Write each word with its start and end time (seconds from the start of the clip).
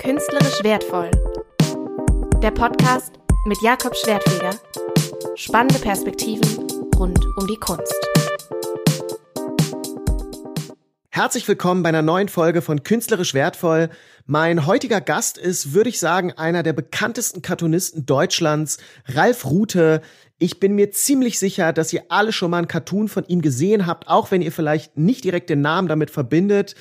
Künstlerisch 0.00 0.64
wertvoll. 0.64 1.10
Der 2.42 2.50
Podcast 2.52 3.18
mit 3.44 3.60
Jakob 3.60 3.94
Schwertfeger. 3.94 4.58
Spannende 5.34 5.78
Perspektiven 5.78 6.66
rund 6.96 7.22
um 7.36 7.46
die 7.46 7.56
Kunst. 7.56 7.94
Herzlich 11.10 11.46
willkommen 11.46 11.82
bei 11.82 11.90
einer 11.90 12.00
neuen 12.00 12.30
Folge 12.30 12.62
von 12.62 12.82
Künstlerisch 12.82 13.34
wertvoll. 13.34 13.90
Mein 14.24 14.64
heutiger 14.64 15.02
Gast 15.02 15.36
ist, 15.36 15.74
würde 15.74 15.90
ich 15.90 16.00
sagen, 16.00 16.32
einer 16.32 16.62
der 16.62 16.72
bekanntesten 16.72 17.42
Cartoonisten 17.42 18.06
Deutschlands, 18.06 18.78
Ralf 19.04 19.44
Rute. 19.44 20.00
Ich 20.42 20.58
bin 20.58 20.74
mir 20.74 20.90
ziemlich 20.90 21.38
sicher, 21.38 21.74
dass 21.74 21.92
ihr 21.92 22.04
alle 22.08 22.32
schon 22.32 22.50
mal 22.50 22.60
ein 22.60 22.66
Cartoon 22.66 23.08
von 23.08 23.26
ihm 23.26 23.42
gesehen 23.42 23.84
habt, 23.84 24.08
auch 24.08 24.30
wenn 24.30 24.40
ihr 24.40 24.52
vielleicht 24.52 24.96
nicht 24.96 25.22
direkt 25.22 25.50
den 25.50 25.60
Namen 25.60 25.86
damit 25.86 26.10
verbindet. 26.10 26.74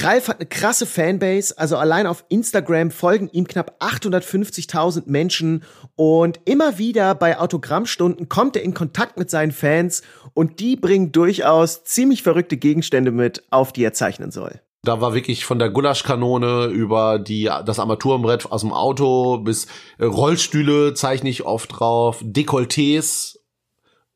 Ralf 0.00 0.26
hat 0.26 0.40
eine 0.40 0.48
krasse 0.48 0.86
Fanbase, 0.86 1.56
also 1.56 1.76
allein 1.76 2.08
auf 2.08 2.24
Instagram 2.30 2.90
folgen 2.90 3.28
ihm 3.30 3.46
knapp 3.46 3.80
850.000 3.80 5.04
Menschen 5.06 5.62
und 5.94 6.40
immer 6.46 6.78
wieder 6.78 7.14
bei 7.14 7.38
Autogrammstunden 7.38 8.28
kommt 8.28 8.56
er 8.56 8.64
in 8.64 8.74
Kontakt 8.74 9.18
mit 9.18 9.30
seinen 9.30 9.52
Fans 9.52 10.02
und 10.34 10.58
die 10.58 10.74
bringen 10.74 11.12
durchaus 11.12 11.84
ziemlich 11.84 12.24
verrückte 12.24 12.56
Gegenstände 12.56 13.12
mit, 13.12 13.44
auf 13.50 13.72
die 13.72 13.84
er 13.84 13.92
zeichnen 13.92 14.32
soll. 14.32 14.60
Da 14.86 15.00
war 15.00 15.14
wirklich 15.14 15.44
von 15.44 15.58
der 15.58 15.68
Gulaschkanone 15.70 16.66
über 16.66 17.18
die, 17.18 17.50
das 17.64 17.80
Armaturenbrett 17.80 18.50
aus 18.50 18.60
dem 18.60 18.72
Auto 18.72 19.38
bis 19.38 19.66
Rollstühle 20.00 20.94
zeichne 20.94 21.28
ich 21.28 21.44
oft 21.44 21.80
drauf, 21.80 22.22
Dekolletés. 22.22 23.36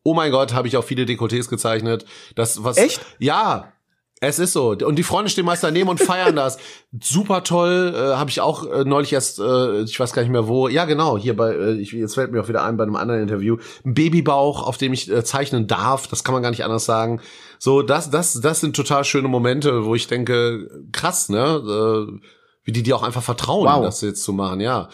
Oh 0.04 0.14
mein 0.14 0.30
Gott, 0.30 0.54
habe 0.54 0.68
ich 0.68 0.76
auch 0.76 0.84
viele 0.84 1.04
Dekolletés 1.06 1.50
gezeichnet. 1.50 2.04
Das 2.36 2.62
was 2.62 2.76
Echt? 2.76 3.00
Ja, 3.18 3.72
es 4.20 4.38
ist 4.38 4.52
so. 4.52 4.70
Und 4.70 4.96
die 4.96 5.02
Freunde 5.02 5.30
stehen 5.30 5.46
meist 5.46 5.64
daneben 5.64 5.88
und 5.88 5.98
feiern 5.98 6.36
das. 6.36 6.58
Super 7.02 7.42
toll. 7.42 7.94
Äh, 7.96 8.16
Habe 8.16 8.28
ich 8.28 8.42
auch 8.42 8.70
äh, 8.70 8.84
neulich 8.84 9.14
erst, 9.14 9.38
äh, 9.38 9.80
ich 9.82 9.98
weiß 9.98 10.12
gar 10.12 10.20
nicht 10.20 10.30
mehr 10.30 10.46
wo. 10.46 10.68
Ja, 10.68 10.84
genau, 10.84 11.16
hier 11.16 11.34
bei, 11.34 11.54
äh, 11.54 11.72
ich, 11.72 11.92
jetzt 11.92 12.14
fällt 12.14 12.30
mir 12.30 12.42
auch 12.42 12.48
wieder 12.48 12.62
ein 12.62 12.76
bei 12.76 12.84
einem 12.84 12.96
anderen 12.96 13.22
Interview. 13.22 13.56
Ein 13.84 13.94
Babybauch, 13.94 14.66
auf 14.66 14.76
dem 14.76 14.92
ich 14.92 15.10
äh, 15.10 15.24
zeichnen 15.24 15.66
darf. 15.66 16.06
Das 16.06 16.22
kann 16.22 16.34
man 16.34 16.42
gar 16.42 16.50
nicht 16.50 16.64
anders 16.64 16.84
sagen. 16.84 17.22
So, 17.58 17.80
das, 17.80 18.10
das, 18.10 18.40
das 18.40 18.60
sind 18.60 18.76
total 18.76 19.04
schöne 19.04 19.28
Momente, 19.28 19.86
wo 19.86 19.94
ich 19.94 20.06
denke, 20.06 20.68
krass, 20.92 21.30
ne? 21.30 22.08
Äh, 22.10 22.20
wie 22.70 22.72
die 22.72 22.84
dir 22.84 22.94
auch 22.94 23.02
einfach 23.02 23.22
vertrauen, 23.24 23.66
Wow. 23.66 23.82
das 23.84 24.00
jetzt 24.00 24.22
zu 24.22 24.32
machen, 24.32 24.60
ja. 24.60 24.88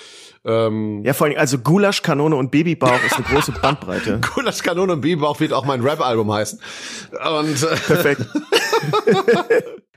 Ähm, 0.47 1.03
Ja, 1.05 1.13
vor 1.13 1.27
allem, 1.27 1.37
also 1.37 1.59
Gulasch, 1.59 2.01
Kanone 2.01 2.35
und 2.37 2.51
Babybauch 2.51 3.05
ist 3.05 3.17
eine 3.17 3.27
große 3.31 3.53
Bandbreite. 3.53 4.19
Gulaschkanone 4.35 4.95
und 4.95 5.03
Babybauch 5.03 5.39
wird 5.41 5.53
auch 5.53 5.67
mein 5.67 5.83
Rap-Album 5.83 6.33
heißen. 6.33 6.59
Und 7.39 7.63
äh, 7.63 7.77
Perfekt. 7.87 8.23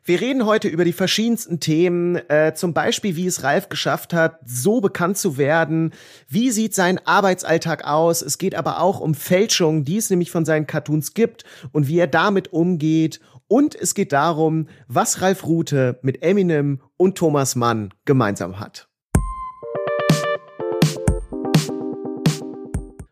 Wir 0.05 0.19
reden 0.21 0.45
heute 0.47 0.67
über 0.67 0.85
die 0.85 0.93
verschiedensten 0.93 1.59
Themen, 1.59 2.15
äh, 2.29 2.53
zum 2.55 2.73
Beispiel, 2.73 3.15
wie 3.15 3.27
es 3.27 3.43
Ralf 3.43 3.69
geschafft 3.69 4.11
hat, 4.11 4.39
so 4.43 4.81
bekannt 4.81 5.17
zu 5.19 5.37
werden. 5.37 5.93
Wie 6.27 6.49
sieht 6.49 6.73
sein 6.73 6.99
Arbeitsalltag 7.05 7.85
aus? 7.85 8.21
Es 8.23 8.39
geht 8.39 8.55
aber 8.55 8.81
auch 8.81 8.99
um 9.01 9.13
Fälschungen, 9.13 9.85
die 9.85 9.97
es 9.97 10.09
nämlich 10.09 10.31
von 10.31 10.45
seinen 10.45 10.65
Cartoons 10.67 11.13
gibt 11.13 11.43
und 11.71 11.87
wie 11.87 11.99
er 11.99 12.07
damit 12.07 12.51
umgeht. 12.51 13.19
Und 13.51 13.73
es 13.73 13.95
geht 13.95 14.13
darum, 14.13 14.67
was 14.87 15.23
Ralf 15.23 15.43
Rute 15.43 15.99
mit 16.03 16.21
Eminem 16.21 16.81
und 16.97 17.17
Thomas 17.17 17.55
Mann 17.55 17.91
gemeinsam 18.05 18.59
hat. 18.59 18.87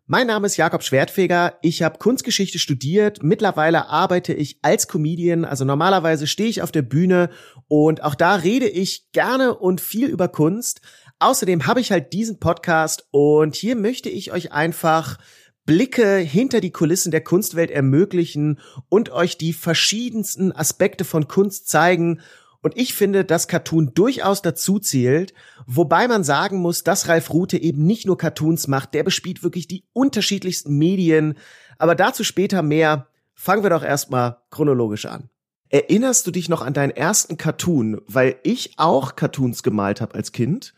Mein 0.05 0.27
Name 0.27 0.45
ist 0.45 0.55
Jakob 0.55 0.83
Schwertfeger. 0.83 1.57
Ich 1.63 1.81
habe 1.81 1.97
Kunstgeschichte 1.97 2.59
studiert. 2.59 3.23
Mittlerweile 3.23 3.87
arbeite 3.89 4.31
ich 4.31 4.59
als 4.61 4.87
Comedian. 4.87 5.43
Also 5.43 5.65
normalerweise 5.65 6.27
stehe 6.27 6.49
ich 6.49 6.61
auf 6.61 6.71
der 6.71 6.83
Bühne 6.83 7.31
und 7.67 8.03
auch 8.03 8.15
da 8.15 8.35
rede 8.35 8.69
ich 8.69 9.11
gerne 9.13 9.55
und 9.55 9.81
viel 9.81 10.07
über 10.07 10.27
Kunst. 10.27 10.81
Außerdem 11.17 11.65
habe 11.65 11.81
ich 11.81 11.91
halt 11.91 12.13
diesen 12.13 12.39
Podcast 12.39 13.07
und 13.09 13.55
hier 13.55 13.75
möchte 13.75 14.09
ich 14.09 14.31
euch 14.31 14.51
einfach 14.51 15.17
Blicke 15.67 16.15
hinter 16.15 16.61
die 16.61 16.71
Kulissen 16.71 17.11
der 17.11 17.21
Kunstwelt 17.21 17.69
ermöglichen 17.69 18.57
und 18.87 19.11
euch 19.11 19.37
die 19.37 19.51
verschiedensten 19.51 20.53
Aspekte 20.53 21.03
von 21.03 21.27
Kunst 21.27 21.67
zeigen. 21.67 22.21
Und 22.61 22.77
ich 22.77 22.93
finde, 22.93 23.25
dass 23.25 23.49
Cartoon 23.49 23.93
durchaus 23.93 24.41
dazu 24.41 24.79
zählt, 24.79 25.33
wobei 25.67 26.07
man 26.07 26.23
sagen 26.23 26.57
muss, 26.57 26.85
dass 26.85 27.09
Ralf 27.09 27.31
Rute 27.31 27.57
eben 27.57 27.85
nicht 27.85 28.07
nur 28.07 28.17
Cartoons 28.17 28.67
macht, 28.67 28.93
der 28.93 29.03
bespielt 29.03 29.43
wirklich 29.43 29.67
die 29.67 29.83
unterschiedlichsten 29.91 30.77
Medien. 30.77 31.37
Aber 31.77 31.95
dazu 31.95 32.23
später 32.23 32.63
mehr. 32.63 33.07
Fangen 33.35 33.61
wir 33.61 33.69
doch 33.69 33.83
erstmal 33.83 34.37
chronologisch 34.49 35.05
an. 35.05 35.29
Erinnerst 35.69 36.25
du 36.25 36.31
dich 36.31 36.49
noch 36.49 36.61
an 36.61 36.73
deinen 36.73 36.91
ersten 36.91 37.37
Cartoon? 37.37 38.01
Weil 38.07 38.35
ich 38.43 38.73
auch 38.77 39.15
Cartoons 39.15 39.63
gemalt 39.63 40.01
habe 40.01 40.15
als 40.15 40.31
Kind. 40.31 40.73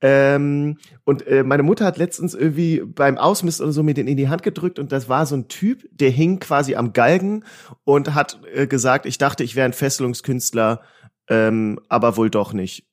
Ähm, 0.00 0.78
und 1.04 1.26
äh, 1.26 1.44
meine 1.44 1.62
Mutter 1.62 1.84
hat 1.84 1.96
letztens 1.96 2.34
irgendwie 2.34 2.82
beim 2.84 3.18
Ausmisten 3.18 3.64
oder 3.64 3.72
so 3.72 3.82
mir 3.82 3.94
den 3.94 4.08
in 4.08 4.16
die 4.16 4.28
Hand 4.28 4.42
gedrückt 4.42 4.80
und 4.80 4.90
das 4.90 5.08
war 5.08 5.26
so 5.26 5.36
ein 5.36 5.46
Typ, 5.46 5.84
der 5.92 6.10
hing 6.10 6.40
quasi 6.40 6.74
am 6.74 6.92
Galgen 6.92 7.44
und 7.84 8.14
hat 8.14 8.40
äh, 8.52 8.66
gesagt, 8.66 9.06
ich 9.06 9.18
dachte, 9.18 9.44
ich 9.44 9.54
wäre 9.54 9.66
ein 9.66 9.72
Fesselungskünstler, 9.72 10.80
ähm, 11.28 11.78
aber 11.88 12.16
wohl 12.16 12.30
doch 12.30 12.52
nicht. 12.52 12.84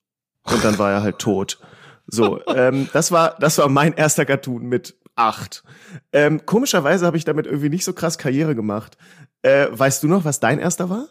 Und 0.44 0.64
dann 0.64 0.78
war 0.78 0.92
er 0.92 1.02
halt 1.02 1.18
tot. 1.18 1.60
So, 2.06 2.42
ähm, 2.48 2.90
das 2.94 3.12
war 3.12 3.36
das 3.40 3.58
war 3.58 3.70
mein 3.70 3.94
erster 3.94 4.26
Cartoon 4.26 4.66
mit 4.66 4.96
acht. 5.16 5.64
Ähm, 6.14 6.46
komischerweise 6.46 7.06
habe 7.06 7.18
ich 7.18 7.26
damit 7.26 7.46
irgendwie 7.46 7.70
nicht 7.70 7.86
so 7.86 7.94
krass 7.94 8.18
Karriere 8.18 8.56
gemacht. 8.56 8.98
Äh, 9.42 9.68
weißt 9.72 10.04
du 10.04 10.08
noch, 10.08 10.26
was 10.26 10.40
dein 10.40 10.60
erster 10.60 10.90
war? 10.90 11.08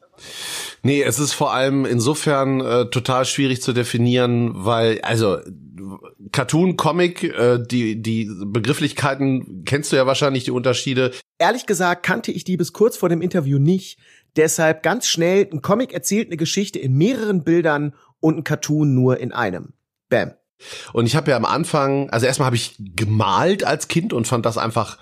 Nee, 0.83 1.03
es 1.03 1.19
ist 1.19 1.33
vor 1.33 1.53
allem 1.53 1.87
insofern 1.87 2.61
äh, 2.61 2.91
total 2.91 3.25
schwierig 3.25 3.63
zu 3.63 3.73
definieren, 3.73 4.53
weil, 4.55 5.01
also 5.01 5.39
Cartoon, 6.33 6.77
Comic, 6.77 7.25
äh, 7.25 7.59
die, 7.59 8.03
die 8.03 8.31
Begrifflichkeiten 8.47 9.65
kennst 9.65 9.93
du 9.93 9.97
ja 9.97 10.07
wahrscheinlich 10.07 10.45
die 10.45 10.51
Unterschiede. 10.51 11.13
Ehrlich 11.39 11.67
gesagt 11.67 12.05
kannte 12.05 12.31
ich 12.31 12.45
die 12.45 12.57
bis 12.57 12.73
kurz 12.73 12.97
vor 12.97 13.09
dem 13.09 13.23
Interview 13.23 13.59
nicht. 13.59 13.99
Deshalb 14.37 14.83
ganz 14.83 15.07
schnell, 15.07 15.49
ein 15.51 15.63
Comic 15.63 15.93
erzählt 15.93 16.29
eine 16.29 16.37
Geschichte 16.37 16.79
in 16.79 16.95
mehreren 16.95 17.45
Bildern 17.45 17.95
und 18.21 18.37
ein 18.37 18.45
Cartoon 18.45 18.95
nur 18.95 19.19
in 19.19 19.33
einem. 19.33 19.73
Bam. 20.09 20.35
Und 20.93 21.07
ich 21.07 21.17
habe 21.17 21.31
ja 21.31 21.37
am 21.37 21.45
Anfang, 21.45 22.11
also 22.11 22.27
erstmal 22.27 22.47
habe 22.47 22.57
ich 22.57 22.75
gemalt 22.79 23.65
als 23.65 23.89
Kind 23.89 24.13
und 24.13 24.27
fand 24.27 24.45
das 24.45 24.59
einfach 24.59 24.99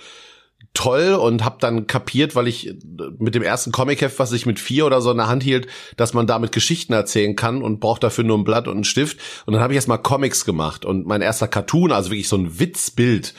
toll 0.76 1.14
und 1.14 1.44
habe 1.44 1.56
dann 1.59 1.87
kapiert, 1.87 2.37
weil 2.37 2.47
ich 2.47 2.75
mit 3.19 3.34
dem 3.34 3.42
ersten 3.42 3.72
Comicheft, 3.72 4.19
was 4.19 4.32
ich 4.32 4.47
mit 4.47 4.60
vier 4.60 4.87
oder 4.87 5.00
so 5.00 5.10
in 5.10 5.16
der 5.16 5.26
Hand 5.26 5.42
hielt, 5.42 5.66
dass 5.97 6.12
man 6.12 6.26
damit 6.26 6.53
Geschichten 6.53 6.92
erzählen 6.92 7.34
kann 7.34 7.62
und 7.62 7.81
braucht 7.81 8.04
dafür 8.04 8.25
nur 8.25 8.37
ein 8.37 8.44
Blatt 8.44 8.69
und 8.69 8.75
einen 8.75 8.84
Stift. 8.84 9.19
Und 9.47 9.54
dann 9.54 9.62
habe 9.62 9.72
ich 9.72 9.76
erstmal 9.76 10.03
Comics 10.03 10.44
gemacht 10.44 10.84
und 10.84 11.06
mein 11.06 11.22
erster 11.22 11.48
Cartoon, 11.48 11.92
also 11.92 12.10
wirklich 12.10 12.28
so 12.28 12.36
ein 12.36 12.60
Witzbild, 12.60 13.32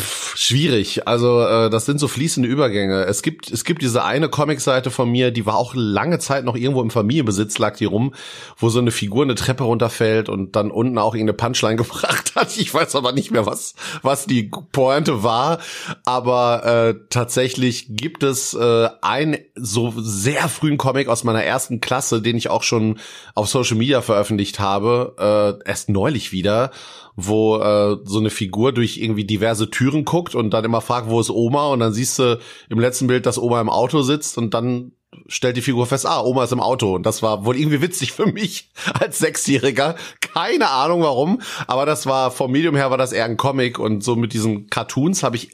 Schwierig. 0.00 1.06
Also 1.06 1.42
äh, 1.42 1.70
das 1.70 1.86
sind 1.86 1.98
so 1.98 2.08
fließende 2.08 2.48
Übergänge. 2.48 3.04
Es 3.04 3.22
gibt 3.22 3.50
es 3.50 3.64
gibt 3.64 3.82
diese 3.82 4.04
eine 4.04 4.28
Comicseite 4.28 4.90
von 4.90 5.10
mir, 5.10 5.30
die 5.30 5.46
war 5.46 5.56
auch 5.56 5.74
lange 5.74 6.18
Zeit 6.18 6.44
noch 6.44 6.56
irgendwo 6.56 6.82
im 6.82 6.90
Familienbesitz 6.90 7.58
lag 7.58 7.76
die 7.76 7.84
rum, 7.84 8.14
wo 8.56 8.68
so 8.68 8.78
eine 8.78 8.90
Figur 8.90 9.24
eine 9.24 9.34
Treppe 9.34 9.64
runterfällt 9.64 10.28
und 10.28 10.56
dann 10.56 10.70
unten 10.70 10.98
auch 10.98 11.14
irgendeine 11.14 11.36
Punchline 11.36 11.76
gebracht 11.82 12.32
hat. 12.34 12.56
Ich 12.56 12.72
weiß 12.72 12.96
aber 12.96 13.12
nicht 13.12 13.30
mehr 13.30 13.46
was 13.46 13.74
was 14.02 14.26
die 14.26 14.50
Pointe 14.72 15.22
war, 15.22 15.58
aber 16.04 16.64
äh, 16.64 16.94
tatsächlich 17.10 17.86
gibt 17.90 18.22
es 18.22 18.54
äh, 18.54 18.88
einen 19.02 19.38
so 19.54 19.92
sehr 19.96 20.48
frühen 20.48 20.78
Comic 20.78 21.08
aus 21.08 21.24
meiner 21.24 21.42
ersten 21.42 21.80
Klasse, 21.80 22.22
den 22.22 22.36
ich 22.36 22.50
auch 22.50 22.62
schon 22.62 22.98
auf 23.34 23.48
Social 23.48 23.76
Media 23.76 24.00
veröffentlicht 24.02 24.60
habe, 24.60 25.58
äh, 25.64 25.68
erst 25.68 25.88
neulich 25.88 26.32
wieder 26.32 26.70
wo 27.16 27.58
äh, 27.58 27.96
so 28.04 28.18
eine 28.18 28.30
Figur 28.30 28.72
durch 28.72 28.98
irgendwie 28.98 29.24
diverse 29.24 29.70
Türen 29.70 30.04
guckt 30.04 30.34
und 30.34 30.50
dann 30.50 30.64
immer 30.64 30.80
fragt, 30.80 31.08
wo 31.08 31.20
ist 31.20 31.30
Oma? 31.30 31.68
Und 31.68 31.80
dann 31.80 31.92
siehst 31.92 32.18
du 32.18 32.38
im 32.68 32.78
letzten 32.78 33.06
Bild, 33.06 33.26
dass 33.26 33.38
Oma 33.38 33.60
im 33.60 33.68
Auto 33.68 34.02
sitzt 34.02 34.38
und 34.38 34.54
dann 34.54 34.92
stellt 35.26 35.56
die 35.56 35.62
Figur 35.62 35.86
fest, 35.86 36.06
ah, 36.06 36.22
Oma 36.22 36.44
ist 36.44 36.52
im 36.52 36.60
Auto. 36.60 36.94
Und 36.94 37.04
das 37.04 37.22
war 37.22 37.44
wohl 37.44 37.56
irgendwie 37.56 37.82
witzig 37.82 38.12
für 38.14 38.26
mich 38.26 38.70
als 38.98 39.18
Sechsjähriger. 39.18 39.96
Keine 40.20 40.70
Ahnung 40.70 41.02
warum, 41.02 41.40
aber 41.66 41.86
das 41.86 42.06
war 42.06 42.30
vom 42.30 42.52
Medium 42.52 42.76
her 42.76 42.90
war 42.90 42.98
das 42.98 43.12
eher 43.12 43.24
ein 43.24 43.36
Comic 43.36 43.78
und 43.78 44.02
so 44.02 44.16
mit 44.16 44.32
diesen 44.32 44.68
Cartoons 44.68 45.22
habe 45.22 45.36
ich 45.36 45.52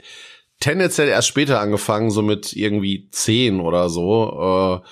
tendenziell 0.61 1.08
erst 1.08 1.29
später 1.29 1.61
angefangen, 1.61 2.11
so 2.11 2.23
mit 2.23 2.55
irgendwie 2.55 3.08
zehn 3.11 3.61
oder 3.61 3.88
so. 3.88 4.82
Äh, 4.82 4.88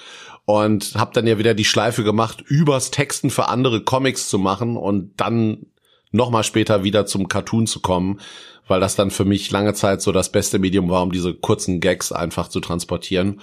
und 0.47 0.95
habe 0.97 1.13
dann 1.15 1.27
ja 1.27 1.39
wieder 1.39 1.55
die 1.55 1.65
Schleife 1.65 2.05
gemacht, 2.05 2.43
übers 2.47 2.91
Texten 2.91 3.31
für 3.31 3.49
andere 3.49 3.83
Comics 3.83 4.29
zu 4.29 4.39
machen 4.39 4.77
und 4.77 5.13
dann 5.17 5.67
nochmal 6.15 6.45
später 6.45 6.85
wieder 6.85 7.07
zum 7.07 7.29
Cartoon 7.29 7.67
zu 7.67 7.81
kommen, 7.81 8.21
weil 8.67 8.81
das 8.81 8.97
dann 8.97 9.11
für 9.11 9.25
mich 9.25 9.51
lange 9.51 9.75
Zeit 9.75 10.01
so 10.01 10.13
das 10.13 10.31
beste 10.33 10.59
Medium 10.59 10.89
war, 10.89 11.03
um 11.03 11.13
diese 11.13 11.35
kurzen 11.35 11.81
Gags 11.81 12.13
einfach 12.13 12.49
zu 12.49 12.61
transportieren. 12.61 13.41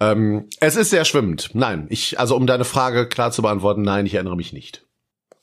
Ähm, 0.00 0.48
es 0.60 0.76
ist 0.76 0.90
sehr 0.90 1.04
schwimmend. 1.04 1.50
Nein, 1.54 1.86
ich, 1.90 2.18
also 2.18 2.34
um 2.36 2.46
deine 2.46 2.64
Frage 2.64 3.08
klar 3.08 3.30
zu 3.30 3.42
beantworten, 3.42 3.82
nein, 3.82 4.06
ich 4.06 4.14
erinnere 4.14 4.36
mich 4.36 4.52
nicht. 4.52 4.84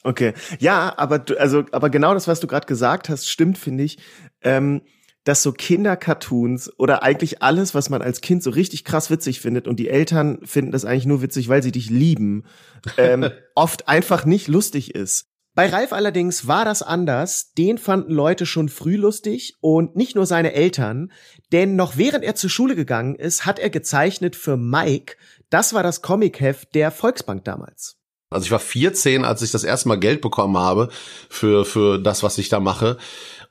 Okay. 0.04 0.34
Ja, 0.60 0.94
aber 0.98 1.20
du, 1.20 1.40
also, 1.40 1.64
aber 1.72 1.90
genau 1.90 2.14
das, 2.14 2.28
was 2.28 2.40
du 2.40 2.48
gerade 2.48 2.66
gesagt 2.66 3.08
hast, 3.08 3.30
stimmt, 3.30 3.58
finde 3.58 3.84
ich. 3.84 4.00
Ähm, 4.42 4.82
dass 5.24 5.44
so 5.44 5.52
Kindercartoons 5.52 6.80
oder 6.80 7.04
eigentlich 7.04 7.44
alles, 7.44 7.76
was 7.76 7.92
man 7.92 8.02
als 8.02 8.22
Kind 8.22 8.42
so 8.42 8.50
richtig 8.50 8.84
krass 8.84 9.12
witzig 9.12 9.40
findet 9.40 9.68
und 9.68 9.80
die 9.80 9.88
Eltern 9.88 10.40
finden 10.44 10.72
das 10.72 10.84
eigentlich 10.84 11.06
nur 11.06 11.22
witzig, 11.22 11.48
weil 11.48 11.62
sie 11.62 11.72
dich 11.72 11.92
lieben, 11.92 12.46
ähm, 12.98 13.30
oft 13.56 13.88
einfach 13.88 14.26
nicht 14.26 14.48
lustig 14.48 14.96
ist. 14.96 15.31
Bei 15.54 15.68
Ralf 15.68 15.92
allerdings 15.92 16.48
war 16.48 16.64
das 16.64 16.82
anders. 16.82 17.52
Den 17.54 17.78
fanden 17.78 18.14
Leute 18.14 18.46
schon 18.46 18.70
früh 18.70 18.96
lustig 18.96 19.58
und 19.60 19.98
nicht 19.98 20.16
nur 20.16 20.26
seine 20.26 20.54
Eltern, 20.54 21.12
denn 21.52 21.76
noch 21.76 21.98
während 21.98 22.24
er 22.24 22.36
zur 22.36 22.50
Schule 22.50 22.76
gegangen 22.76 23.16
ist, 23.16 23.46
hat 23.46 23.60
er 23.60 23.70
gezeichnet 23.70 24.38
für 24.38 24.56
Mike. 24.56 25.18
Das 25.50 25.74
war 25.74 25.84
das 25.84 26.02
Comicheft 26.02 26.74
der 26.74 26.90
Volksbank 26.90 27.44
damals. 27.44 27.98
Also 28.30 28.46
ich 28.46 28.52
war 28.52 28.60
14, 28.60 29.26
als 29.26 29.42
ich 29.42 29.52
das 29.52 29.66
erste 29.66 29.90
Mal 29.90 30.00
Geld 30.00 30.22
bekommen 30.22 30.58
habe 30.58 30.88
für 31.30 31.66
für 31.66 32.00
das, 32.00 32.24
was 32.24 32.38
ich 32.38 32.48
da 32.48 32.62
mache. 32.62 32.98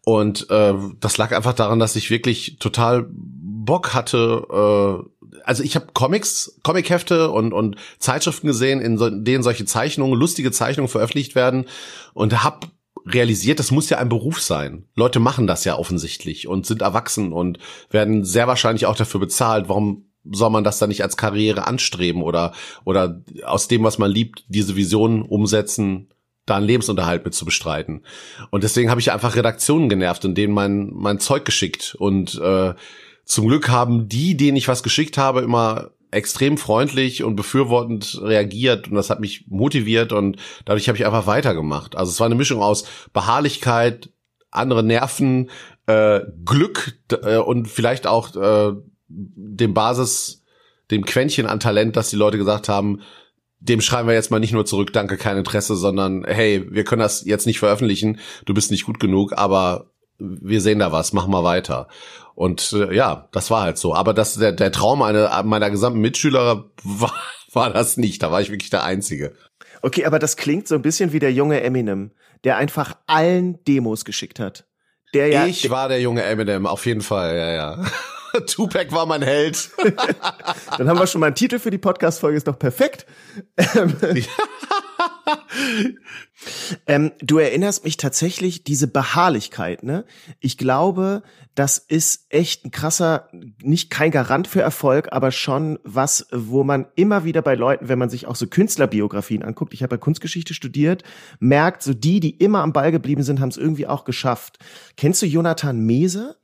Und 0.05 0.49
äh, 0.50 0.75
das 0.99 1.19
lag 1.19 1.32
einfach 1.32 1.52
daran, 1.52 1.79
dass 1.79 1.97
ich 1.97 2.11
wirklich 2.11 2.56
total 2.58 3.06
Bock 3.11 3.94
hatte. 3.94 4.47
Äh, 4.50 5.41
also 5.44 5.62
ich 5.62 5.76
habe 5.76 5.88
Comics, 5.93 6.58
Comichefte 6.62 7.31
und 7.31 7.52
und 7.52 7.76
Zeitschriften 7.99 8.47
gesehen, 8.47 8.81
in 8.81 8.99
so, 8.99 9.11
denen 9.11 9.43
solche 9.43 9.64
Zeichnungen, 9.64 10.19
lustige 10.19 10.52
Zeichnungen 10.52 10.88
veröffentlicht 10.88 11.35
werden 11.35 11.67
und 12.14 12.43
habe 12.43 12.69
realisiert, 13.06 13.58
das 13.58 13.70
muss 13.70 13.88
ja 13.91 13.99
ein 13.99 14.08
Beruf 14.08 14.41
sein. 14.41 14.87
Leute 14.94 15.20
machen 15.20 15.47
das 15.47 15.64
ja 15.64 15.76
offensichtlich 15.79 16.46
und 16.49 16.67
sind 16.67 16.82
erwachsen 16.82 17.32
und 17.32 17.58
werden 17.91 18.25
sehr 18.25 18.46
wahrscheinlich 18.46 18.87
auch 18.87 18.96
dafür 18.96 19.20
bezahlt. 19.20 19.69
Warum 19.69 20.06
soll 20.25 20.50
man 20.50 20.64
das 20.64 20.79
dann 20.79 20.91
nicht 20.91 21.03
als 21.03 21.17
Karriere 21.17 21.67
anstreben 21.67 22.23
oder 22.23 22.53
oder 22.85 23.23
aus 23.44 23.69
dem, 23.69 23.85
was 23.85 23.99
man 23.99 24.11
liebt, 24.11 24.44
diese 24.49 24.76
Vision 24.76 25.23
umsetzen? 25.23 26.08
Da 26.50 26.56
einen 26.56 26.67
Lebensunterhalt 26.67 27.25
mit 27.25 27.35
zu 27.35 27.44
bestreiten. 27.44 28.02
Und 28.50 28.64
deswegen 28.64 28.91
habe 28.91 29.00
ich 29.00 29.12
einfach 29.12 29.37
Redaktionen 29.37 29.88
genervt 29.88 30.25
und 30.25 30.37
denen 30.37 30.52
mein, 30.52 30.91
mein 30.93 31.20
Zeug 31.20 31.44
geschickt. 31.44 31.94
Und 31.99 32.41
äh, 32.41 32.75
zum 33.25 33.47
Glück 33.47 33.69
haben 33.69 34.08
die, 34.08 34.37
denen 34.37 34.56
ich 34.56 34.69
was 34.69 34.82
geschickt 34.82 35.17
habe, 35.17 35.41
immer 35.41 35.91
extrem 36.11 36.58
freundlich 36.58 37.23
und 37.23 37.37
befürwortend 37.37 38.20
reagiert 38.23 38.88
und 38.88 38.94
das 38.94 39.11
hat 39.11 39.20
mich 39.20 39.47
motiviert 39.49 40.12
und 40.12 40.38
dadurch 40.64 40.88
habe 40.88 40.99
ich 40.99 41.06
einfach 41.06 41.26
weitergemacht. 41.26 41.97
Also 41.97 42.11
es 42.11 42.19
war 42.19 42.26
eine 42.26 42.35
Mischung 42.35 42.61
aus 42.62 42.85
Beharrlichkeit, 43.12 44.11
andere 44.50 44.82
Nerven, 44.82 45.50
äh, 45.87 46.20
Glück 46.44 46.99
äh, 47.23 47.37
und 47.37 47.69
vielleicht 47.69 48.06
auch 48.06 48.35
äh, 48.35 48.73
dem 49.06 49.75
Basis, 49.75 50.44
dem 50.91 51.05
Quäntchen 51.05 51.46
an 51.46 51.61
Talent, 51.61 51.96
dass 51.96 52.11
die 52.11 52.17
Leute 52.17 52.38
gesagt 52.38 52.69
haben, 52.69 53.00
dem 53.61 53.81
schreiben 53.81 54.09
wir 54.09 54.15
jetzt 54.15 54.31
mal 54.31 54.41
nicht 54.41 54.53
nur 54.53 54.67
zurück, 54.67 54.93
danke, 54.93 55.17
kein 55.17 55.37
Interesse, 55.37 55.77
sondern 55.77 56.25
hey, 56.25 56.67
wir 56.71 56.85
können 56.85 57.01
das 57.03 57.25
jetzt 57.25 57.47
nicht 57.47 57.59
veröffentlichen, 57.59 58.19
du 58.47 58.55
bist 58.55 58.71
nicht 58.71 58.87
gut 58.87 58.99
genug, 58.99 59.33
aber 59.37 59.91
wir 60.19 60.61
sehen 60.61 60.79
da 60.79 60.93
was, 60.93 61.12
mach 61.12 61.27
mal 61.27 61.45
weiter. 61.45 61.89
Und 62.35 62.73
äh, 62.73 62.95
ja, 62.95 63.29
das 63.33 63.51
war 63.51 63.62
halt 63.62 63.79
so. 63.79 63.95
Aber 63.95 64.15
das, 64.15 64.35
der, 64.35 64.53
der 64.53 64.73
Traum 64.73 65.03
einer, 65.03 65.43
meiner 65.43 65.71
gesamten 65.71 66.01
Mitschüler 66.01 66.65
war, 66.83 67.15
war 67.53 67.71
das 67.71 67.97
nicht. 67.97 68.23
Da 68.23 68.31
war 68.31 68.41
ich 68.41 68.51
wirklich 68.51 68.71
der 68.71 68.85
Einzige. 68.85 69.35
Okay, 69.83 70.05
aber 70.05 70.19
das 70.19 70.37
klingt 70.37 70.69
so 70.69 70.75
ein 70.75 70.83
bisschen 70.83 71.13
wie 71.13 71.19
der 71.19 71.33
junge 71.33 71.63
Eminem, 71.63 72.13
der 72.45 72.56
einfach 72.56 72.97
allen 73.06 73.63
Demos 73.65 74.05
geschickt 74.05 74.39
hat. 74.39 74.67
Der 75.15 75.29
ja, 75.29 75.47
ich 75.47 75.71
war 75.71 75.89
der 75.89 76.01
junge 76.01 76.23
Eminem, 76.23 76.67
auf 76.67 76.87
jeden 76.87 77.01
Fall, 77.01 77.37
ja, 77.37 77.53
ja. 77.53 77.85
Tupac 78.47 78.93
war 78.93 79.06
mein 79.06 79.23
Held. 79.23 79.71
Dann 80.79 80.88
haben 80.88 80.99
wir 80.99 81.06
schon 81.06 81.21
mal 81.21 81.29
einen 81.29 81.37
Titel 81.37 81.59
für 81.59 81.71
die 81.71 81.79
Podcast-Folge, 81.79 82.37
ist 82.37 82.49
doch 82.49 82.59
perfekt. 82.59 83.06
ähm, 86.87 87.12
du 87.21 87.38
erinnerst 87.38 87.85
mich 87.85 87.97
tatsächlich, 87.97 88.65
diese 88.65 88.88
Beharrlichkeit, 88.88 89.82
ne? 89.82 90.05
Ich 90.41 90.59
glaube, 90.59 91.23
das 91.55 91.79
ist 91.79 92.27
echt 92.29 92.65
ein 92.65 92.71
krasser, 92.71 93.29
nicht 93.62 93.91
kein 93.91 94.11
Garant 94.11 94.47
für 94.47 94.61
Erfolg, 94.61 95.09
aber 95.12 95.32
schon 95.32 95.79
was, 95.82 96.27
wo 96.32 96.65
man 96.65 96.87
immer 96.94 97.25
wieder 97.25 97.43
bei 97.43 97.55
Leuten, 97.55 97.88
wenn 97.88 97.99
man 97.99 98.11
sich 98.11 98.27
auch 98.27 98.37
so 98.37 98.47
Künstlerbiografien 98.47 99.43
anguckt, 99.43 99.75
ich 99.75 99.82
habe 99.82 99.97
ja 99.97 99.99
Kunstgeschichte 99.99 100.55
studiert, 100.55 101.03
merkt, 101.38 101.82
so 101.82 101.93
die, 101.93 102.21
die 102.21 102.31
immer 102.31 102.62
am 102.62 102.73
Ball 102.73 102.93
geblieben 102.93 103.23
sind, 103.23 103.41
haben 103.41 103.50
es 103.50 103.56
irgendwie 103.56 103.87
auch 103.87 104.05
geschafft. 104.05 104.59
Kennst 104.97 105.23
du 105.23 105.27
Jonathan 105.27 105.81
Mese? 105.81 106.40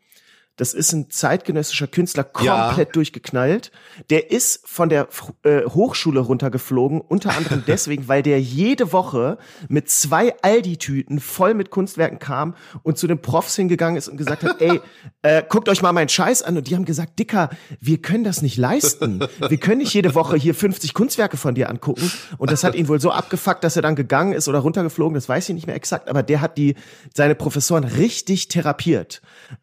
Das 0.56 0.72
ist 0.72 0.92
ein 0.92 1.10
zeitgenössischer 1.10 1.86
Künstler, 1.86 2.24
komplett 2.24 2.88
ja. 2.88 2.92
durchgeknallt. 2.92 3.70
Der 4.10 4.30
ist 4.30 4.66
von 4.66 4.88
der 4.88 5.08
äh, 5.42 5.62
Hochschule 5.64 6.20
runtergeflogen, 6.20 7.00
unter 7.00 7.36
anderem 7.36 7.62
deswegen, 7.66 8.08
weil 8.08 8.22
der 8.22 8.40
jede 8.40 8.92
Woche 8.92 9.38
mit 9.68 9.90
zwei 9.90 10.34
Aldi-Tüten 10.42 11.20
voll 11.20 11.54
mit 11.54 11.70
Kunstwerken 11.70 12.18
kam 12.18 12.54
und 12.82 12.96
zu 12.96 13.06
den 13.06 13.20
Profs 13.20 13.56
hingegangen 13.56 13.96
ist 13.96 14.08
und 14.08 14.16
gesagt 14.16 14.44
hat, 14.44 14.60
ey, 14.60 14.80
äh, 15.22 15.42
guckt 15.46 15.68
euch 15.68 15.82
mal 15.82 15.92
meinen 15.92 16.08
Scheiß 16.08 16.42
an. 16.42 16.56
Und 16.56 16.68
die 16.68 16.74
haben 16.74 16.86
gesagt, 16.86 17.18
Dicker, 17.18 17.50
wir 17.80 18.00
können 18.00 18.24
das 18.24 18.40
nicht 18.40 18.56
leisten. 18.56 19.20
Wir 19.48 19.58
können 19.58 19.78
nicht 19.78 19.92
jede 19.92 20.14
Woche 20.14 20.36
hier 20.36 20.54
50 20.54 20.94
Kunstwerke 20.94 21.36
von 21.36 21.54
dir 21.54 21.68
angucken. 21.68 22.10
Und 22.38 22.50
das 22.50 22.64
hat 22.64 22.74
ihn 22.74 22.88
wohl 22.88 23.00
so 23.00 23.10
abgefuckt, 23.10 23.62
dass 23.62 23.76
er 23.76 23.82
dann 23.82 23.94
gegangen 23.94 24.32
ist 24.32 24.48
oder 24.48 24.60
runtergeflogen, 24.60 25.14
das 25.14 25.28
weiß 25.28 25.48
ich 25.48 25.54
nicht 25.54 25.66
mehr 25.66 25.76
exakt, 25.76 26.08
aber 26.08 26.22
der 26.22 26.40
hat 26.40 26.56
die, 26.56 26.76
seine 27.14 27.34
Professoren 27.34 27.84
richtig 27.84 28.48
therapiert. 28.48 29.20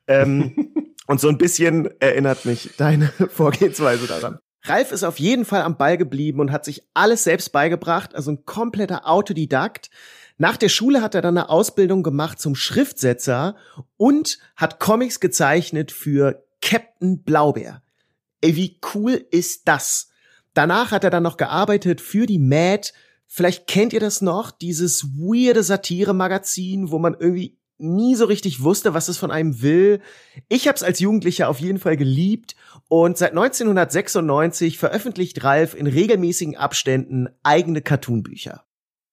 Ähm, 0.08 0.54
und 1.08 1.20
so 1.20 1.30
ein 1.30 1.38
bisschen 1.38 1.90
erinnert 2.00 2.46
mich 2.46 2.72
deine 2.78 3.08
Vorgehensweise 3.30 4.08
daran. 4.08 4.40
Ralf 4.66 4.92
ist 4.94 5.04
auf 5.04 5.20
jeden 5.20 5.44
Fall 5.44 5.62
am 5.62 5.78
Ball 5.78 5.98
geblieben 5.98 6.40
und 6.40 6.52
hat 6.52 6.64
sich 6.64 6.84
alles 6.94 7.24
selbst 7.26 7.52
beigebracht, 7.52 8.16
also 8.16 8.32
ein 8.32 8.46
kompletter 8.46 9.10
Autodidakt. 9.10 9.90
Nach 10.38 10.56
der 10.56 10.70
Schule 10.70 11.02
hat 11.02 11.16
er 11.16 11.22
dann 11.22 11.38
eine 11.38 11.50
Ausbildung 11.50 12.02
gemacht 12.02 12.40
zum 12.40 12.56
Schriftsetzer 12.56 13.56
und 13.98 14.40
hat 14.56 14.80
Comics 14.80 15.20
gezeichnet 15.20 15.92
für 15.92 16.46
Captain 16.62 17.24
Blaubeer. 17.24 17.84
Ey, 18.42 18.56
wie 18.56 18.80
cool 18.94 19.26
ist 19.32 19.68
das? 19.68 20.10
Danach 20.54 20.92
hat 20.92 21.04
er 21.04 21.10
dann 21.10 21.24
noch 21.24 21.38
gearbeitet 21.38 22.00
für 22.00 22.26
die 22.26 22.40
Mad. 22.40 22.90
Vielleicht 23.28 23.68
kennt 23.68 23.94
ihr 23.94 24.00
das 24.00 24.22
noch, 24.22 24.52
dieses 24.52 25.04
weirde 25.16 25.64
Satire-Magazin, 25.64 26.92
wo 26.92 27.00
man 27.00 27.16
irgendwie 27.20 27.58
nie 27.78 28.16
so 28.16 28.26
richtig 28.26 28.64
wusste, 28.64 28.94
was 28.94 29.08
es 29.08 29.18
von 29.18 29.32
einem 29.32 29.62
will. 29.62 30.02
Ich 30.48 30.68
habe 30.68 30.76
es 30.76 30.84
als 30.84 31.00
Jugendlicher 31.00 31.50
auf 31.50 31.60
jeden 31.60 31.80
Fall 31.80 31.98
geliebt 31.98 32.56
und 32.88 33.18
seit 33.18 33.32
1996 33.32 34.78
veröffentlicht 34.78 35.44
Ralf 35.44 35.76
in 35.76 35.88
regelmäßigen 35.88 36.56
Abständen 36.56 37.30
eigene 37.44 37.82
Cartoonbücher. 37.82 38.64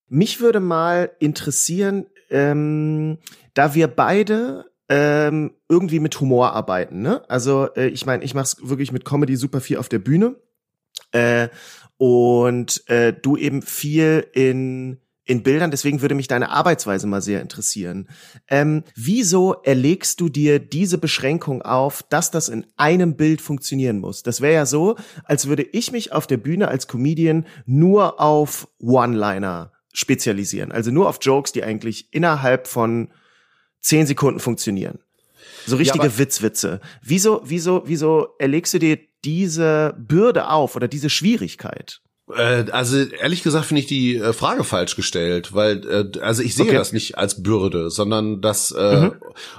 Mich 0.09 0.41
würde 0.41 0.61
mal 0.61 1.11
interessieren, 1.21 2.07
ähm, 2.31 3.19
da 3.55 3.75
wir 3.75 3.89
beide 3.89 4.67
ähm, 4.89 5.53
irgendwie 5.69 6.01
mit 6.01 6.19
Humor 6.21 6.53
arbeiten, 6.53 7.01
ne? 7.01 7.23
Also 7.29 7.69
äh, 7.75 7.87
ich 7.89 8.07
meine, 8.07 8.25
ich 8.25 8.35
mach's 8.35 8.57
wirklich 8.61 8.91
mit 8.91 9.05
Comedy 9.05 9.37
super 9.37 9.61
viel 9.61 9.77
auf 9.77 9.89
der 9.89 10.01
Bühne 10.01 10.35
äh, 11.13 11.49
und 11.97 12.89
äh, 12.89 13.13
du 13.13 13.37
eben 13.37 13.63
viel 13.63 14.27
in 14.33 15.01
in 15.31 15.45
Bildern. 15.45 15.71
Deswegen 15.71 16.03
würde 16.03 16.17
mich 16.17 16.27
deine 16.27 16.51
Arbeitsweise 16.51 17.07
mal 17.07 17.23
sehr 17.23 17.41
interessieren. 17.41 18.09
Ähm, 18.49 18.83
wieso 18.97 19.55
erlegst 19.63 20.21
du 20.21 20.29
dir 20.29 20.59
diese 20.59 20.99
Beschränkung 20.99 21.63
auf, 21.63 22.03
dass 22.03 22.33
das 22.33 22.49
in 22.49 22.67
einem 22.77 23.17
Bild 23.17 23.41
funktionieren 23.41 24.01
muss? 24.01 24.25
Das 24.25 24.41
wäre 24.41 24.55
ja 24.55 24.67
so, 24.67 24.97
als 25.25 25.47
würde 25.47 25.63
ich 25.63 25.93
mich 25.93 26.13
auf 26.13 26.27
der 26.27 26.37
Bühne 26.37 26.67
als 26.67 26.89
Comedian 26.89 27.47
nur 27.65 28.21
auf 28.21 28.67
One-Liner 28.81 29.73
spezialisieren. 29.93 30.73
Also 30.73 30.91
nur 30.91 31.09
auf 31.09 31.19
Jokes, 31.21 31.53
die 31.53 31.63
eigentlich 31.63 32.13
innerhalb 32.13 32.67
von 32.67 33.11
zehn 33.81 34.09
Sekunden 34.09 34.41
funktionieren. 34.41 34.99
So 35.65 35.77
richtige 35.77 36.07
ja, 36.07 36.19
Witzwitze. 36.19 36.81
Wieso, 37.03 37.41
wieso, 37.45 37.85
wieso 37.87 38.35
erlegst 38.41 38.75
du 38.75 38.81
dir 38.81 38.99
diese 39.25 39.95
Bürde 39.97 40.51
auf 40.51 40.75
oder 40.75 40.89
diese 40.89 41.09
Schwierigkeit? 41.09 42.01
Äh, 42.37 42.67
also 42.71 42.99
ehrlich 42.99 43.43
gesagt 43.43 43.67
finde 43.67 43.81
ich 43.81 43.87
die 43.87 44.17
äh, 44.17 44.33
Frage 44.33 44.65
falsch 44.65 44.97
gestellt, 44.97 45.55
weil 45.55 45.87
äh, 45.87 46.21
also 46.21 46.43
ich 46.43 46.55
sehe 46.55 46.67
okay. 46.67 46.77
das 46.77 46.93
nicht 46.93 47.19
als 47.19 47.43
Bürde, 47.43 47.91
sondern 47.91 48.41
das 48.41 48.73
mhm. 48.73 49.15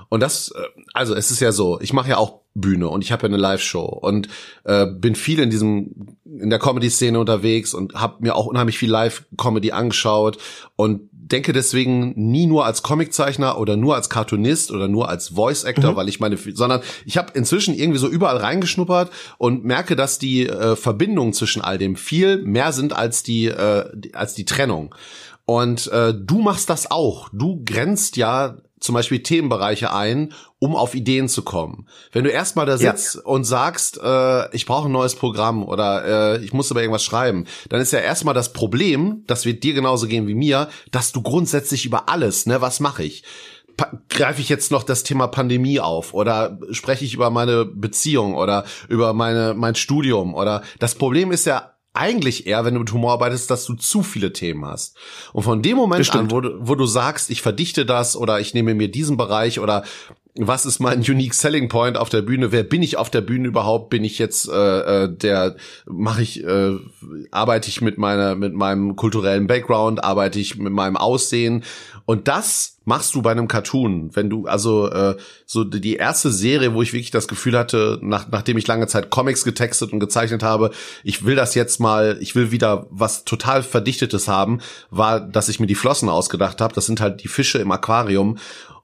und 0.10 0.22
das 0.22 0.54
also 0.94 1.16
es 1.16 1.32
ist 1.32 1.40
ja 1.40 1.52
so, 1.52 1.80
ich 1.82 1.94
mache 1.94 2.10
ja 2.10 2.18
auch 2.18 2.42
Bühne 2.54 2.90
und 2.90 3.04
ich 3.04 3.12
habe 3.12 3.24
ja 3.24 3.30
eine 3.30 3.38
Live-Show 3.38 3.86
und 3.86 4.28
äh, 4.66 4.86
bin 4.86 5.16
viel 5.16 5.40
in 5.40 5.50
diesem 5.50 6.18
in 6.26 6.50
der 6.50 6.60
Comedy-Szene 6.60 7.20
unterwegs 7.20 7.74
und 7.74 7.94
habe 7.94 8.18
mir 8.20 8.36
auch 8.36 8.46
unheimlich 8.46 8.78
viel 8.78 8.90
Live-Comedy 8.90 9.72
angeschaut 9.72 10.38
und 10.76 11.10
denke 11.32 11.54
deswegen 11.54 12.14
nie 12.16 12.46
nur 12.46 12.66
als 12.66 12.84
Comiczeichner 12.84 13.58
oder 13.58 13.78
nur 13.78 13.96
als 13.96 14.10
Cartoonist 14.10 14.72
oder 14.72 14.88
nur 14.88 15.10
als 15.10 15.30
Voice 15.30 15.66
Actor, 15.66 15.92
mhm. 15.92 15.96
weil 15.96 16.10
ich 16.10 16.20
meine, 16.20 16.38
sondern 16.38 16.82
ich 17.06 17.18
habe 17.18 17.32
inzwischen 17.34 17.74
irgendwie 17.74 18.00
so 18.00 18.08
überall 18.08 18.38
reingeschnuppert 18.38 19.12
und 19.38 19.64
merke, 19.64 19.96
dass 19.96 20.20
die 20.20 20.48
äh, 20.48 20.76
Verbindungen 20.76 21.34
zwischen 21.34 21.62
all 21.62 21.78
dem 21.78 21.96
viel 21.96 22.42
mehr 22.42 22.72
sind 22.72 22.94
als 22.94 23.24
die 23.24 23.48
äh, 23.48 23.86
als 24.14 24.34
die 24.34 24.46
Trennung. 24.46 24.94
Und 25.46 25.88
äh, 25.92 26.14
du 26.14 26.40
machst 26.40 26.70
das 26.70 26.92
auch. 26.92 27.30
Du 27.34 27.62
grenzt 27.66 28.16
ja 28.16 28.58
zum 28.82 28.94
Beispiel 28.94 29.24
Themenbereiche 29.24 29.94
ein, 29.94 30.34
um 30.60 30.76
auf 30.76 30.96
Ideen 30.96 31.30
zu 31.30 31.44
kommen. 31.44 31.88
Wenn 32.12 32.24
du 32.24 32.30
erstmal 32.30 32.66
da 32.66 32.78
sitzt 32.78 33.16
ja. 33.16 33.22
und 33.24 33.46
sagst, 33.46 34.00
äh, 34.04 34.54
ich 34.56 34.66
brauche 34.66 34.90
ein 34.90 34.92
neues 34.92 35.16
Programm 35.16 35.64
oder 35.64 36.36
äh, 36.36 36.44
ich 36.44 36.52
muss 36.52 36.70
über 36.72 36.82
irgendwas 36.82 37.04
schreiben, 37.04 37.46
dann 37.70 37.80
ist 37.80 37.94
ja 37.94 38.00
erstmal 38.00 38.34
das 38.34 38.54
Problem, 38.54 39.24
das 39.28 39.46
wird 39.46 39.64
dir 39.64 39.74
genauso 39.74 40.08
gehen 40.08 40.28
wie 40.28 40.36
mir, 40.36 40.68
dass 40.92 41.12
du 41.12 41.22
grundsätzlich 41.22 41.86
über 41.86 42.10
alles, 42.10 42.46
ne, 42.46 42.60
was 42.60 42.80
mache 42.80 43.04
ich? 43.04 43.24
greife 44.10 44.42
ich 44.42 44.50
jetzt 44.50 44.70
noch 44.70 44.84
das 44.84 45.02
Thema 45.02 45.28
Pandemie 45.28 45.80
auf 45.80 46.14
oder 46.14 46.60
spreche 46.72 47.04
ich 47.06 47.16
über 47.16 47.32
meine 47.32 47.66
Beziehung 47.66 48.36
oder 48.36 48.66
über 48.90 49.14
meine 49.14 49.56
mein 49.56 49.74
Studium 49.74 50.36
oder 50.36 50.62
das 50.78 50.94
Problem 50.94 51.32
ist 51.32 51.46
ja 51.46 51.72
eigentlich 51.94 52.48
eher, 52.48 52.64
wenn 52.64 52.74
du 52.74 52.80
mit 52.80 52.92
Humor 52.94 53.14
arbeitest, 53.14 53.50
dass 53.52 53.66
du 53.66 53.74
zu 53.74 54.02
viele 54.02 54.32
Themen 54.32 54.66
hast. 54.66 54.96
Und 55.34 55.44
von 55.44 55.62
dem 55.62 55.78
Moment 55.78 56.14
an, 56.16 56.32
wo 56.32 56.42
du, 56.42 56.58
wo 56.60 56.76
du 56.76 56.86
sagst, 56.86 57.30
ich 57.30 57.42
verdichte 57.42 57.86
das 57.86 58.16
oder 58.16 58.40
ich 58.40 58.54
nehme 58.54 58.74
mir 58.74 58.90
diesen 58.90 59.18
Bereich 59.18 59.60
oder 59.60 59.84
was 60.36 60.66
ist 60.66 60.80
mein 60.80 61.00
unique 61.00 61.34
selling 61.34 61.68
point 61.68 61.98
auf 61.98 62.10
der 62.10 62.22
Bühne? 62.22 62.52
Wer 62.52 62.64
bin 62.64 62.82
ich 62.84 62.98
auf 62.98 63.10
der 63.10 63.22
Bühne 63.22 63.50
überhaupt? 63.50 63.90
Bin 63.90 64.04
ich 64.04 64.18
jetzt 64.18 64.50
äh, 64.50 65.04
äh 65.04 65.10
der 65.14 65.56
mache 65.86 66.22
ich 66.22 66.44
äh, 66.44 66.78
arbeite 67.32 67.70
ich 67.70 67.82
mit 67.82 67.98
meiner 67.98 68.36
mit 68.36 68.54
meinem 68.54 68.96
kulturellen 68.96 69.48
Background, 69.48 70.04
arbeite 70.04 70.40
ich 70.40 70.58
mit 70.58 70.72
meinem 70.72 70.96
Aussehen 70.96 71.64
und 72.06 72.28
das 72.28 72.78
machst 72.86 73.14
du 73.14 73.22
bei 73.22 73.32
einem 73.32 73.48
Cartoon, 73.48 74.16
wenn 74.16 74.30
du 74.30 74.48
also 74.48 74.90
äh, 74.90 75.16
so 75.46 75.64
die 75.64 75.96
erste 75.96 76.32
Serie, 76.32 76.74
wo 76.74 76.82
ich 76.82 76.94
wirklich 76.94 77.12
das 77.12 77.28
Gefühl 77.28 77.58
hatte, 77.58 78.00
nach, 78.02 78.28
nachdem 78.32 78.58
ich 78.58 78.68
lange 78.68 78.88
Zeit 78.88 79.10
Comics 79.10 79.44
getextet 79.44 79.94
und 79.94 80.00
gezeichnet 80.00 80.44
habe, 80.44 80.72
ich 81.04 81.26
will 81.26 81.36
das 81.36 81.56
jetzt 81.56 81.80
mal, 81.80 82.18
ich 82.22 82.36
will 82.36 82.52
wieder 82.52 82.88
was 82.90 83.24
total 83.24 83.64
verdichtetes 83.64 84.28
haben, 84.28 84.62
war, 84.90 85.20
dass 85.20 85.50
ich 85.50 85.60
mir 85.60 85.68
die 85.68 85.76
Flossen 85.76 86.10
ausgedacht 86.10 86.60
habe. 86.62 86.74
Das 86.74 86.86
sind 86.86 87.02
halt 87.02 87.24
die 87.24 87.28
Fische 87.28 87.60
im 87.60 87.72
Aquarium 87.72 88.38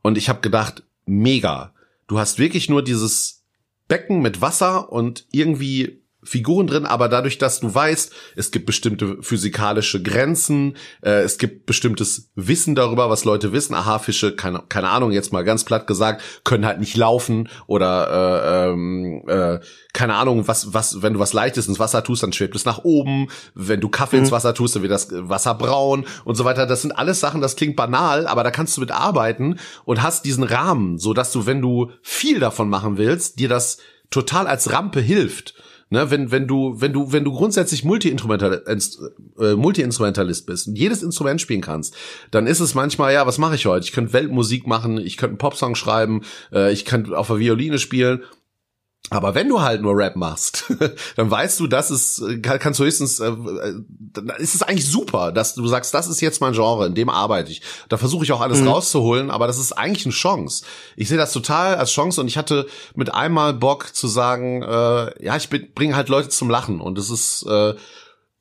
und 0.04 0.18
ich 0.18 0.30
habe 0.30 0.42
gedacht, 0.42 0.84
mega. 1.08 1.74
Du 2.08 2.20
hast 2.20 2.40
wirklich 2.40 2.70
nur 2.70 2.84
dieses 2.84 3.46
Becken 3.88 4.22
mit 4.22 4.42
Wasser 4.42 4.92
und 4.92 5.26
irgendwie 5.32 6.04
Figuren 6.28 6.68
drin, 6.68 6.86
aber 6.86 7.08
dadurch, 7.08 7.38
dass 7.38 7.62
du 7.62 7.74
weißt, 7.74 8.12
es 8.36 8.52
gibt 8.52 8.66
bestimmte 8.66 9.18
physikalische 9.22 10.02
Grenzen, 10.04 10.76
äh, 11.02 11.22
es 11.22 11.38
gibt 11.38 11.66
bestimmtes 11.66 12.32
Wissen 12.36 12.76
darüber, 12.76 13.10
was 13.10 13.24
Leute 13.24 13.54
wissen. 13.54 13.74
Aha, 13.74 14.00
Fische, 14.00 14.36
keine, 14.36 14.62
keine 14.68 14.90
Ahnung, 14.90 15.12
jetzt 15.12 15.32
mal 15.32 15.44
ganz 15.44 15.64
platt 15.64 15.88
gesagt, 15.88 16.22
können 16.44 16.66
halt 16.66 16.82
nicht 16.82 16.98
laufen 16.98 17.48
oder 17.66 18.68
äh, 18.68 18.70
ähm, 18.70 19.24
äh, 19.28 19.60
keine 19.94 20.16
Ahnung, 20.16 20.48
was, 20.48 20.74
was, 20.74 21.02
wenn 21.02 21.14
du 21.14 21.20
was 21.20 21.32
Leichtes 21.32 21.68
ins 21.68 21.80
Wasser 21.80 22.04
tust, 22.04 22.24
dann 22.24 22.34
schwebt 22.34 22.56
es 22.56 22.66
nach 22.66 22.84
oben. 22.84 23.30
Wenn 23.56 23.80
du 23.80 23.88
Kaffee 23.88 24.18
mhm. 24.18 24.24
ins 24.24 24.32
Wasser 24.32 24.54
tust, 24.54 24.76
dann 24.76 24.84
wird 24.84 24.92
das 24.92 25.08
Wasser 25.12 25.56
braun 25.56 26.06
und 26.26 26.36
so 26.36 26.44
weiter. 26.44 26.68
Das 26.68 26.82
sind 26.82 26.92
alles 26.92 27.22
Sachen, 27.22 27.40
das 27.40 27.56
klingt 27.56 27.78
banal, 27.78 28.28
aber 28.28 28.44
da 28.44 28.52
kannst 28.52 28.76
du 28.76 28.82
mit 28.82 28.92
arbeiten 28.92 29.60
und 29.86 30.04
hast 30.04 30.26
diesen 30.26 30.44
Rahmen, 30.44 31.00
so 31.00 31.14
dass 31.14 31.32
du, 31.32 31.46
wenn 31.46 31.62
du 31.62 31.92
viel 32.02 32.40
davon 32.40 32.70
machen 32.70 32.98
willst, 32.98 33.40
dir 33.40 33.50
das 33.50 33.78
total 34.10 34.48
als 34.48 34.72
Rampe 34.72 35.00
hilft. 35.00 35.56
Ne, 35.90 36.12
wenn, 36.12 36.32
wenn 36.32 36.48
du, 36.48 36.82
wenn 36.82 36.92
du, 36.92 37.14
wenn 37.14 37.24
du 37.24 37.32
grundsätzlich 37.32 37.86
Multi-Instrumentalist 37.86 39.00
äh, 39.40 39.54
Multi 39.54 39.84
bist 39.84 40.68
und 40.68 40.76
jedes 40.76 41.02
Instrument 41.02 41.40
spielen 41.40 41.62
kannst, 41.62 41.96
dann 42.30 42.46
ist 42.46 42.60
es 42.60 42.76
manchmal, 42.76 43.14
ja, 43.14 43.26
was 43.26 43.38
mache 43.38 43.56
ich 43.56 43.66
heute? 43.66 43.86
Ich 43.86 43.94
könnte 43.94 44.12
Weltmusik 44.12 44.68
machen, 44.68 44.98
ich 44.98 45.16
könnte 45.16 45.32
einen 45.32 45.38
Popsong 45.38 45.76
schreiben, 45.76 46.24
äh, 46.52 46.74
ich 46.74 46.84
könnte 46.84 47.18
auf 47.18 47.28
der 47.28 47.40
Violine 47.40 47.80
spielen 47.80 48.22
aber 49.10 49.36
wenn 49.36 49.48
du 49.48 49.62
halt 49.62 49.82
nur 49.82 49.96
Rap 49.96 50.16
machst, 50.16 50.66
dann 51.16 51.32
weißt 51.32 51.60
du, 51.60 51.68
das 51.68 51.92
ist, 51.92 52.22
kannst 52.42 52.80
du 52.80 52.84
höchstens, 52.84 53.20
äh, 53.20 53.32
dann 53.90 54.30
ist 54.38 54.56
es 54.56 54.64
eigentlich 54.64 54.90
super, 54.90 55.32
dass 55.32 55.56
du 55.56 55.66
sagst, 55.68 55.94
das 55.94 56.08
ist 56.08 56.20
jetzt 56.20 56.42
mein 56.42 56.54
Genre, 56.54 56.88
in 56.88 56.96
dem 56.96 57.10
arbeite 57.10 57.52
ich. 57.52 57.62
Da 57.88 57.98
versuche 57.98 58.26
ich 58.26 58.34
auch 58.34 58.42
alles 58.42 58.60
mhm. 58.60 58.68
rauszuholen, 58.68 59.32
aber 59.32 59.48
das 59.48 59.60
ist 59.60 59.72
eigentlich 59.72 60.06
eine 60.06 60.14
Chance. 60.14 60.66
Ich 60.98 61.08
sehe 61.08 61.18
das 61.18 61.32
total 61.32 61.76
als 61.76 61.92
Chance 61.92 62.20
und 62.20 62.28
ich 62.28 62.38
hatte 62.38 62.68
mit 62.96 63.14
einmal 63.14 63.54
Bock 63.54 63.96
zu 63.96 64.08
sagen, 64.08 64.62
äh, 64.62 65.24
ja, 65.24 65.38
ich 65.38 65.50
bringe 65.50 65.96
halt 65.96 66.10
Leute 66.10 66.30
zum 66.30 66.50
Lachen 66.50 66.82
und 66.82 66.98
es 66.98 67.10
ist 67.10 67.46
äh, 67.48 67.76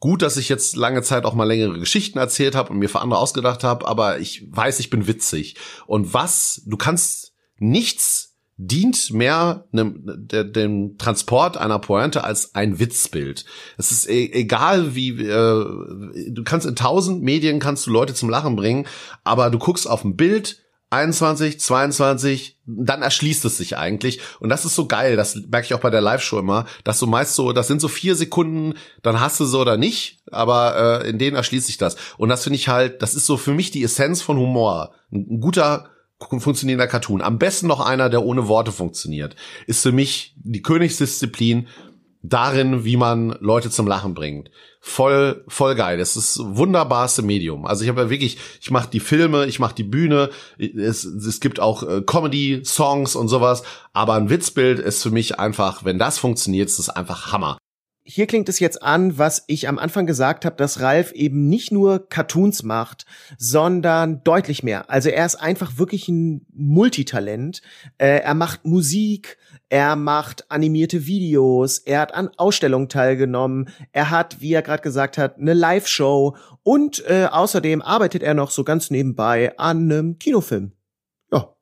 gut, 0.01 0.23
dass 0.23 0.37
ich 0.37 0.49
jetzt 0.49 0.75
lange 0.75 1.03
Zeit 1.03 1.25
auch 1.25 1.35
mal 1.35 1.45
längere 1.45 1.79
Geschichten 1.79 2.19
erzählt 2.19 2.55
habe 2.57 2.71
und 2.71 2.79
mir 2.79 2.89
für 2.89 3.01
andere 3.01 3.21
ausgedacht 3.21 3.63
habe, 3.63 3.87
aber 3.87 4.19
ich 4.19 4.47
weiß, 4.51 4.81
ich 4.81 4.91
bin 4.91 5.07
witzig. 5.07 5.57
Und 5.87 6.13
was, 6.13 6.63
du 6.67 6.77
kannst 6.77 7.35
nichts 7.59 8.36
dient 8.59 9.13
mehr 9.13 9.67
dem, 9.73 10.29
dem 10.29 10.97
Transport 10.97 11.59
einer 11.59 11.79
Pointe 11.79 12.25
als 12.25 12.55
ein 12.55 12.79
Witzbild. 12.79 13.45
Es 13.77 13.91
ist 13.91 14.09
e 14.09 14.31
egal, 14.33 14.95
wie 14.95 15.11
äh, 15.11 16.31
du 16.31 16.43
kannst 16.45 16.67
in 16.67 16.75
tausend 16.75 17.23
Medien 17.23 17.61
kannst 17.61 17.87
du 17.87 17.91
Leute 17.91 18.15
zum 18.15 18.31
Lachen 18.31 18.57
bringen, 18.57 18.87
aber 19.25 19.51
du 19.51 19.59
guckst 19.59 19.89
auf 19.89 20.05
ein 20.05 20.17
Bild 20.17 20.63
21, 20.89 21.59
22, 21.61 22.59
dann 22.65 23.03
erschließt 23.03 23.45
es 23.45 23.57
sich 23.57 23.77
eigentlich. 23.77 24.21
Und 24.39 24.49
das 24.49 24.65
ist 24.65 24.77
so 24.77 24.87
geil, 24.87 25.17
das 25.17 25.35
merke 25.35 25.67
ich 25.67 25.75
auch 25.75 25.81
bei 25.81 25.91
der 25.91 26.01
Live-Show 26.01 26.39
immer, 26.39 26.65
dass 26.85 27.01
du 27.01 27.07
meist 27.07 27.35
so, 27.35 27.53
das 27.53 27.67
sind 27.67 27.81
so 27.81 27.89
vier 27.89 28.15
Sekunden, 28.15 28.75
dann 29.03 29.21
hast 29.21 29.41
du 29.41 29.45
so 29.45 29.61
oder 29.61 29.77
nicht, 29.77 30.21
aber 30.31 31.03
äh, 31.03 31.11
in 31.11 31.19
denen 31.19 31.37
erschließt 31.37 31.67
sich 31.67 31.77
das. 31.77 31.97
Und 32.19 32.29
das 32.29 32.45
finde 32.45 32.57
ich 32.57 32.69
halt, 32.69 33.03
das 33.03 33.15
ist 33.15 33.27
so 33.27 33.37
für 33.37 33.53
mich 33.53 33.73
die 33.73 33.83
Essenz 33.83 34.23
von 34.23 34.39
Humor. 34.39 34.93
Ein, 35.11 35.27
ein 35.29 35.41
guter 35.41 35.91
funktionierender 36.21 36.87
Cartoon. 36.87 37.23
Am 37.23 37.39
besten 37.39 37.67
noch 37.67 37.81
einer, 37.81 38.09
der 38.09 38.25
ohne 38.25 38.49
Worte 38.49 38.73
funktioniert. 38.73 39.37
Ist 39.67 39.83
für 39.83 39.93
mich 39.93 40.35
die 40.37 40.63
Königsdisziplin 40.63 41.69
darin, 42.23 42.85
wie 42.85 42.97
man 42.97 43.37
Leute 43.41 43.71
zum 43.71 43.87
Lachen 43.87 44.15
bringt. 44.15 44.51
Voll, 44.81 45.45
voll 45.49 45.75
geil. 45.75 46.01
Es 46.01 46.17
ist 46.17 46.39
wunderbarste 46.43 47.23
Medium. 47.23 47.67
Also 47.67 47.85
ich 47.85 47.89
habe 47.89 48.03
ja 48.03 48.11
wirklich, 48.11 48.39
ich 48.61 48.71
mache 48.71 48.89
die 48.91 49.01
Filme, 49.01 49.47
ich 49.47 49.59
mache 49.59 49.75
die 49.75 49.85
Bühne, 49.85 50.31
es, 50.59 51.05
es 51.05 51.41
gibt 51.41 51.61
auch 51.61 51.83
äh, 51.83 52.03
Comedy-Songs 52.03 53.17
und 53.17 53.29
sowas, 53.29 53.63
aber 53.93 54.15
ein 54.15 54.31
Witzbild 54.31 54.79
ist 54.79 55.03
für 55.03 55.11
mich 55.11 55.39
einfach, 55.39 55.85
wenn 55.85 55.99
das 55.99 56.19
funktioniert, 56.19 56.69
ist 56.69 56.79
es 56.79 56.89
einfach 56.89 57.33
Hammer 57.33 57.59
hier 58.07 58.27
klingt 58.27 58.49
es 58.49 58.61
jetzt 58.61 58.83
an, 58.83 59.19
was 59.19 59.45
ich 59.49 59.69
am 59.69 59.79
Anfang 59.79 60.07
gesagt 60.07 60.45
habe, 60.45 60.57
dass 60.57 60.81
Ralf 60.81 61.11
eben 61.13 61.49
nicht 61.49 61.73
nur 61.73 62.09
Cartoons 62.09 62.63
macht, 62.63 63.05
sondern 63.37 64.23
deutlich 64.23 64.63
mehr. 64.63 64.89
Also 64.89 65.09
er 65.09 65.27
ist 65.27 65.35
einfach 65.35 65.77
wirklich 65.77 66.09
ein 66.09 66.47
Multitalent. 66.55 67.63
Äh, 67.99 68.21
er 68.21 68.35
macht 68.35 68.65
Musik, 68.65 69.39
er 69.69 69.97
macht 69.97 70.51
animierte 70.51 71.07
Videos, 71.07 71.79
er 71.79 72.01
hat 72.01 72.15
an 72.15 72.31
Ausstellungen 72.37 72.89
teilgenommen, 72.89 73.71
er 73.91 74.11
hat, 74.11 74.41
wie 74.41 74.53
er 74.53 74.63
gerade 74.63 74.83
gesagt 74.83 75.19
hat, 75.19 75.39
eine 75.39 75.55
Live-Show 75.55 76.37
und 76.63 77.05
äh, 77.09 77.27
außerdem 77.31 77.83
arbeitet 77.83 78.23
er 78.23 78.35
noch 78.35 78.53
so 78.53 78.63
ganz 78.63 78.91
nebenbei 78.91 79.59
an 79.59 79.91
einem 79.91 80.19
Kinofilm. 80.19 80.73
Ja, 81.33 81.57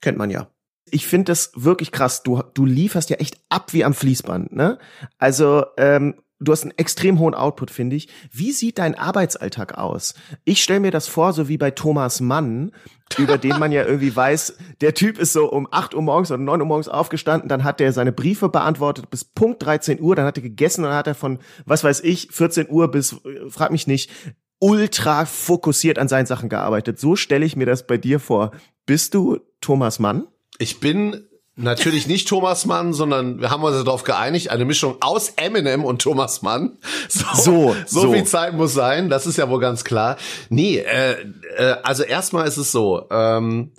kennt 0.00 0.18
man 0.18 0.30
ja 0.30 0.52
ich 0.92 1.06
finde 1.06 1.32
das 1.32 1.52
wirklich 1.56 1.90
krass. 1.90 2.22
Du, 2.22 2.42
du 2.54 2.64
lieferst 2.64 3.10
ja 3.10 3.16
echt 3.16 3.38
ab 3.48 3.72
wie 3.72 3.84
am 3.84 3.94
Fließband, 3.94 4.52
ne? 4.52 4.78
Also, 5.18 5.64
ähm, 5.78 6.14
du 6.38 6.52
hast 6.52 6.62
einen 6.62 6.76
extrem 6.76 7.18
hohen 7.18 7.34
Output, 7.34 7.70
finde 7.70 7.96
ich. 7.96 8.08
Wie 8.30 8.52
sieht 8.52 8.78
dein 8.78 8.94
Arbeitsalltag 8.94 9.78
aus? 9.78 10.14
Ich 10.44 10.62
stelle 10.62 10.80
mir 10.80 10.90
das 10.90 11.08
vor, 11.08 11.32
so 11.32 11.48
wie 11.48 11.56
bei 11.56 11.70
Thomas 11.70 12.20
Mann, 12.20 12.72
über 13.16 13.38
den 13.38 13.58
man 13.58 13.72
ja 13.72 13.84
irgendwie 13.86 14.14
weiß, 14.14 14.56
der 14.80 14.92
Typ 14.94 15.18
ist 15.18 15.32
so 15.32 15.50
um 15.50 15.66
8 15.70 15.94
Uhr 15.94 16.02
morgens 16.02 16.30
oder 16.30 16.42
9 16.42 16.60
Uhr 16.60 16.66
morgens 16.66 16.88
aufgestanden, 16.88 17.48
dann 17.48 17.64
hat 17.64 17.80
er 17.80 17.92
seine 17.92 18.12
Briefe 18.12 18.48
beantwortet 18.48 19.08
bis 19.10 19.24
Punkt 19.24 19.62
13 19.64 20.00
Uhr, 20.00 20.14
dann 20.14 20.26
hat 20.26 20.36
er 20.36 20.42
gegessen 20.42 20.82
und 20.82 20.90
dann 20.90 20.98
hat 20.98 21.06
er 21.06 21.14
von, 21.14 21.38
was 21.64 21.84
weiß 21.84 22.00
ich, 22.00 22.28
14 22.32 22.68
Uhr 22.68 22.90
bis, 22.90 23.12
äh, 23.12 23.48
frag 23.48 23.70
mich 23.70 23.86
nicht, 23.86 24.10
ultra 24.58 25.24
fokussiert 25.24 25.98
an 25.98 26.08
seinen 26.08 26.26
Sachen 26.26 26.48
gearbeitet. 26.48 26.98
So 26.98 27.16
stelle 27.16 27.46
ich 27.46 27.56
mir 27.56 27.66
das 27.66 27.86
bei 27.86 27.96
dir 27.96 28.20
vor. 28.20 28.52
Bist 28.84 29.14
du 29.14 29.40
Thomas 29.60 29.98
Mann? 29.98 30.26
Ich 30.58 30.80
bin 30.80 31.28
natürlich 31.56 32.06
nicht 32.06 32.28
Thomas 32.28 32.64
Mann, 32.66 32.92
sondern 32.92 33.40
wir 33.40 33.50
haben 33.50 33.62
uns 33.62 33.84
darauf 33.84 34.04
geeinigt, 34.04 34.50
eine 34.50 34.64
Mischung 34.64 34.96
aus 35.00 35.30
Eminem 35.36 35.84
und 35.84 36.00
Thomas 36.02 36.42
Mann. 36.42 36.78
So, 37.08 37.24
so, 37.34 37.76
so, 37.86 38.00
so. 38.00 38.12
viel 38.12 38.24
Zeit 38.24 38.54
muss 38.54 38.72
sein, 38.72 39.10
das 39.10 39.26
ist 39.26 39.36
ja 39.36 39.50
wohl 39.50 39.60
ganz 39.60 39.84
klar. 39.84 40.16
Nee, 40.48 40.78
äh, 40.78 41.16
äh, 41.56 41.76
also 41.82 42.04
erstmal 42.04 42.46
ist 42.48 42.56
es 42.56 42.72
so, 42.72 43.06
ähm, 43.10 43.72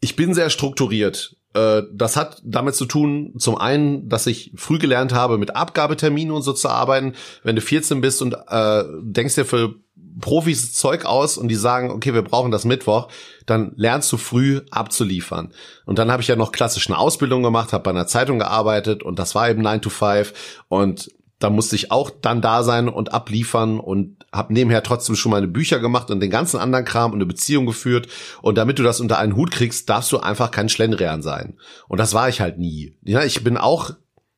ich 0.00 0.16
bin 0.16 0.32
sehr 0.32 0.48
strukturiert. 0.48 1.36
Äh, 1.54 1.82
das 1.92 2.16
hat 2.16 2.40
damit 2.44 2.74
zu 2.76 2.86
tun, 2.86 3.34
zum 3.38 3.56
einen, 3.56 4.08
dass 4.08 4.26
ich 4.26 4.52
früh 4.56 4.78
gelernt 4.78 5.12
habe, 5.12 5.38
mit 5.38 5.56
Abgabeterminen 5.56 6.34
und 6.34 6.42
so 6.42 6.52
zu 6.52 6.68
arbeiten. 6.68 7.14
Wenn 7.42 7.56
du 7.56 7.62
14 7.62 8.00
bist 8.00 8.22
und 8.22 8.34
äh, 8.48 8.84
denkst 9.02 9.34
dir 9.34 9.44
für 9.44 9.74
Profis 10.20 10.72
Zeug 10.72 11.04
aus 11.04 11.36
und 11.36 11.48
die 11.48 11.56
sagen, 11.56 11.90
okay, 11.90 12.14
wir 12.14 12.22
brauchen 12.22 12.50
das 12.50 12.64
Mittwoch, 12.64 13.08
dann 13.44 13.72
lernst 13.76 14.10
du 14.12 14.16
früh 14.16 14.62
abzuliefern. 14.70 15.52
Und 15.84 15.98
dann 15.98 16.10
habe 16.10 16.22
ich 16.22 16.28
ja 16.28 16.36
noch 16.36 16.52
klassisch 16.52 16.88
eine 16.88 16.98
Ausbildung 16.98 17.42
gemacht, 17.42 17.72
habe 17.72 17.84
bei 17.84 17.90
einer 17.90 18.06
Zeitung 18.06 18.38
gearbeitet 18.38 19.02
und 19.02 19.18
das 19.18 19.34
war 19.34 19.48
eben 19.50 19.62
9 19.62 19.82
to 19.82 19.90
5 19.90 20.32
und 20.68 21.10
da 21.38 21.50
musste 21.50 21.76
ich 21.76 21.90
auch 21.90 22.10
dann 22.10 22.40
da 22.40 22.62
sein 22.62 22.88
und 22.88 23.12
abliefern 23.12 23.78
und 23.78 24.24
habe 24.32 24.54
nebenher 24.54 24.82
trotzdem 24.82 25.16
schon 25.16 25.32
meine 25.32 25.48
Bücher 25.48 25.80
gemacht 25.80 26.10
und 26.10 26.20
den 26.20 26.30
ganzen 26.30 26.58
anderen 26.58 26.86
Kram 26.86 27.12
und 27.12 27.18
eine 27.18 27.26
Beziehung 27.26 27.66
geführt. 27.66 28.08
Und 28.40 28.56
damit 28.56 28.78
du 28.78 28.82
das 28.82 29.00
unter 29.00 29.18
einen 29.18 29.36
Hut 29.36 29.50
kriegst, 29.50 29.88
darfst 29.90 30.10
du 30.12 30.18
einfach 30.18 30.50
kein 30.50 30.70
Schlendrian 30.70 31.20
sein. 31.20 31.58
Und 31.88 31.98
das 31.98 32.14
war 32.14 32.30
ich 32.30 32.40
halt 32.40 32.58
nie. 32.58 32.96
Ja, 33.02 33.22
ich 33.22 33.44
bin 33.44 33.58
auch 33.58 33.90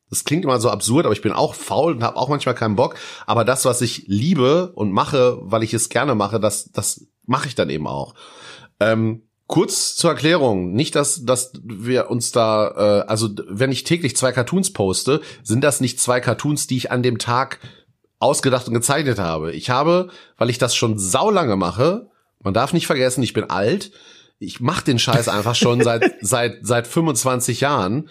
das 0.09 0.23
klingt 0.23 0.43
immer 0.43 0.59
so 0.59 0.69
absurd, 0.69 1.05
aber 1.05 1.13
ich 1.13 1.21
bin 1.21 1.31
auch 1.31 1.53
faul 1.53 1.93
und 1.93 2.03
habe 2.03 2.17
auch 2.17 2.29
manchmal 2.29 2.55
keinen 2.55 2.75
Bock. 2.75 2.95
Aber 3.25 3.45
das, 3.45 3.65
was 3.65 3.81
ich 3.81 4.05
liebe 4.07 4.71
und 4.73 4.91
mache, 4.91 5.37
weil 5.41 5.63
ich 5.63 5.73
es 5.73 5.89
gerne 5.89 6.15
mache, 6.15 6.39
das, 6.39 6.71
das 6.71 7.07
mache 7.25 7.47
ich 7.47 7.55
dann 7.55 7.69
eben 7.69 7.87
auch. 7.87 8.15
Ähm, 8.79 9.23
kurz 9.47 9.95
zur 9.95 10.11
Erklärung, 10.11 10.73
nicht, 10.73 10.95
dass, 10.95 11.25
dass 11.25 11.51
wir 11.63 12.09
uns 12.09 12.31
da, 12.31 13.03
äh, 13.03 13.07
also 13.07 13.29
wenn 13.47 13.71
ich 13.71 13.83
täglich 13.83 14.15
zwei 14.15 14.31
Cartoons 14.31 14.73
poste, 14.73 15.21
sind 15.43 15.63
das 15.63 15.81
nicht 15.81 15.99
zwei 15.99 16.19
Cartoons, 16.21 16.67
die 16.67 16.77
ich 16.77 16.91
an 16.91 17.03
dem 17.03 17.17
Tag 17.17 17.59
ausgedacht 18.19 18.67
und 18.67 18.73
gezeichnet 18.73 19.19
habe. 19.19 19.53
Ich 19.53 19.69
habe, 19.69 20.09
weil 20.37 20.49
ich 20.49 20.57
das 20.57 20.75
schon 20.75 20.99
saulange 20.99 21.55
mache, 21.55 22.09
man 22.41 22.53
darf 22.53 22.73
nicht 22.73 22.87
vergessen, 22.87 23.23
ich 23.23 23.33
bin 23.33 23.49
alt, 23.49 23.91
ich 24.39 24.59
mache 24.59 24.85
den 24.85 24.99
Scheiß 24.99 25.27
einfach 25.27 25.55
schon 25.55 25.83
seit 25.83 26.13
seit 26.21 26.59
seit 26.61 26.87
25 26.87 27.61
Jahren 27.61 28.09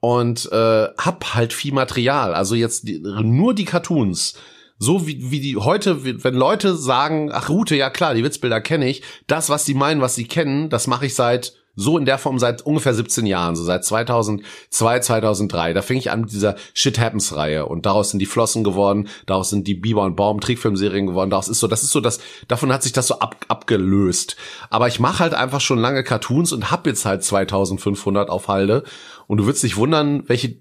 und 0.00 0.50
äh, 0.50 0.88
hab 0.98 1.34
halt 1.34 1.52
viel 1.52 1.72
Material. 1.72 2.34
Also 2.34 2.54
jetzt 2.54 2.88
die, 2.88 3.00
nur 3.00 3.54
die 3.54 3.64
Cartoons 3.64 4.34
so 4.82 5.06
wie, 5.06 5.30
wie 5.30 5.40
die 5.40 5.58
heute, 5.58 6.24
wenn 6.24 6.34
Leute 6.34 6.74
sagen, 6.74 7.30
ach 7.32 7.50
Rute, 7.50 7.76
ja 7.76 7.90
klar, 7.90 8.14
die 8.14 8.24
Witzbilder 8.24 8.62
kenne 8.62 8.88
ich, 8.88 9.02
das, 9.26 9.50
was 9.50 9.66
sie 9.66 9.74
meinen, 9.74 10.00
was 10.00 10.14
sie 10.14 10.24
kennen, 10.24 10.70
das 10.70 10.86
mache 10.86 11.04
ich 11.04 11.14
seit 11.14 11.52
so 11.76 11.96
in 11.96 12.04
der 12.04 12.18
Form 12.18 12.38
seit 12.38 12.62
ungefähr 12.62 12.94
17 12.94 13.26
Jahren, 13.26 13.56
so 13.56 13.62
seit 13.62 13.84
2002, 13.84 15.00
2003. 15.00 15.72
Da 15.72 15.82
fing 15.82 15.98
ich 15.98 16.10
an 16.10 16.22
mit 16.22 16.32
dieser 16.32 16.56
Shit 16.74 16.98
Happens 16.98 17.34
Reihe 17.36 17.66
und 17.66 17.86
daraus 17.86 18.10
sind 18.10 18.18
die 18.18 18.26
Flossen 18.26 18.64
geworden, 18.64 19.08
daraus 19.26 19.50
sind 19.50 19.66
die 19.66 19.74
Biber 19.74 20.02
und 20.02 20.16
Baum 20.16 20.40
Trickfilmserien 20.40 21.06
geworden. 21.06 21.30
Daraus 21.30 21.48
ist 21.48 21.60
so, 21.60 21.68
das 21.68 21.82
ist 21.82 21.92
so 21.92 22.00
das, 22.00 22.20
davon 22.48 22.72
hat 22.72 22.82
sich 22.82 22.92
das 22.92 23.06
so 23.06 23.18
ab, 23.20 23.36
abgelöst. 23.48 24.36
Aber 24.68 24.88
ich 24.88 24.98
mache 24.98 25.20
halt 25.20 25.34
einfach 25.34 25.60
schon 25.60 25.78
lange 25.78 26.04
Cartoons 26.04 26.52
und 26.52 26.70
hab 26.70 26.86
jetzt 26.86 27.04
halt 27.04 27.22
2500 27.22 28.28
auf 28.30 28.48
Halde 28.48 28.82
und 29.30 29.36
du 29.36 29.46
würdest 29.46 29.62
dich 29.62 29.76
wundern, 29.76 30.28
welche 30.28 30.56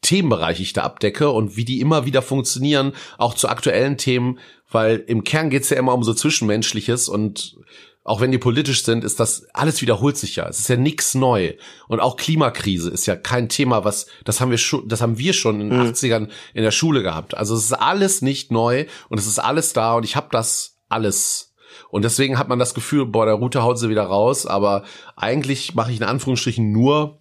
Themenbereiche 0.00 0.62
ich 0.62 0.72
da 0.72 0.82
abdecke 0.82 1.28
und 1.28 1.58
wie 1.58 1.66
die 1.66 1.80
immer 1.80 2.06
wieder 2.06 2.22
funktionieren, 2.22 2.94
auch 3.18 3.34
zu 3.34 3.50
aktuellen 3.50 3.98
Themen, 3.98 4.38
weil 4.70 4.96
im 4.96 5.24
Kern 5.24 5.50
geht's 5.50 5.68
ja 5.68 5.76
immer 5.76 5.92
um 5.92 6.02
so 6.02 6.14
Zwischenmenschliches 6.14 7.10
und 7.10 7.58
auch 8.02 8.22
wenn 8.22 8.32
die 8.32 8.38
politisch 8.38 8.82
sind, 8.82 9.04
ist 9.04 9.20
das 9.20 9.44
alles 9.52 9.82
wiederholt 9.82 10.16
sich 10.16 10.36
ja. 10.36 10.48
Es 10.48 10.58
ist 10.58 10.68
ja 10.68 10.76
nichts 10.76 11.14
neu. 11.14 11.52
Und 11.86 12.00
auch 12.00 12.16
Klimakrise 12.16 12.90
ist 12.90 13.04
ja 13.04 13.14
kein 13.14 13.50
Thema, 13.50 13.84
was 13.84 14.06
das 14.24 14.40
haben 14.40 14.50
wir 14.50 14.56
schon, 14.56 14.88
das 14.88 15.02
haben 15.02 15.18
wir 15.18 15.34
schon 15.34 15.60
in 15.60 15.68
den 15.68 15.80
mhm. 15.80 15.88
80ern 15.88 16.28
in 16.54 16.62
der 16.62 16.70
Schule 16.70 17.02
gehabt. 17.02 17.36
Also 17.36 17.54
es 17.54 17.64
ist 17.64 17.72
alles 17.74 18.22
nicht 18.22 18.50
neu 18.50 18.86
und 19.10 19.18
es 19.18 19.26
ist 19.26 19.38
alles 19.38 19.74
da 19.74 19.96
und 19.96 20.04
ich 20.04 20.16
habe 20.16 20.28
das 20.30 20.78
alles. 20.88 21.52
Und 21.90 22.06
deswegen 22.06 22.38
hat 22.38 22.48
man 22.48 22.58
das 22.58 22.72
Gefühl, 22.72 23.04
boah, 23.04 23.26
der 23.26 23.34
Router 23.34 23.64
haut 23.64 23.78
sie 23.78 23.90
wieder 23.90 24.04
raus, 24.04 24.46
aber 24.46 24.84
eigentlich 25.14 25.74
mache 25.74 25.92
ich 25.92 25.98
in 25.98 26.04
Anführungsstrichen 26.04 26.72
nur 26.72 27.20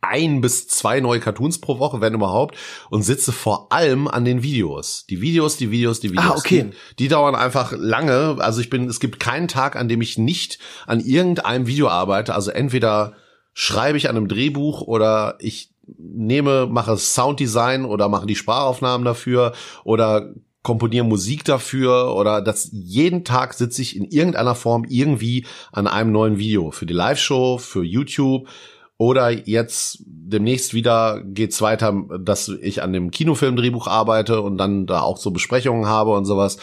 ein 0.00 0.40
bis 0.40 0.66
zwei 0.66 1.00
neue 1.00 1.20
Cartoons 1.20 1.60
pro 1.60 1.78
Woche, 1.78 2.00
wenn 2.00 2.14
überhaupt, 2.14 2.56
und 2.90 3.02
sitze 3.02 3.30
vor 3.30 3.72
allem 3.72 4.08
an 4.08 4.24
den 4.24 4.42
Videos. 4.42 5.06
Die 5.08 5.20
Videos, 5.20 5.56
die 5.56 5.70
Videos, 5.70 6.00
die 6.00 6.10
Videos. 6.10 6.26
Ah, 6.26 6.36
okay. 6.36 6.70
Die, 6.92 7.04
die 7.04 7.08
dauern 7.08 7.34
einfach 7.34 7.72
lange. 7.72 8.36
Also 8.40 8.60
ich 8.60 8.70
bin, 8.70 8.88
es 8.88 9.00
gibt 9.00 9.20
keinen 9.20 9.48
Tag, 9.48 9.76
an 9.76 9.88
dem 9.88 10.00
ich 10.00 10.18
nicht 10.18 10.58
an 10.86 11.00
irgendeinem 11.00 11.66
Video 11.66 11.88
arbeite. 11.88 12.34
Also 12.34 12.50
entweder 12.50 13.14
schreibe 13.52 13.98
ich 13.98 14.08
an 14.08 14.16
einem 14.16 14.28
Drehbuch 14.28 14.82
oder 14.82 15.36
ich 15.40 15.72
nehme, 15.96 16.66
mache 16.66 16.96
Sounddesign 16.96 17.84
oder 17.84 18.08
mache 18.08 18.26
die 18.26 18.36
Sprachaufnahmen 18.36 19.04
dafür 19.04 19.52
oder 19.84 20.34
komponiere 20.62 21.04
Musik 21.04 21.44
dafür 21.44 22.14
oder 22.14 22.42
das 22.42 22.68
jeden 22.72 23.24
Tag 23.24 23.54
sitze 23.54 23.80
ich 23.80 23.96
in 23.96 24.04
irgendeiner 24.04 24.54
Form 24.54 24.84
irgendwie 24.86 25.46
an 25.72 25.86
einem 25.86 26.12
neuen 26.12 26.38
Video 26.38 26.72
für 26.72 26.84
die 26.84 26.94
Live-Show, 26.94 27.58
für 27.58 27.82
YouTube, 27.82 28.48
oder 28.98 29.30
jetzt 29.30 30.02
demnächst 30.04 30.74
wieder 30.74 31.22
geht's 31.24 31.62
weiter, 31.62 32.04
dass 32.20 32.48
ich 32.48 32.82
an 32.82 32.92
dem 32.92 33.12
Kinofilmdrehbuch 33.12 33.86
arbeite 33.86 34.42
und 34.42 34.58
dann 34.58 34.86
da 34.86 35.00
auch 35.00 35.16
so 35.16 35.30
Besprechungen 35.30 35.86
habe 35.86 36.10
und 36.10 36.24
sowas. 36.24 36.58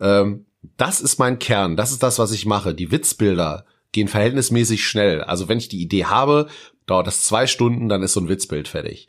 Ähm, 0.00 0.46
das 0.76 1.00
ist 1.00 1.18
mein 1.18 1.40
Kern. 1.40 1.76
Das 1.76 1.90
ist 1.90 2.02
das, 2.02 2.18
was 2.20 2.30
ich 2.30 2.46
mache. 2.46 2.74
Die 2.74 2.92
Witzbilder 2.92 3.64
gehen 3.90 4.06
verhältnismäßig 4.06 4.86
schnell. 4.86 5.22
Also 5.22 5.48
wenn 5.48 5.58
ich 5.58 5.68
die 5.68 5.82
Idee 5.82 6.04
habe, 6.04 6.46
dauert 6.86 7.08
das 7.08 7.24
zwei 7.24 7.48
Stunden, 7.48 7.88
dann 7.88 8.04
ist 8.04 8.12
so 8.12 8.20
ein 8.20 8.28
Witzbild 8.28 8.68
fertig. 8.68 9.08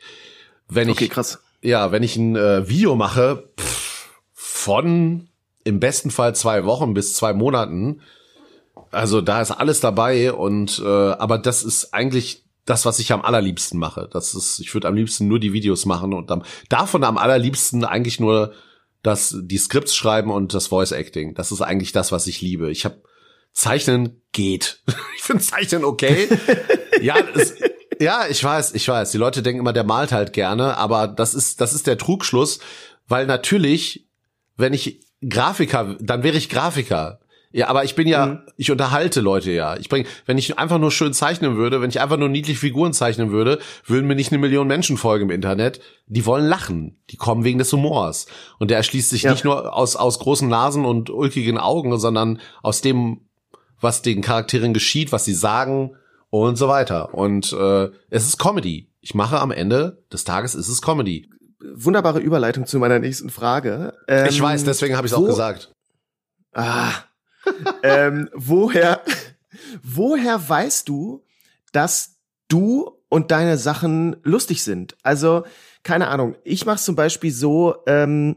Wenn 0.68 0.90
okay, 0.90 1.04
ich, 1.04 1.10
krass. 1.10 1.40
Ja, 1.62 1.92
wenn 1.92 2.02
ich 2.02 2.16
ein 2.16 2.34
äh, 2.34 2.68
Video 2.68 2.96
mache, 2.96 3.48
pff, 3.60 4.10
von 4.32 5.28
im 5.62 5.78
besten 5.78 6.10
Fall 6.10 6.34
zwei 6.34 6.64
Wochen 6.64 6.94
bis 6.94 7.14
zwei 7.14 7.32
Monaten, 7.32 8.00
also 8.90 9.20
da 9.20 9.40
ist 9.40 9.52
alles 9.52 9.78
dabei 9.78 10.32
und 10.32 10.82
äh, 10.84 10.88
aber 10.88 11.38
das 11.38 11.62
ist 11.62 11.94
eigentlich 11.94 12.44
das, 12.64 12.84
was 12.84 12.98
ich 12.98 13.12
am 13.12 13.22
allerliebsten 13.22 13.78
mache. 13.78 14.08
Das 14.12 14.34
ist, 14.34 14.60
ich 14.60 14.72
würde 14.72 14.88
am 14.88 14.94
liebsten 14.94 15.28
nur 15.28 15.40
die 15.40 15.52
Videos 15.52 15.84
machen 15.86 16.12
und 16.12 16.30
am, 16.30 16.44
davon 16.68 17.04
am 17.04 17.18
allerliebsten 17.18 17.84
eigentlich 17.84 18.20
nur 18.20 18.52
das, 19.02 19.36
die 19.42 19.58
Skripts 19.58 19.96
schreiben 19.96 20.30
und 20.30 20.54
das 20.54 20.68
Voice 20.68 20.92
Acting. 20.92 21.34
Das 21.34 21.50
ist 21.50 21.60
eigentlich 21.60 21.92
das, 21.92 22.12
was 22.12 22.26
ich 22.26 22.40
liebe. 22.40 22.70
Ich 22.70 22.84
habe 22.84 23.02
Zeichnen 23.52 24.22
geht. 24.32 24.82
ich 25.16 25.22
finde 25.22 25.42
Zeichnen 25.42 25.84
okay. 25.84 26.28
ja, 27.02 27.16
es, 27.34 27.54
ja, 28.00 28.26
ich 28.28 28.42
weiß, 28.42 28.74
ich 28.74 28.86
weiß. 28.86 29.10
Die 29.10 29.18
Leute 29.18 29.42
denken 29.42 29.60
immer, 29.60 29.72
der 29.72 29.84
malt 29.84 30.12
halt 30.12 30.32
gerne, 30.32 30.76
aber 30.76 31.08
das 31.08 31.34
ist, 31.34 31.60
das 31.60 31.74
ist 31.74 31.86
der 31.86 31.98
Trugschluss, 31.98 32.60
weil 33.08 33.26
natürlich, 33.26 34.08
wenn 34.56 34.72
ich 34.72 35.04
Grafiker, 35.28 35.96
dann 36.00 36.22
wäre 36.22 36.36
ich 36.36 36.48
Grafiker. 36.48 37.20
Ja, 37.52 37.68
aber 37.68 37.84
ich 37.84 37.94
bin 37.94 38.08
ja, 38.08 38.26
mhm. 38.26 38.38
ich 38.56 38.70
unterhalte 38.70 39.20
Leute 39.20 39.50
ja. 39.50 39.76
Ich 39.76 39.88
bring, 39.88 40.06
wenn 40.24 40.38
ich 40.38 40.58
einfach 40.58 40.78
nur 40.78 40.90
schön 40.90 41.12
zeichnen 41.12 41.56
würde, 41.56 41.80
wenn 41.80 41.90
ich 41.90 42.00
einfach 42.00 42.16
nur 42.16 42.28
niedliche 42.28 42.58
Figuren 42.58 42.92
zeichnen 42.92 43.30
würde, 43.30 43.58
würden 43.86 44.06
mir 44.06 44.14
nicht 44.14 44.32
eine 44.32 44.40
Million 44.40 44.66
Menschen 44.66 44.96
folgen 44.96 45.24
im 45.26 45.30
Internet. 45.30 45.80
Die 46.06 46.24
wollen 46.24 46.46
lachen. 46.46 46.98
Die 47.10 47.16
kommen 47.16 47.44
wegen 47.44 47.58
des 47.58 47.72
Humors. 47.72 48.26
Und 48.58 48.70
der 48.70 48.78
erschließt 48.78 49.10
sich 49.10 49.22
ja. 49.22 49.32
nicht 49.32 49.44
nur 49.44 49.74
aus, 49.76 49.96
aus 49.96 50.18
großen 50.18 50.48
Nasen 50.48 50.84
und 50.84 51.10
ulkigen 51.10 51.58
Augen, 51.58 51.98
sondern 51.98 52.40
aus 52.62 52.80
dem, 52.80 53.28
was 53.80 54.00
den 54.00 54.22
Charakteren 54.22 54.72
geschieht, 54.72 55.12
was 55.12 55.24
sie 55.26 55.34
sagen 55.34 55.96
und 56.30 56.56
so 56.56 56.68
weiter. 56.68 57.12
Und 57.12 57.52
äh, 57.52 57.90
es 58.08 58.26
ist 58.26 58.38
Comedy. 58.38 58.90
Ich 59.02 59.14
mache 59.14 59.40
am 59.40 59.50
Ende 59.50 60.02
des 60.10 60.24
Tages 60.24 60.54
ist 60.54 60.68
es 60.68 60.80
Comedy. 60.80 61.28
Wunderbare 61.74 62.18
Überleitung 62.18 62.66
zu 62.66 62.78
meiner 62.78 62.98
nächsten 62.98 63.28
Frage. 63.28 63.92
Ähm, 64.08 64.26
ich 64.30 64.40
weiß, 64.40 64.64
deswegen 64.64 64.96
habe 64.96 65.06
ich 65.06 65.12
es 65.12 65.18
auch 65.18 65.26
gesagt. 65.26 65.72
Ah, 66.54 66.92
ähm, 67.82 68.28
woher, 68.34 69.02
woher 69.82 70.48
weißt 70.48 70.88
du, 70.88 71.24
dass 71.72 72.16
du 72.48 72.90
und 73.08 73.30
deine 73.30 73.58
Sachen 73.58 74.16
lustig 74.22 74.62
sind? 74.62 74.96
Also, 75.02 75.44
keine 75.82 76.08
Ahnung, 76.08 76.36
ich 76.44 76.66
mache 76.66 76.78
zum 76.78 76.96
Beispiel 76.96 77.32
so, 77.32 77.76
ähm, 77.86 78.36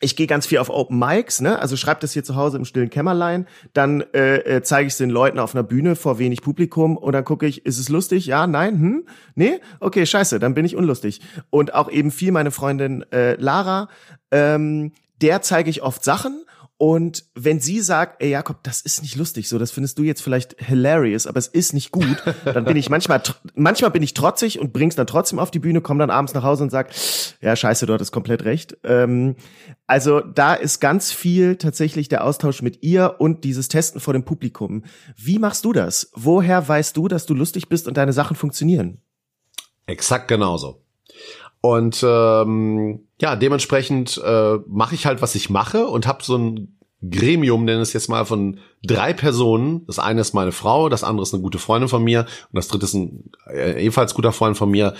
ich 0.00 0.16
gehe 0.16 0.26
ganz 0.26 0.46
viel 0.46 0.58
auf 0.58 0.70
Open 0.70 0.98
Mics, 0.98 1.40
ne? 1.40 1.58
Also 1.58 1.76
schreib 1.76 2.00
das 2.00 2.12
hier 2.12 2.24
zu 2.24 2.34
Hause 2.34 2.56
im 2.56 2.64
stillen 2.64 2.90
Kämmerlein, 2.90 3.46
dann 3.74 4.00
äh, 4.14 4.38
äh, 4.38 4.62
zeige 4.62 4.86
ich 4.86 4.94
es 4.94 4.98
den 4.98 5.10
Leuten 5.10 5.38
auf 5.38 5.54
einer 5.54 5.62
Bühne 5.62 5.94
vor 5.94 6.18
wenig 6.18 6.40
Publikum 6.40 6.96
und 6.96 7.12
dann 7.12 7.24
gucke 7.24 7.46
ich, 7.46 7.66
ist 7.66 7.78
es 7.78 7.90
lustig? 7.90 8.26
Ja, 8.26 8.46
nein, 8.46 8.80
hm? 8.80 9.06
Nee? 9.34 9.60
Okay, 9.78 10.06
scheiße, 10.06 10.38
dann 10.38 10.54
bin 10.54 10.64
ich 10.64 10.74
unlustig. 10.74 11.20
Und 11.50 11.74
auch 11.74 11.90
eben 11.90 12.10
viel 12.10 12.32
meine 12.32 12.50
Freundin 12.50 13.04
äh, 13.12 13.34
Lara, 13.34 13.88
ähm, 14.30 14.92
der 15.20 15.42
zeige 15.42 15.68
ich 15.68 15.82
oft 15.82 16.02
Sachen 16.02 16.44
und 16.80 17.26
wenn 17.34 17.60
sie 17.60 17.82
sagt, 17.82 18.22
ey 18.22 18.30
Jakob, 18.30 18.62
das 18.62 18.80
ist 18.80 19.02
nicht 19.02 19.14
lustig, 19.14 19.50
so 19.50 19.58
das 19.58 19.70
findest 19.70 19.98
du 19.98 20.02
jetzt 20.02 20.22
vielleicht 20.22 20.58
hilarious, 20.62 21.26
aber 21.26 21.36
es 21.36 21.46
ist 21.46 21.74
nicht 21.74 21.90
gut, 21.90 22.16
dann 22.46 22.64
bin 22.64 22.78
ich 22.78 22.88
manchmal 22.88 23.22
manchmal 23.54 23.90
bin 23.90 24.02
ich 24.02 24.14
trotzig 24.14 24.58
und 24.58 24.72
bring's 24.72 24.96
dann 24.96 25.06
trotzdem 25.06 25.38
auf 25.38 25.50
die 25.50 25.58
Bühne, 25.58 25.82
komm 25.82 25.98
dann 25.98 26.08
abends 26.08 26.32
nach 26.32 26.42
Hause 26.42 26.62
und 26.62 26.70
sag, 26.70 26.90
ja 27.42 27.54
scheiße, 27.54 27.84
du 27.84 27.92
hattest 27.92 28.12
komplett 28.12 28.46
recht. 28.46 28.78
Ähm, 28.82 29.36
also 29.86 30.20
da 30.20 30.54
ist 30.54 30.80
ganz 30.80 31.12
viel 31.12 31.56
tatsächlich 31.56 32.08
der 32.08 32.24
Austausch 32.24 32.62
mit 32.62 32.82
ihr 32.82 33.16
und 33.18 33.44
dieses 33.44 33.68
Testen 33.68 34.00
vor 34.00 34.14
dem 34.14 34.24
Publikum. 34.24 34.84
Wie 35.16 35.38
machst 35.38 35.66
du 35.66 35.74
das? 35.74 36.10
Woher 36.14 36.66
weißt 36.66 36.96
du, 36.96 37.08
dass 37.08 37.26
du 37.26 37.34
lustig 37.34 37.68
bist 37.68 37.88
und 37.88 37.98
deine 37.98 38.14
Sachen 38.14 38.36
funktionieren? 38.36 39.02
Exakt 39.84 40.28
genauso. 40.28 40.82
Und 41.60 42.02
ähm, 42.02 43.06
ja, 43.20 43.36
dementsprechend 43.36 44.20
äh, 44.24 44.58
mache 44.66 44.94
ich 44.94 45.06
halt, 45.06 45.20
was 45.20 45.34
ich 45.34 45.50
mache 45.50 45.86
und 45.86 46.06
habe 46.06 46.24
so 46.24 46.36
ein 46.36 46.78
Gremium, 47.08 47.64
nenne 47.64 47.80
es 47.80 47.92
jetzt 47.92 48.08
mal, 48.08 48.24
von 48.24 48.60
drei 48.82 49.12
Personen. 49.12 49.86
Das 49.86 49.98
eine 49.98 50.20
ist 50.22 50.34
meine 50.34 50.52
Frau, 50.52 50.88
das 50.88 51.04
andere 51.04 51.22
ist 51.22 51.34
eine 51.34 51.42
gute 51.42 51.58
Freundin 51.58 51.88
von 51.88 52.02
mir 52.02 52.20
und 52.20 52.56
das 52.56 52.68
dritte 52.68 52.86
ist 52.86 52.94
ein 52.94 53.30
äh, 53.46 53.82
ebenfalls 53.82 54.14
guter 54.14 54.32
Freund 54.32 54.56
von 54.56 54.70
mir. 54.70 54.94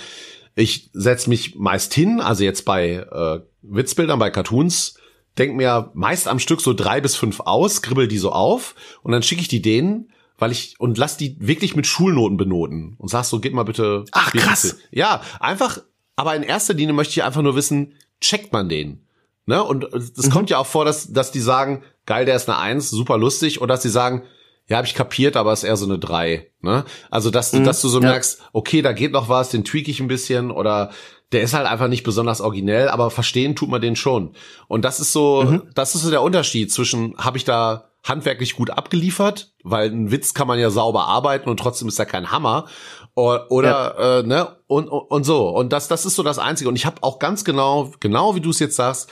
Ich 0.55 0.89
setze 0.93 1.29
mich 1.29 1.55
meist 1.55 1.93
hin, 1.93 2.21
also 2.21 2.43
jetzt 2.43 2.65
bei 2.65 3.05
äh, 3.11 3.39
Witzbildern, 3.61 4.19
bei 4.19 4.29
Cartoons, 4.29 4.95
denk 5.37 5.55
mir 5.55 5.91
meist 5.93 6.27
am 6.27 6.39
Stück 6.39 6.61
so 6.61 6.73
drei 6.73 7.01
bis 7.01 7.15
fünf 7.15 7.39
aus, 7.39 7.81
kribbel 7.81 8.07
die 8.07 8.17
so 8.17 8.31
auf 8.31 8.75
und 9.01 9.11
dann 9.11 9.23
schicke 9.23 9.41
ich 9.41 9.47
die 9.47 9.61
denen, 9.61 10.11
weil 10.37 10.51
ich 10.51 10.75
und 10.79 10.97
lass 10.97 11.17
die 11.17 11.37
wirklich 11.39 11.75
mit 11.75 11.87
Schulnoten 11.87 12.37
benoten 12.37 12.95
und 12.97 13.09
sag 13.09 13.23
so, 13.23 13.39
geht 13.39 13.53
mal 13.53 13.63
bitte. 13.63 14.05
Ach 14.11 14.31
krass. 14.31 14.77
Ja, 14.91 15.21
einfach 15.39 15.79
aber 16.21 16.35
in 16.35 16.43
erster 16.43 16.75
Linie 16.75 16.93
möchte 16.93 17.13
ich 17.13 17.23
einfach 17.23 17.41
nur 17.41 17.55
wissen, 17.55 17.95
checkt 18.21 18.53
man 18.53 18.69
den? 18.69 19.05
Ne? 19.45 19.63
Und 19.63 19.83
es 19.93 20.27
mhm. 20.27 20.29
kommt 20.31 20.49
ja 20.49 20.57
auch 20.59 20.65
vor, 20.65 20.85
dass, 20.85 21.11
dass 21.11 21.31
die 21.31 21.39
sagen, 21.39 21.83
geil, 22.05 22.25
der 22.25 22.35
ist 22.35 22.47
eine 22.47 22.59
Eins, 22.59 22.89
super 22.89 23.17
lustig, 23.17 23.59
oder 23.59 23.73
dass 23.73 23.81
die 23.81 23.89
sagen, 23.89 24.23
ja, 24.67 24.77
habe 24.77 24.87
ich 24.87 24.95
kapiert, 24.95 25.35
aber 25.35 25.51
ist 25.51 25.63
eher 25.63 25.75
so 25.75 25.85
eine 25.85 25.99
drei. 25.99 26.51
Ne? 26.61 26.85
Also, 27.09 27.29
dass, 27.29 27.51
mhm. 27.51 27.65
dass 27.65 27.81
du 27.81 27.89
so 27.89 27.99
ja. 27.99 28.09
merkst, 28.09 28.41
okay, 28.53 28.81
da 28.81 28.93
geht 28.93 29.11
noch 29.11 29.27
was, 29.27 29.49
den 29.49 29.65
tweak 29.65 29.87
ich 29.89 29.99
ein 29.99 30.07
bisschen 30.07 30.51
oder 30.51 30.91
der 31.31 31.41
ist 31.41 31.53
halt 31.53 31.67
einfach 31.67 31.87
nicht 31.87 32.03
besonders 32.03 32.41
originell, 32.41 32.89
aber 32.89 33.09
verstehen 33.09 33.55
tut 33.55 33.69
man 33.69 33.81
den 33.81 33.95
schon. 33.95 34.33
Und 34.67 34.83
das 34.83 34.99
ist 34.99 35.13
so, 35.13 35.43
mhm. 35.43 35.63
das 35.73 35.95
ist 35.95 36.03
so 36.03 36.09
der 36.09 36.21
Unterschied 36.21 36.71
zwischen, 36.71 37.17
habe 37.17 37.37
ich 37.37 37.45
da 37.45 37.90
handwerklich 38.03 38.55
gut 38.55 38.71
abgeliefert, 38.71 39.53
weil 39.63 39.89
ein 39.89 40.11
Witz 40.11 40.33
kann 40.33 40.47
man 40.47 40.59
ja 40.59 40.69
sauber 40.69 41.05
arbeiten 41.05 41.49
und 41.49 41.57
trotzdem 41.57 41.87
ist 41.87 41.99
er 41.99 42.05
kein 42.05 42.31
Hammer. 42.31 42.67
Oder, 43.13 43.95
ja. 43.99 44.19
äh, 44.19 44.23
ne, 44.23 44.57
und, 44.67 44.87
und, 44.87 45.01
und 45.11 45.23
so. 45.23 45.49
Und 45.49 45.73
das, 45.73 45.87
das 45.87 46.05
ist 46.05 46.15
so 46.15 46.23
das 46.23 46.39
Einzige. 46.39 46.69
Und 46.69 46.75
ich 46.75 46.85
habe 46.85 47.03
auch 47.03 47.19
ganz 47.19 47.43
genau, 47.43 47.91
genau 47.99 48.35
wie 48.35 48.41
du 48.41 48.49
es 48.49 48.59
jetzt 48.59 48.75
sagst, 48.75 49.09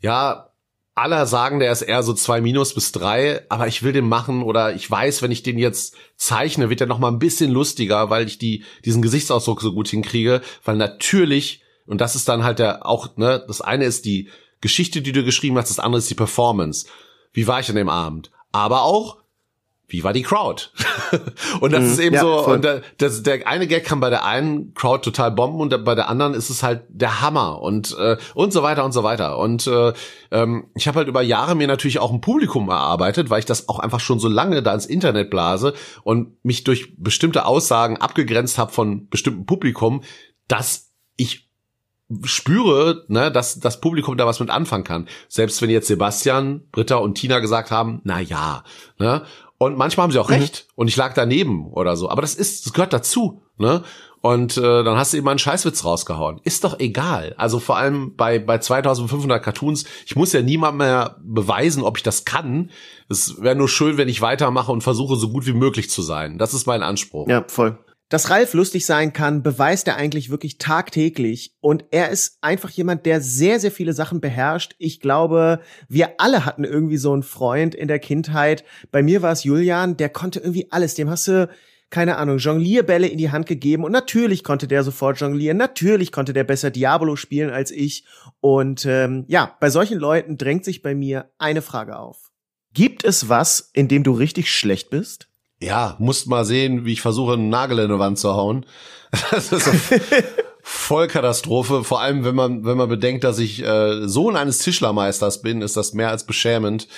ja, 0.00 0.52
aller 0.94 1.26
sagen, 1.26 1.58
der 1.58 1.72
ist 1.72 1.82
eher 1.82 2.02
so 2.02 2.12
zwei 2.12 2.40
minus 2.40 2.74
bis 2.74 2.92
drei, 2.92 3.46
aber 3.48 3.66
ich 3.66 3.82
will 3.82 3.92
den 3.92 4.08
machen 4.08 4.42
oder 4.42 4.74
ich 4.74 4.90
weiß, 4.90 5.22
wenn 5.22 5.30
ich 5.30 5.42
den 5.42 5.58
jetzt 5.58 5.96
zeichne, 6.16 6.68
wird 6.68 6.82
er 6.82 6.86
noch 6.86 6.98
mal 6.98 7.08
ein 7.08 7.18
bisschen 7.18 7.50
lustiger, 7.50 8.10
weil 8.10 8.26
ich 8.26 8.38
die, 8.38 8.64
diesen 8.84 9.00
Gesichtsausdruck 9.00 9.62
so 9.62 9.72
gut 9.72 9.88
hinkriege, 9.88 10.42
weil 10.64 10.76
natürlich, 10.76 11.62
und 11.86 12.00
das 12.00 12.14
ist 12.14 12.28
dann 12.28 12.44
halt 12.44 12.58
der 12.58 12.84
auch, 12.84 13.16
ne, 13.16 13.42
das 13.46 13.62
eine 13.62 13.84
ist 13.84 14.04
die 14.04 14.28
Geschichte, 14.60 15.00
die 15.00 15.12
du 15.12 15.24
geschrieben 15.24 15.56
hast, 15.56 15.70
das 15.70 15.78
andere 15.78 15.98
ist 15.98 16.10
die 16.10 16.14
Performance. 16.14 16.86
Wie 17.32 17.46
war 17.46 17.60
ich 17.60 17.68
an 17.68 17.76
dem 17.76 17.88
Abend? 17.88 18.30
Aber 18.52 18.82
auch, 18.82 19.18
wie 19.92 20.04
war 20.04 20.14
die 20.14 20.22
Crowd? 20.22 20.70
und 21.60 21.72
das 21.72 21.82
mhm, 21.82 21.90
ist 21.90 21.98
eben 21.98 22.14
ja, 22.14 22.20
so, 22.22 22.42
voll. 22.44 22.54
und 22.54 22.64
der, 22.64 22.82
das, 22.96 23.22
der 23.22 23.46
eine 23.46 23.66
Gag 23.66 23.84
kann 23.84 24.00
bei 24.00 24.08
der 24.08 24.24
einen 24.24 24.72
Crowd 24.72 25.02
total 25.04 25.30
bomben 25.30 25.60
und 25.60 25.84
bei 25.84 25.94
der 25.94 26.08
anderen 26.08 26.32
ist 26.32 26.48
es 26.48 26.62
halt 26.62 26.84
der 26.88 27.20
Hammer 27.20 27.60
und 27.60 27.94
äh, 27.98 28.16
und 28.34 28.52
so 28.54 28.62
weiter 28.62 28.84
und 28.84 28.92
so 28.92 29.02
weiter. 29.02 29.38
Und 29.38 29.66
äh, 29.66 29.92
ähm, 30.30 30.70
ich 30.74 30.88
habe 30.88 30.98
halt 30.98 31.08
über 31.08 31.20
Jahre 31.20 31.54
mir 31.54 31.66
natürlich 31.66 31.98
auch 31.98 32.10
ein 32.10 32.22
Publikum 32.22 32.70
erarbeitet, 32.70 33.28
weil 33.28 33.40
ich 33.40 33.44
das 33.44 33.68
auch 33.68 33.78
einfach 33.78 34.00
schon 34.00 34.18
so 34.18 34.28
lange 34.28 34.62
da 34.62 34.72
ins 34.72 34.86
Internet 34.86 35.28
blase 35.28 35.74
und 36.04 36.42
mich 36.42 36.64
durch 36.64 36.94
bestimmte 36.96 37.44
Aussagen 37.44 37.98
abgegrenzt 37.98 38.56
habe 38.56 38.72
von 38.72 39.08
bestimmten 39.08 39.44
Publikum, 39.44 40.02
dass 40.48 40.90
ich 41.16 41.51
spüre, 42.24 43.04
ne, 43.08 43.30
dass 43.30 43.60
das 43.60 43.80
Publikum 43.80 44.16
da 44.16 44.26
was 44.26 44.40
mit 44.40 44.50
anfangen 44.50 44.84
kann. 44.84 45.08
Selbst 45.28 45.62
wenn 45.62 45.70
jetzt 45.70 45.88
Sebastian, 45.88 46.62
Britta 46.72 46.96
und 46.96 47.14
Tina 47.14 47.38
gesagt 47.38 47.70
haben, 47.70 48.00
na 48.04 48.20
ja, 48.20 48.64
ne, 48.98 49.22
und 49.58 49.78
manchmal 49.78 50.04
haben 50.04 50.12
sie 50.12 50.18
auch 50.18 50.28
mhm. 50.28 50.36
recht 50.36 50.66
und 50.74 50.88
ich 50.88 50.96
lag 50.96 51.14
daneben 51.14 51.70
oder 51.70 51.96
so. 51.96 52.10
Aber 52.10 52.22
das 52.22 52.34
ist, 52.34 52.66
das 52.66 52.72
gehört 52.72 52.92
dazu, 52.92 53.42
ne? 53.58 53.82
Und 54.20 54.56
äh, 54.56 54.84
dann 54.84 54.96
hast 54.96 55.12
du 55.12 55.16
eben 55.16 55.28
einen 55.28 55.40
Scheißwitz 55.40 55.84
rausgehauen. 55.84 56.40
Ist 56.44 56.62
doch 56.62 56.78
egal. 56.78 57.34
Also 57.38 57.58
vor 57.58 57.76
allem 57.76 58.14
bei 58.14 58.38
bei 58.38 58.58
2500 58.58 59.42
Cartoons, 59.42 59.84
ich 60.06 60.14
muss 60.14 60.32
ja 60.32 60.42
niemand 60.42 60.78
mehr 60.78 61.16
beweisen, 61.22 61.82
ob 61.82 61.96
ich 61.96 62.04
das 62.04 62.24
kann. 62.24 62.70
Es 63.08 63.42
wäre 63.42 63.56
nur 63.56 63.68
schön, 63.68 63.96
wenn 63.98 64.08
ich 64.08 64.20
weitermache 64.20 64.70
und 64.70 64.82
versuche 64.82 65.16
so 65.16 65.28
gut 65.28 65.46
wie 65.46 65.52
möglich 65.52 65.90
zu 65.90 66.02
sein. 66.02 66.38
Das 66.38 66.54
ist 66.54 66.68
mein 66.68 66.84
Anspruch. 66.84 67.28
Ja, 67.28 67.44
voll. 67.48 67.78
Dass 68.12 68.28
Ralf 68.28 68.52
lustig 68.52 68.84
sein 68.84 69.14
kann, 69.14 69.42
beweist 69.42 69.88
er 69.88 69.96
eigentlich 69.96 70.28
wirklich 70.28 70.58
tagtäglich. 70.58 71.56
Und 71.62 71.86
er 71.92 72.10
ist 72.10 72.36
einfach 72.42 72.68
jemand, 72.68 73.06
der 73.06 73.22
sehr, 73.22 73.58
sehr 73.58 73.70
viele 73.70 73.94
Sachen 73.94 74.20
beherrscht. 74.20 74.74
Ich 74.76 75.00
glaube, 75.00 75.60
wir 75.88 76.20
alle 76.20 76.44
hatten 76.44 76.64
irgendwie 76.64 76.98
so 76.98 77.14
einen 77.14 77.22
Freund 77.22 77.74
in 77.74 77.88
der 77.88 78.00
Kindheit. 78.00 78.64
Bei 78.90 79.02
mir 79.02 79.22
war 79.22 79.32
es 79.32 79.44
Julian, 79.44 79.96
der 79.96 80.10
konnte 80.10 80.40
irgendwie 80.40 80.70
alles. 80.70 80.94
Dem 80.94 81.08
hast 81.08 81.26
du, 81.26 81.48
keine 81.88 82.18
Ahnung, 82.18 82.36
Jonglierbälle 82.36 83.06
in 83.06 83.16
die 83.16 83.30
Hand 83.30 83.46
gegeben. 83.46 83.82
Und 83.82 83.92
natürlich 83.92 84.44
konnte 84.44 84.68
der 84.68 84.84
sofort 84.84 85.18
jonglieren. 85.18 85.56
Natürlich 85.56 86.12
konnte 86.12 86.34
der 86.34 86.44
besser 86.44 86.70
Diabolo 86.70 87.16
spielen 87.16 87.48
als 87.48 87.70
ich. 87.70 88.04
Und 88.40 88.84
ähm, 88.84 89.24
ja, 89.28 89.56
bei 89.58 89.70
solchen 89.70 89.98
Leuten 89.98 90.36
drängt 90.36 90.66
sich 90.66 90.82
bei 90.82 90.94
mir 90.94 91.30
eine 91.38 91.62
Frage 91.62 91.98
auf. 91.98 92.30
Gibt 92.74 93.04
es 93.04 93.30
was, 93.30 93.70
in 93.72 93.88
dem 93.88 94.02
du 94.02 94.12
richtig 94.12 94.50
schlecht 94.50 94.90
bist? 94.90 95.31
Ja, 95.62 95.96
musst 95.98 96.26
mal 96.26 96.44
sehen, 96.44 96.84
wie 96.84 96.92
ich 96.92 97.02
versuche, 97.02 97.34
einen 97.34 97.48
Nagel 97.48 97.78
in 97.78 97.88
die 97.88 97.98
Wand 97.98 98.18
zu 98.18 98.34
hauen. 98.34 98.66
Das 99.30 99.52
ist 99.52 99.68
voll 100.62 101.06
Katastrophe. 101.06 101.84
Vor 101.84 102.00
allem, 102.00 102.24
wenn 102.24 102.34
man, 102.34 102.64
wenn 102.64 102.78
man 102.78 102.88
bedenkt, 102.88 103.24
dass 103.24 103.38
ich 103.38 103.62
äh, 103.62 104.08
Sohn 104.08 104.36
eines 104.36 104.58
Tischlermeisters 104.58 105.42
bin, 105.42 105.60
ist 105.60 105.76
das 105.76 105.92
mehr 105.92 106.08
als 106.08 106.24
beschämend. 106.24 106.88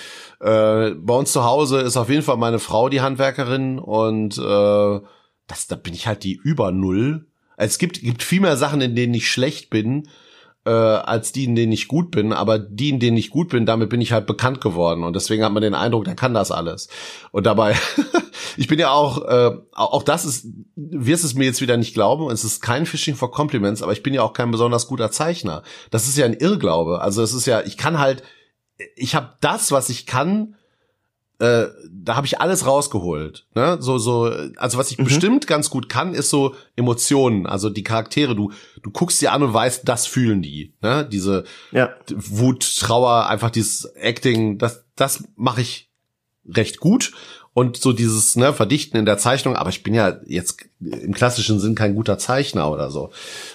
Äh, 0.41 0.91
bei 0.91 1.15
uns 1.15 1.33
zu 1.33 1.45
Hause 1.45 1.81
ist 1.81 1.97
auf 1.97 2.11
jeden 2.11 2.23
Fall 2.23 2.37
meine 2.37 2.61
Frau 2.61 2.89
die 2.89 3.01
Handwerkerin 3.01 3.81
und 3.81 4.39
äh, 4.39 5.01
das, 5.47 5.67
da 5.67 5.77
bin 5.77 5.95
ich 5.95 6.07
halt 6.07 6.23
die 6.23 6.35
über 6.35 6.71
Null. 6.71 7.27
Es 7.57 7.79
gibt, 7.79 8.01
gibt 8.01 8.23
viel 8.23 8.41
mehr 8.41 8.57
Sachen, 8.57 8.81
in 8.81 8.95
denen 8.95 9.15
ich 9.15 9.29
schlecht 9.29 9.71
bin, 9.71 10.09
äh, 10.65 10.71
als 10.71 11.33
die, 11.33 11.45
in 11.45 11.55
denen 11.55 11.73
ich 11.73 11.89
gut 11.89 12.11
bin. 12.11 12.33
Aber 12.33 12.59
die, 12.59 12.91
in 12.91 13.01
denen 13.01 13.17
ich 13.17 13.31
gut 13.31 13.49
bin, 13.51 13.67
damit 13.67 13.91
bin 13.91 14.01
ich 14.01 14.13
halt 14.13 14.27
bekannt 14.27 14.61
geworden. 14.61 15.05
Und 15.05 15.15
deswegen 15.17 15.45
hat 15.45 15.53
man 15.53 15.63
den 15.63 15.75
Eindruck, 15.75 16.05
der 16.05 16.17
kann 16.17 16.35
das 16.35 16.51
alles. 16.51 16.89
Und 17.33 17.47
dabei, 17.47 17.77
ich 18.57 18.69
bin 18.69 18.79
ja 18.79 18.91
auch, 18.91 19.23
äh, 19.23 19.57
auch 19.73 20.03
das 20.03 20.25
ist, 20.25 20.47
wirst 20.77 21.25
es 21.25 21.35
mir 21.35 21.45
jetzt 21.45 21.61
wieder 21.61 21.77
nicht 21.77 21.95
glauben, 21.95 22.31
es 22.31 22.45
ist 22.45 22.61
kein 22.61 22.87
Phishing 22.87 23.17
for 23.17 23.31
Compliments, 23.31 23.83
aber 23.83 23.93
ich 23.93 24.03
bin 24.03 24.15
ja 24.15 24.23
auch 24.23 24.33
kein 24.33 24.51
besonders 24.51 24.87
guter 24.87 25.11
Zeichner. 25.11 25.63
Das 25.91 26.09
ist 26.09 26.17
ja 26.17 26.25
ein 26.25 26.35
Irrglaube. 26.35 27.01
Also 27.01 27.23
es 27.23 27.35
ist 27.35 27.47
ja, 27.47 27.63
ich 27.63 27.77
kann 27.77 27.99
halt, 27.99 28.23
ich 28.97 29.15
habe 29.15 29.35
das, 29.41 29.73
was 29.73 29.89
ich 29.89 30.07
kann, 30.07 30.57
äh, 31.41 31.67
da 31.91 32.17
habe 32.17 32.27
ich 32.27 32.41
alles 32.41 32.67
rausgeholt. 32.67 33.47
Ne? 33.55 33.79
So, 33.81 33.99
so, 33.99 34.33
also 34.57 34.79
was 34.79 34.91
ich 34.91 34.99
mhm. 34.99 35.05
bestimmt 35.05 35.47
ganz 35.47 35.69
gut 35.69 35.89
kann, 35.89 36.15
ist 36.15 36.31
so 36.31 36.55
Emotionen, 36.77 37.47
also 37.47 37.71
die 37.71 37.83
Charaktere. 37.83 38.37
Du, 38.37 38.53
du 38.83 38.91
guckst 38.91 39.19
sie 39.19 39.29
an 39.29 39.43
und 39.43 39.53
weißt, 39.53 39.89
das 39.89 40.07
fühlen 40.07 40.43
die. 40.43 40.75
Ne? 40.81 41.07
Diese 41.11 41.45
ja. 41.73 41.95
Wut, 42.15 42.79
Trauer, 42.79 43.27
einfach 43.27 43.51
dieses 43.51 43.85
Acting, 43.97 44.59
das, 44.59 44.85
das 44.95 45.25
mache 45.37 45.63
ich 45.63 45.91
recht 46.47 46.79
gut. 46.79 47.13
Und 47.55 47.77
so 47.77 47.93
dieses 47.93 48.35
ne, 48.35 48.53
Verdichten 48.53 48.99
in 48.99 49.07
der 49.07 49.17
Zeichnung, 49.17 49.55
aber 49.55 49.71
ich 49.71 49.85
bin 49.85 49.95
ja 49.95 50.19
jetzt 50.27 50.67
im 50.81 51.15
klassischen 51.15 51.61
Sinn 51.61 51.77
kein 51.77 51.95
guter 51.95 52.19
Zeichner 52.19 52.71
oder 52.71 52.91
so. 52.91 53.11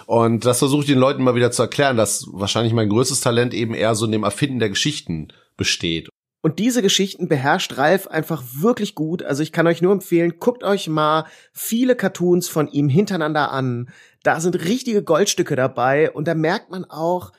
Und 0.06 0.46
das 0.46 0.60
versuche 0.60 0.82
ich 0.82 0.88
den 0.88 0.98
Leuten 0.98 1.22
mal 1.22 1.36
wieder 1.36 1.52
zu 1.52 1.62
erklären, 1.62 1.98
dass 1.98 2.26
wahrscheinlich 2.32 2.74
mein 2.74 2.88
größtes 2.88 3.20
Talent 3.20 3.54
eben 3.54 3.74
eher 3.74 3.96
so 3.96 4.06
in 4.06 4.14
dem 4.14 4.24
Erfinden 4.24 4.60
der 4.60 4.70
Geschichten 4.70 5.28
besteht. 5.58 6.10
Und 6.42 6.60
diese 6.60 6.82
Geschichten 6.82 7.28
beherrscht 7.28 7.78
Ralf 7.78 8.08
einfach 8.08 8.42
wirklich 8.54 8.96
gut. 8.96 9.22
Also 9.24 9.44
ich 9.44 9.52
kann 9.52 9.68
euch 9.68 9.82
nur 9.82 9.92
empfehlen, 9.92 10.36
guckt 10.40 10.64
euch 10.64 10.88
mal 10.88 11.26
viele 11.52 11.98
Cartoons 11.98 12.48
von 12.48 12.70
ihm 12.70 12.88
hintereinander 12.88 13.52
an. 13.52 13.90
Da 14.24 14.40
sind 14.40 14.56
richtige 14.64 15.04
Goldstücke 15.04 15.58
dabei 15.58 16.10
und 16.12 16.28
da 16.30 16.36
merkt 16.36 16.72
man 16.72 16.86
auch, 16.86 17.34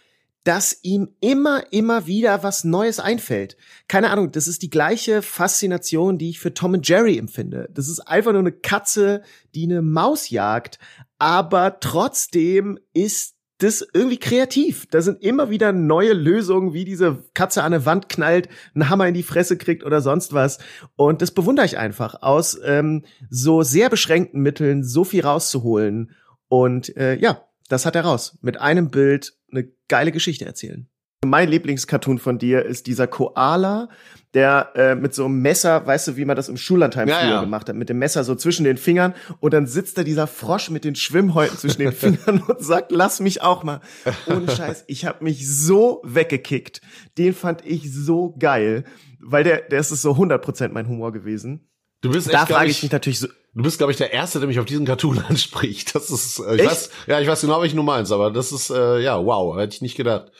dass 0.44 0.78
ihm 0.82 1.08
immer, 1.20 1.64
immer 1.70 2.06
wieder 2.06 2.42
was 2.42 2.64
Neues 2.64 2.98
einfällt. 2.98 3.56
Keine 3.88 4.10
Ahnung, 4.10 4.32
das 4.32 4.48
ist 4.48 4.62
die 4.62 4.70
gleiche 4.70 5.22
Faszination, 5.22 6.18
die 6.18 6.30
ich 6.30 6.40
für 6.40 6.54
Tom 6.54 6.72
und 6.72 6.88
Jerry 6.88 7.18
empfinde. 7.18 7.68
Das 7.72 7.88
ist 7.88 8.00
einfach 8.00 8.32
nur 8.32 8.40
eine 8.40 8.52
Katze, 8.52 9.22
die 9.54 9.64
eine 9.64 9.82
Maus 9.82 10.30
jagt, 10.30 10.78
aber 11.18 11.80
trotzdem 11.80 12.78
ist 12.94 13.36
das 13.62 13.86
irgendwie 13.92 14.16
kreativ. 14.16 14.86
Da 14.90 15.02
sind 15.02 15.22
immer 15.22 15.50
wieder 15.50 15.72
neue 15.72 16.14
Lösungen, 16.14 16.72
wie 16.72 16.86
diese 16.86 17.24
Katze 17.34 17.62
an 17.62 17.74
eine 17.74 17.84
Wand 17.84 18.08
knallt, 18.08 18.48
einen 18.74 18.88
Hammer 18.88 19.06
in 19.06 19.14
die 19.14 19.22
Fresse 19.22 19.58
kriegt 19.58 19.84
oder 19.84 20.00
sonst 20.00 20.32
was. 20.32 20.58
Und 20.96 21.20
das 21.20 21.30
bewundere 21.30 21.66
ich 21.66 21.76
einfach, 21.76 22.22
aus 22.22 22.58
ähm, 22.64 23.04
so 23.28 23.62
sehr 23.62 23.90
beschränkten 23.90 24.40
Mitteln 24.40 24.82
so 24.82 25.04
viel 25.04 25.22
rauszuholen. 25.22 26.12
Und 26.48 26.96
äh, 26.96 27.16
ja, 27.16 27.42
das 27.70 27.86
hat 27.86 27.96
er 27.96 28.02
raus. 28.02 28.36
Mit 28.42 28.60
einem 28.60 28.90
Bild 28.90 29.34
eine 29.50 29.68
geile 29.88 30.12
Geschichte 30.12 30.44
erzählen. 30.44 30.88
Mein 31.24 31.50
Lieblingscartoon 31.50 32.18
von 32.18 32.38
dir 32.38 32.64
ist 32.64 32.86
dieser 32.86 33.06
Koala, 33.06 33.90
der 34.32 34.70
äh, 34.74 34.94
mit 34.94 35.14
so 35.14 35.26
einem 35.26 35.42
Messer, 35.42 35.86
weißt 35.86 36.08
du, 36.08 36.16
wie 36.16 36.24
man 36.24 36.34
das 36.34 36.48
im 36.48 36.56
Schullandheim 36.56 37.08
ja, 37.08 37.18
früher 37.18 37.30
ja. 37.30 37.40
gemacht 37.42 37.68
hat, 37.68 37.76
mit 37.76 37.90
dem 37.90 37.98
Messer 37.98 38.24
so 38.24 38.34
zwischen 38.34 38.64
den 38.64 38.78
Fingern 38.78 39.14
und 39.38 39.52
dann 39.52 39.66
sitzt 39.66 39.98
da 39.98 40.02
dieser 40.02 40.26
Frosch 40.26 40.70
mit 40.70 40.84
den 40.84 40.94
Schwimmhäuten 40.94 41.58
zwischen 41.58 41.80
den 41.80 41.92
Fingern 41.92 42.40
und 42.40 42.64
sagt, 42.64 42.90
lass 42.90 43.20
mich 43.20 43.42
auch 43.42 43.64
mal. 43.64 43.80
Ohne 44.26 44.50
Scheiß, 44.56 44.84
ich 44.86 45.04
habe 45.04 45.22
mich 45.22 45.46
so 45.48 46.00
weggekickt. 46.04 46.80
Den 47.18 47.34
fand 47.34 47.66
ich 47.66 47.92
so 47.92 48.34
geil, 48.38 48.84
weil 49.20 49.44
der, 49.44 49.60
der 49.60 49.80
ist 49.80 49.90
so 49.90 50.12
100% 50.12 50.70
mein 50.70 50.88
Humor 50.88 51.12
gewesen. 51.12 51.68
Du 52.00 52.10
bist 52.10 52.32
da 52.32 52.46
frage 52.46 52.70
ich, 52.70 52.78
ich 52.78 52.82
mich 52.84 52.92
natürlich 52.92 53.20
so. 53.20 53.28
Du 53.52 53.62
bist, 53.62 53.78
glaube 53.78 53.90
ich, 53.92 53.98
der 53.98 54.12
Erste, 54.12 54.38
der 54.38 54.48
mich 54.48 54.60
auf 54.60 54.64
diesen 54.64 54.86
Cartoon 54.86 55.18
anspricht. 55.28 55.94
Das 55.94 56.10
ist, 56.10 56.38
äh, 56.38 56.54
ich 56.54 56.60
echt? 56.60 56.70
weiß, 56.70 56.90
ja, 57.08 57.20
ich 57.20 57.28
weiß 57.28 57.40
genau, 57.40 57.60
welchen 57.60 57.76
du 57.76 57.82
meinst, 57.82 58.12
aber 58.12 58.30
das 58.30 58.52
ist, 58.52 58.70
äh, 58.70 59.00
ja, 59.00 59.24
wow, 59.24 59.56
hätte 59.56 59.74
ich 59.74 59.82
nicht 59.82 59.96
gedacht. 59.96 60.30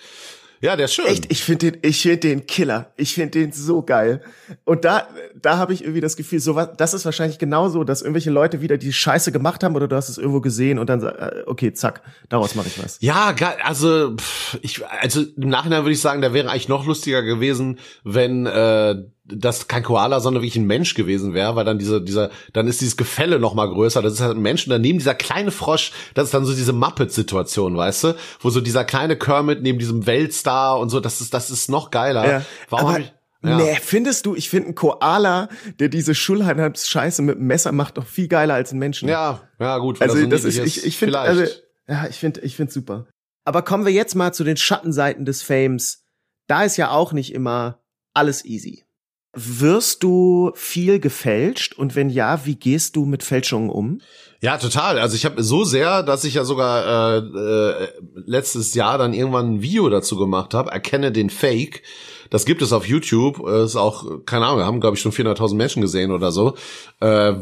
Ja, 0.63 0.77
der 0.77 0.85
ist 0.85 0.95
schön. 0.95 1.07
Echt, 1.07 1.33
ich 1.33 1.43
finde 1.43 1.73
den, 1.73 1.81
ich 1.83 2.03
finde 2.03 2.19
den 2.19 2.47
Killer. 2.47 2.93
Ich 2.97 3.15
finde 3.15 3.31
den 3.31 3.53
so 3.53 3.81
geil. 3.81 4.23
Und 4.65 4.85
da, 4.85 5.09
da 5.41 5.57
habe 5.57 5.73
ich 5.73 5.83
irgendwie 5.83 6.03
das 6.03 6.17
Gefühl, 6.17 6.39
so 6.39 6.55
was, 6.55 6.69
das 6.77 6.93
ist 6.93 7.07
wahrscheinlich 7.07 7.39
genauso, 7.39 7.83
dass 7.83 8.03
irgendwelche 8.03 8.31
Leute 8.31 8.61
wieder 8.61 8.77
die 8.77 8.93
Scheiße 8.93 9.33
gemacht 9.33 9.65
haben 9.65 9.75
oder 9.75 9.89
du 9.89 9.97
hast 9.97 10.11
es 10.11 10.19
irgendwo 10.19 10.43
gesehen 10.43 10.79
und 10.79 10.91
dann, 10.91 11.03
äh, 11.03 11.45
okay, 11.47 11.73
zack, 11.73 12.03
daraus 12.29 12.55
mache 12.55 12.69
ich 12.69 12.83
was. 12.83 12.99
Ja, 13.01 13.35
also 13.65 14.17
ich, 14.61 14.87
also 14.87 15.23
im 15.23 15.49
Nachhinein 15.49 15.83
würde 15.85 15.93
ich 15.93 16.01
sagen, 16.01 16.21
da 16.21 16.35
wäre 16.35 16.51
eigentlich 16.51 16.69
noch 16.69 16.85
lustiger 16.85 17.23
gewesen, 17.23 17.79
wenn 18.05 18.45
äh, 18.45 18.97
das 19.33 19.69
kein 19.69 19.83
Koala, 19.83 20.21
sondern 20.21 20.43
wirklich 20.43 20.61
ein 20.61 20.67
Mensch 20.67 20.95
gewesen 20.95 21.35
wäre, 21.35 21.57
weil 21.57 21.65
dann 21.65 21.79
diese, 21.79 22.01
dieser, 22.01 22.31
dann 22.53 22.67
ist 22.67 22.81
dieses 22.81 22.97
Gefälle 22.97 23.39
noch 23.39 23.55
mal 23.55 23.69
größer. 23.69 24.03
Das 24.03 24.15
ist 24.15 24.21
halt 24.21 24.37
ein 24.37 24.43
Mensch 24.43 24.67
und 24.67 24.71
daneben 24.71 24.99
dieser 24.99 25.15
kleine 25.15 25.51
Frosch, 25.51 25.93
das 26.15 26.27
ist 26.27 26.35
dann 26.35 26.45
so 26.45 26.55
diese 26.55 26.73
Muppet-Situation, 26.73 27.77
weißt 27.77 28.05
du, 28.05 28.17
wo 28.41 28.51
so 28.51 28.61
dieser 28.61 28.85
kleine 28.85 29.17
Kermit 29.17 29.63
neben 29.63 29.79
diesem 29.79 30.07
Weltstar 30.07 30.79
und 30.79 30.91
so, 30.91 31.01
das 31.01 31.21
ist, 31.21 31.35
das 31.35 31.51
ist 31.51 31.71
noch 31.71 31.91
geiler. 31.91 32.31
Ja, 32.31 32.43
Warum 32.69 32.97
ich, 32.97 33.13
ja. 33.43 33.57
Nee, 33.57 33.79
findest 33.81 34.27
du, 34.27 34.35
ich 34.35 34.51
finde 34.51 34.71
ein 34.71 34.75
Koala, 34.75 35.49
der 35.79 35.89
diese 35.89 36.15
Schulheimscheiße 36.15 37.23
mit 37.23 37.37
dem 37.37 37.47
Messer 37.47 37.73
macht, 37.73 37.97
doch 37.97 38.07
viel 38.07 38.29
geiler 38.29 38.55
als 38.55 38.73
ein 38.73 38.79
Menschen. 38.79 39.09
Ja, 39.09 39.41
ja, 39.59 39.79
gut. 39.79 40.03
Also 40.03 40.27
das, 40.27 40.45
ist, 40.45 40.59
ich, 40.59 40.85
ich 40.85 40.99
finde, 40.99 41.19
also, 41.19 41.45
ja, 41.89 42.07
ich 42.07 42.17
finde, 42.17 42.41
ich 42.41 42.57
finde 42.57 42.73
super. 42.73 43.07
Aber 43.45 43.63
kommen 43.63 43.87
wir 43.87 43.93
jetzt 43.93 44.15
mal 44.15 44.35
zu 44.35 44.45
den 44.45 44.59
Schattenseiten 44.59 45.25
des 45.25 45.43
Fames. 45.43 46.05
Da 46.49 46.65
ist 46.65 46.77
ja 46.77 46.91
auch 46.91 47.13
nicht 47.13 47.33
immer 47.33 47.81
alles 48.13 48.45
easy. 48.45 48.85
Wirst 49.33 50.03
du 50.03 50.51
viel 50.55 50.99
gefälscht 50.99 51.75
und 51.79 51.95
wenn 51.95 52.11
ja, 52.11 52.45
wie 52.47 52.57
gehst 52.57 52.97
du 52.97 53.05
mit 53.05 53.23
Fälschungen 53.23 53.71
um? 53.71 54.01
Ja, 54.41 54.59
total. 54.59 54.99
Also 54.99 55.15
ich 55.15 55.25
habe 55.25 55.43
so 55.43 55.65
sehr, 55.65 56.03
dass 56.03 56.25
ich 56.25 56.35
ja 56.35 56.45
sogar 56.45 57.15
äh, 57.15 57.19
äh, 57.19 57.89
letztes 58.15 58.75
Jahr 58.75 58.99
dann 58.99 59.15
irgendwann 59.15 59.55
ein 59.55 59.63
Video 59.63 59.89
dazu 59.89 60.17
gemacht 60.17 60.53
habe, 60.55 60.73
erkenne 60.73 61.13
den 61.13 61.31
Fake. 61.31 61.83
Das 62.31 62.45
gibt 62.45 62.61
es 62.61 62.73
auf 62.73 62.87
YouTube. 62.87 63.47
Ist 63.47 63.77
auch 63.77 64.25
keine 64.25 64.47
Ahnung, 64.47 64.65
haben 64.65 64.81
glaube 64.81 64.97
ich 64.97 65.03
schon 65.03 65.13
400.000 65.13 65.55
Menschen 65.55 65.83
gesehen 65.83 66.11
oder 66.11 66.33
so, 66.33 66.57
äh, 67.01 67.35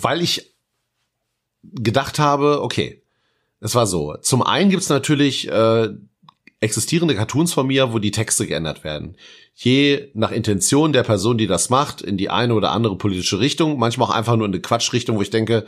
weil 0.00 0.22
ich 0.22 0.54
gedacht 1.62 2.18
habe, 2.18 2.62
okay, 2.62 3.02
es 3.60 3.74
war 3.74 3.86
so. 3.86 4.16
Zum 4.22 4.42
einen 4.42 4.70
gibt's 4.70 4.88
natürlich 4.88 5.48
äh, 5.48 5.90
existierende 6.60 7.14
Cartoons 7.14 7.52
von 7.52 7.66
mir, 7.66 7.92
wo 7.92 7.98
die 7.98 8.10
Texte 8.10 8.46
geändert 8.46 8.84
werden. 8.84 9.16
Je 9.54 10.10
nach 10.14 10.30
Intention 10.30 10.92
der 10.92 11.02
Person, 11.02 11.38
die 11.38 11.46
das 11.46 11.70
macht, 11.70 12.02
in 12.02 12.16
die 12.16 12.30
eine 12.30 12.54
oder 12.54 12.72
andere 12.72 12.96
politische 12.96 13.40
Richtung, 13.40 13.78
manchmal 13.78 14.08
auch 14.08 14.14
einfach 14.14 14.36
nur 14.36 14.46
in 14.46 14.52
eine 14.52 14.62
Quatschrichtung, 14.62 15.16
wo 15.16 15.22
ich 15.22 15.30
denke, 15.30 15.66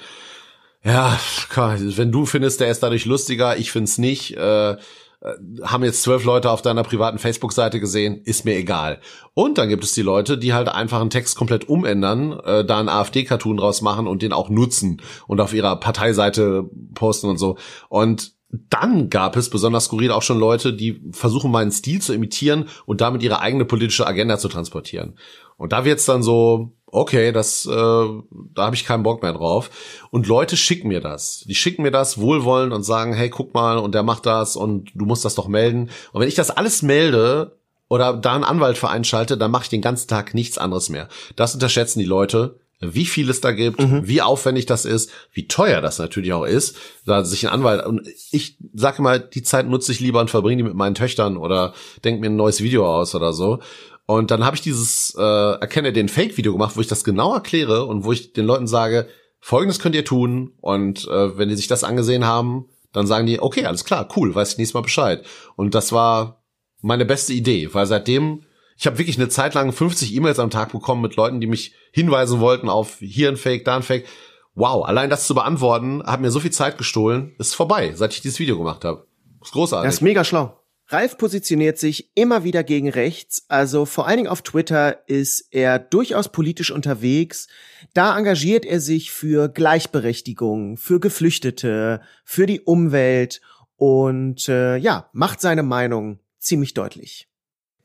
ja, 0.83 1.19
wenn 1.55 2.11
du 2.11 2.27
findest, 2.27 2.61
der 2.61 2.71
ist 2.71 2.83
dadurch 2.83 3.05
lustiger, 3.05 3.57
ich 3.57 3.71
find's 3.71 3.99
nicht, 3.99 4.37
äh, 4.37 4.77
äh, 5.23 5.35
haben 5.63 5.85
jetzt 5.85 6.03
zwölf 6.03 6.25
Leute 6.25 6.51
auf 6.51 6.63
deiner 6.63 6.83
privaten 6.83 7.19
Facebook-Seite 7.19 7.79
gesehen, 7.79 8.23
ist 8.25 8.47
mir 8.47 8.57
egal. 8.57 9.01
Und 9.35 9.59
dann 9.59 9.69
gibt 9.69 9.85
es 9.85 9.93
die 9.93 10.03
Leute, 10.03 10.39
die 10.39 10.55
halt 10.55 10.69
einfach 10.69 11.01
einen 11.01 11.11
Text 11.11 11.37
komplett 11.37 11.69
umändern, 11.69 12.33
äh, 12.41 12.65
da 12.65 12.79
einen 12.79 12.89
AfD-Cartoon 12.89 13.59
draus 13.59 13.83
machen 13.83 14.07
und 14.07 14.23
den 14.23 14.33
auch 14.33 14.49
nutzen 14.49 15.03
und 15.27 15.41
auf 15.41 15.53
ihrer 15.53 15.77
Parteiseite 15.77 16.71
posten 16.95 17.29
und 17.29 17.37
so. 17.37 17.59
Und 17.91 18.33
dann 18.53 19.11
gab 19.11 19.37
es 19.37 19.49
besonders 19.51 19.85
skurril 19.85 20.11
auch 20.11 20.23
schon 20.23 20.39
Leute, 20.39 20.73
die 20.73 21.01
versuchen, 21.13 21.51
meinen 21.51 21.71
Stil 21.71 22.01
zu 22.01 22.13
imitieren 22.13 22.69
und 22.85 23.01
damit 23.01 23.23
ihre 23.23 23.41
eigene 23.41 23.65
politische 23.65 24.07
Agenda 24.07 24.39
zu 24.39 24.49
transportieren. 24.49 25.17
Und 25.57 25.73
da 25.73 25.85
wird's 25.85 26.07
dann 26.07 26.23
so, 26.23 26.73
okay, 26.87 27.33
das, 27.33 27.67
äh, 27.67 27.71
da 27.71 28.65
habe 28.65 28.75
ich 28.75 28.85
keinen 28.85 29.03
Bock 29.03 29.23
mehr 29.23 29.33
drauf. 29.33 29.71
Und 30.11 30.27
Leute 30.27 30.57
schicken 30.57 30.89
mir 30.89 31.01
das. 31.01 31.45
Die 31.47 31.55
schicken 31.55 31.83
mir 31.83 31.91
das 31.91 32.19
wohlwollend 32.19 32.73
und 32.73 32.83
sagen, 32.83 33.13
hey, 33.13 33.31
guck 33.31 33.55
mal, 33.55 33.79
und 33.79 33.95
der 33.95 34.03
macht 34.03 34.27
das 34.27 34.57
und 34.57 34.91
du 34.95 35.05
musst 35.05 35.25
das 35.25 35.35
doch 35.35 35.47
melden. 35.49 35.91
Und 36.13 36.21
wenn 36.21 36.29
ich 36.29 36.35
das 36.35 36.51
alles 36.51 36.83
melde 36.83 37.59
oder 37.89 38.15
da 38.15 38.35
einen 38.35 38.45
Anwalt 38.45 38.79
für 38.79 38.89
einschalte, 38.89 39.37
dann 39.37 39.51
mache 39.51 39.65
ich 39.65 39.69
den 39.69 39.83
ganzen 39.83 40.09
Tag 40.09 40.35
nichts 40.35 40.59
anderes 40.59 40.89
mehr. 40.89 41.09
Das 41.37 41.55
unterschätzen 41.55 42.01
die 42.01 42.05
Leute 42.05 42.59
wie 42.81 43.05
viel 43.05 43.29
es 43.29 43.41
da 43.41 43.53
gibt, 43.53 43.81
mhm. 43.81 44.07
wie 44.07 44.23
aufwendig 44.23 44.67
das 44.67 44.85
ist, 44.85 45.11
wie 45.33 45.47
teuer 45.47 45.81
das 45.81 45.99
natürlich 45.99 46.33
auch 46.33 46.45
ist, 46.45 46.77
da 47.05 47.25
sich 47.25 47.47
ein 47.47 47.53
Anwalt 47.53 47.85
und 47.85 48.09
ich 48.33 48.57
sage 48.73 49.03
mal, 49.03 49.21
die 49.21 49.43
Zeit 49.43 49.69
nutze 49.69 49.93
ich 49.93 50.01
lieber 50.01 50.21
und 50.21 50.31
verbringe 50.31 50.57
die 50.63 50.69
mit 50.69 50.75
meinen 50.75 50.95
Töchtern 50.95 51.37
oder 51.37 51.75
denk 52.05 52.21
mir 52.21 52.31
ein 52.31 52.37
neues 52.37 52.63
Video 52.63 52.91
aus 52.91 53.15
oder 53.15 53.33
so. 53.33 53.61
Und 54.07 54.31
dann 54.33 54.45
habe 54.45 54.57
ich 54.57 54.63
dieses 54.63 55.15
äh, 55.17 55.23
erkenne 55.23 55.93
den 55.93 56.09
Fake 56.09 56.37
Video 56.37 56.53
gemacht, 56.53 56.77
wo 56.77 56.81
ich 56.81 56.89
das 56.89 57.05
genau 57.05 57.35
erkläre 57.35 57.85
und 57.85 58.05
wo 58.05 58.13
ich 58.13 58.33
den 58.33 58.47
Leuten 58.47 58.67
sage, 58.67 59.09
folgendes 59.41 59.79
könnt 59.79 59.95
ihr 59.95 60.05
tun 60.05 60.55
und 60.61 61.07
äh, 61.07 61.39
wenn 61.39 61.49
die 61.49 61.57
sich 61.57 61.69
das 61.69 61.85
angesehen 61.85 62.25
haben, 62.25 62.67
dann 62.93 63.07
sagen 63.07 63.27
die, 63.27 63.41
okay, 63.41 63.67
alles 63.67 63.85
klar, 63.85 64.09
cool, 64.17 64.35
weiß 64.35 64.53
ich 64.53 64.59
nächstes 64.59 64.75
Mal 64.75 64.81
Bescheid. 64.81 65.25
Und 65.55 65.75
das 65.75 65.93
war 65.93 66.43
meine 66.81 67.05
beste 67.05 67.35
Idee, 67.35 67.73
weil 67.73 67.87
seitdem 67.87 68.43
ich 68.81 68.87
habe 68.87 68.97
wirklich 68.97 69.19
eine 69.19 69.29
Zeit 69.29 69.53
lang 69.53 69.73
50 69.73 70.15
E-Mails 70.15 70.39
am 70.39 70.49
Tag 70.49 70.73
bekommen 70.73 71.03
mit 71.03 71.15
Leuten, 71.15 71.39
die 71.39 71.47
mich 71.47 71.75
hinweisen 71.93 72.41
wollten 72.41 72.71
auf 72.71 72.97
hier 73.01 73.29
ein 73.29 73.37
Fake, 73.37 73.67
da 73.67 73.77
ein 73.77 73.83
Fake. 73.83 74.07
Wow, 74.55 74.87
allein 74.87 75.11
das 75.11 75.27
zu 75.27 75.35
beantworten, 75.35 76.03
hat 76.03 76.23
mir 76.23 76.31
so 76.31 76.41
viel 76.41 76.51
Zeit 76.51 76.79
gestohlen. 76.79 77.35
Ist 77.39 77.55
vorbei, 77.55 77.93
seit 77.95 78.15
ich 78.15 78.23
dieses 78.23 78.39
Video 78.39 78.57
gemacht 78.57 78.87
habe. 78.87 79.07
Ist 79.43 79.53
großartig. 79.53 79.87
Das 79.87 79.97
ist 79.97 80.01
mega 80.01 80.25
schlau. 80.25 80.59
Ralf 80.87 81.19
positioniert 81.19 81.79
sich 81.79 82.11
immer 82.17 82.43
wieder 82.43 82.65
gegen 82.65 82.89
rechts, 82.89 83.45
also 83.49 83.85
vor 83.85 84.09
allen 84.09 84.17
Dingen 84.17 84.29
auf 84.31 84.41
Twitter 84.41 85.07
ist 85.07 85.49
er 85.51 85.79
durchaus 85.79 86.33
politisch 86.33 86.71
unterwegs. 86.71 87.49
Da 87.93 88.17
engagiert 88.17 88.65
er 88.65 88.81
sich 88.81 89.11
für 89.11 89.51
Gleichberechtigung, 89.51 90.79
für 90.79 91.01
Geflüchtete, 91.01 92.01
für 92.25 92.47
die 92.47 92.63
Umwelt 92.63 93.43
und 93.77 94.49
äh, 94.49 94.79
ja, 94.79 95.11
macht 95.13 95.43
seine 95.43 95.63
Meinung 95.63 96.19
ziemlich 96.39 96.73
deutlich 96.73 97.30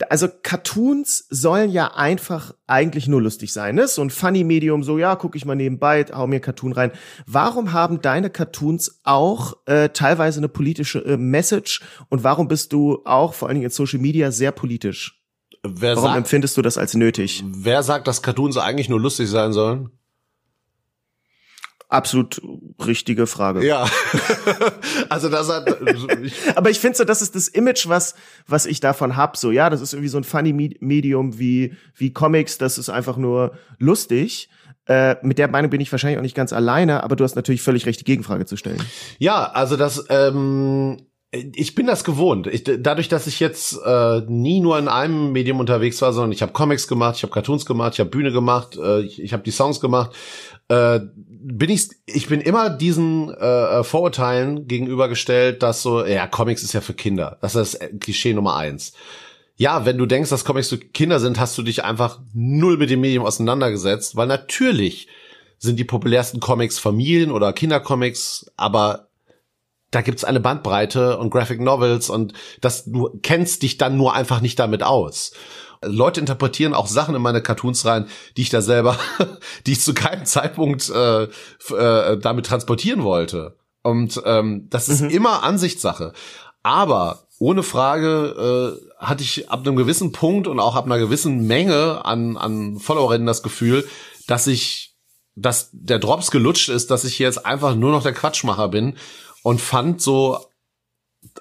also 0.09 0.27
Cartoons 0.43 1.25
sollen 1.29 1.69
ja 1.69 1.95
einfach 1.95 2.53
eigentlich 2.67 3.07
nur 3.07 3.21
lustig 3.21 3.53
sein, 3.53 3.75
ne? 3.75 3.87
So 3.87 4.01
ein 4.01 4.09
Funny-Medium, 4.09 4.83
so 4.83 4.97
ja, 4.97 5.15
guck 5.15 5.35
ich 5.35 5.45
mal 5.45 5.55
nebenbei, 5.55 6.05
hau 6.13 6.27
mir 6.27 6.39
Cartoon 6.39 6.73
rein. 6.73 6.91
Warum 7.25 7.73
haben 7.73 8.01
deine 8.01 8.29
Cartoons 8.29 8.99
auch 9.03 9.55
äh, 9.65 9.89
teilweise 9.89 10.39
eine 10.39 10.49
politische 10.49 10.99
äh, 10.99 11.17
Message 11.17 11.81
und 12.09 12.23
warum 12.23 12.47
bist 12.47 12.73
du 12.73 13.01
auch 13.05 13.33
vor 13.33 13.47
allen 13.47 13.55
Dingen 13.55 13.65
in 13.65 13.71
Social 13.71 13.99
Media 13.99 14.31
sehr 14.31 14.51
politisch? 14.51 15.21
Wer 15.63 15.95
warum 15.95 16.09
sagt, 16.09 16.17
empfindest 16.17 16.57
du 16.57 16.61
das 16.61 16.77
als 16.77 16.93
nötig? 16.93 17.43
Wer 17.47 17.81
sagt, 17.81 18.07
dass 18.07 18.21
Cartoons 18.21 18.57
eigentlich 18.57 18.89
nur 18.89 18.99
lustig 18.99 19.29
sein 19.29 19.53
sollen? 19.53 19.89
Absolut 21.87 22.41
richtige 22.85 23.27
Frage. 23.27 23.65
Ja. 23.65 23.87
also 25.09 25.29
das 25.29 25.49
hat. 25.49 25.67
Aber 26.55 26.69
ich 26.69 26.79
finde 26.79 26.97
so, 26.97 27.03
das 27.03 27.21
ist 27.21 27.35
das 27.35 27.47
Image, 27.47 27.87
was 27.87 28.15
was 28.47 28.65
ich 28.65 28.79
davon 28.79 29.15
hab. 29.15 29.37
So 29.37 29.51
ja, 29.51 29.69
das 29.69 29.81
ist 29.81 29.93
irgendwie 29.93 30.09
so 30.09 30.17
ein 30.17 30.23
funny 30.23 30.53
Medium 30.79 31.37
wie 31.37 31.75
wie 31.95 32.11
Comics. 32.11 32.57
Das 32.57 32.77
ist 32.77 32.89
einfach 32.89 33.17
nur 33.17 33.53
lustig. 33.77 34.49
Äh, 34.87 35.15
mit 35.23 35.37
der 35.37 35.47
Meinung 35.47 35.69
bin 35.71 35.81
ich 35.81 35.91
wahrscheinlich 35.91 36.17
auch 36.17 36.23
nicht 36.23 36.35
ganz 36.35 36.53
alleine, 36.53 37.03
aber 37.03 37.15
du 37.15 37.23
hast 37.23 37.35
natürlich 37.35 37.61
völlig 37.61 37.85
recht, 37.85 37.99
die 37.99 38.05
Gegenfrage 38.05 38.45
zu 38.45 38.57
stellen. 38.57 38.81
Ja, 39.19 39.45
also 39.51 39.77
das. 39.77 40.05
Ähm 40.09 40.97
ich 41.35 41.75
bin 41.75 41.87
das 41.87 42.03
gewohnt. 42.03 42.47
Ich, 42.47 42.63
dadurch, 42.63 43.07
dass 43.07 43.27
ich 43.27 43.39
jetzt 43.39 43.79
äh, 43.85 44.21
nie 44.27 44.59
nur 44.59 44.77
in 44.79 44.87
einem 44.87 45.31
Medium 45.31 45.59
unterwegs 45.59 46.01
war, 46.01 46.13
sondern 46.13 46.31
ich 46.31 46.41
habe 46.41 46.53
Comics 46.53 46.87
gemacht, 46.87 47.17
ich 47.17 47.23
habe 47.23 47.33
Cartoons 47.33 47.65
gemacht, 47.65 47.93
ich 47.93 47.99
habe 47.99 48.09
Bühne 48.09 48.31
gemacht, 48.31 48.77
äh, 48.77 49.01
ich, 49.01 49.21
ich 49.21 49.33
habe 49.33 49.43
die 49.43 49.51
Songs 49.51 49.79
gemacht, 49.79 50.15
äh, 50.67 50.99
bin 51.17 51.69
ich, 51.69 51.89
ich 52.05 52.27
bin 52.27 52.41
immer 52.41 52.69
diesen 52.69 53.29
äh, 53.29 53.83
Vorurteilen 53.83 54.67
gegenübergestellt, 54.67 55.61
dass 55.61 55.81
so, 55.81 56.05
ja, 56.05 56.27
Comics 56.27 56.63
ist 56.63 56.73
ja 56.73 56.81
für 56.81 56.93
Kinder. 56.93 57.37
Das 57.41 57.55
ist 57.55 57.79
das 57.81 57.89
Klischee 57.99 58.33
Nummer 58.33 58.55
eins. 58.55 58.93
Ja, 59.57 59.85
wenn 59.85 59.97
du 59.97 60.05
denkst, 60.05 60.29
dass 60.29 60.43
Comics 60.43 60.69
für 60.69 60.77
Kinder 60.77 61.19
sind, 61.19 61.39
hast 61.39 61.57
du 61.57 61.61
dich 61.61 61.83
einfach 61.83 62.19
null 62.33 62.77
mit 62.77 62.89
dem 62.89 63.01
Medium 63.01 63.25
auseinandergesetzt, 63.25 64.15
weil 64.15 64.27
natürlich 64.27 65.07
sind 65.57 65.79
die 65.79 65.85
populärsten 65.85 66.39
Comics 66.39 66.79
Familien- 66.79 67.31
oder 67.31 67.53
Kindercomics, 67.53 68.51
aber 68.57 69.07
da 69.95 70.01
gibt's 70.01 70.25
eine 70.25 70.41
Bandbreite 70.41 71.17
und 71.17 71.29
Graphic 71.29 71.61
Novels 71.61 72.09
und 72.09 72.33
das 72.59 72.83
du 72.83 73.17
kennst 73.21 73.63
dich 73.63 73.77
dann 73.77 73.95
nur 73.95 74.13
einfach 74.13 74.41
nicht 74.41 74.59
damit 74.59 74.83
aus. 74.83 75.31
Leute 75.81 76.19
interpretieren 76.19 76.73
auch 76.73 76.87
Sachen 76.87 77.15
in 77.15 77.21
meine 77.21 77.41
Cartoons 77.41 77.85
rein, 77.85 78.07
die 78.35 78.41
ich 78.41 78.49
da 78.49 78.61
selber, 78.61 78.97
die 79.65 79.71
ich 79.71 79.81
zu 79.81 79.93
keinem 79.93 80.25
Zeitpunkt 80.25 80.89
äh, 80.89 81.23
äh, 81.23 82.17
damit 82.19 82.45
transportieren 82.45 83.03
wollte. 83.03 83.55
Und 83.83 84.21
ähm, 84.25 84.67
das 84.69 84.89
ist 84.89 85.01
mhm. 85.01 85.11
immer 85.11 85.43
Ansichtssache. 85.43 86.11
Aber 86.61 87.27
ohne 87.39 87.63
Frage 87.63 88.79
äh, 88.81 89.05
hatte 89.05 89.23
ich 89.23 89.49
ab 89.49 89.61
einem 89.61 89.77
gewissen 89.77 90.11
Punkt 90.11 90.47
und 90.47 90.59
auch 90.59 90.75
ab 90.75 90.85
einer 90.85 90.97
gewissen 90.97 91.47
Menge 91.47 92.03
an, 92.03 92.35
an 92.35 92.79
Followerinnen 92.79 93.27
das 93.27 93.43
Gefühl, 93.43 93.87
dass 94.27 94.47
ich, 94.47 94.95
dass 95.35 95.69
der 95.71 95.99
Drops 95.99 96.31
gelutscht 96.31 96.69
ist, 96.69 96.91
dass 96.91 97.05
ich 97.05 97.19
jetzt 97.19 97.45
einfach 97.45 97.75
nur 97.75 97.91
noch 97.91 98.03
der 98.03 98.13
Quatschmacher 98.13 98.67
bin 98.67 98.95
und 99.45 99.61
fand 99.61 100.01
so 100.01 100.39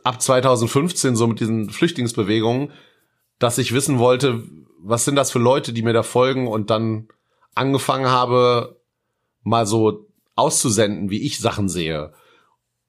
ab 0.03 0.21
2015 0.21 1.17
so 1.17 1.27
mit 1.27 1.40
diesen 1.40 1.71
Flüchtlingsbewegungen 1.71 2.71
dass 3.38 3.59
ich 3.59 3.75
wissen 3.75 3.99
wollte, 3.99 4.43
was 4.79 5.05
sind 5.05 5.17
das 5.17 5.31
für 5.31 5.38
Leute, 5.38 5.73
die 5.73 5.83
mir 5.83 5.93
da 5.93 6.03
folgen 6.03 6.47
und 6.47 6.71
dann 6.71 7.09
angefangen 7.55 8.09
habe, 8.09 8.81
mal 9.43 9.67
so 9.67 10.07
auszusenden, 10.35 11.11
wie 11.11 11.23
ich 11.23 11.38
Sachen 11.38 11.69
sehe. 11.69 12.12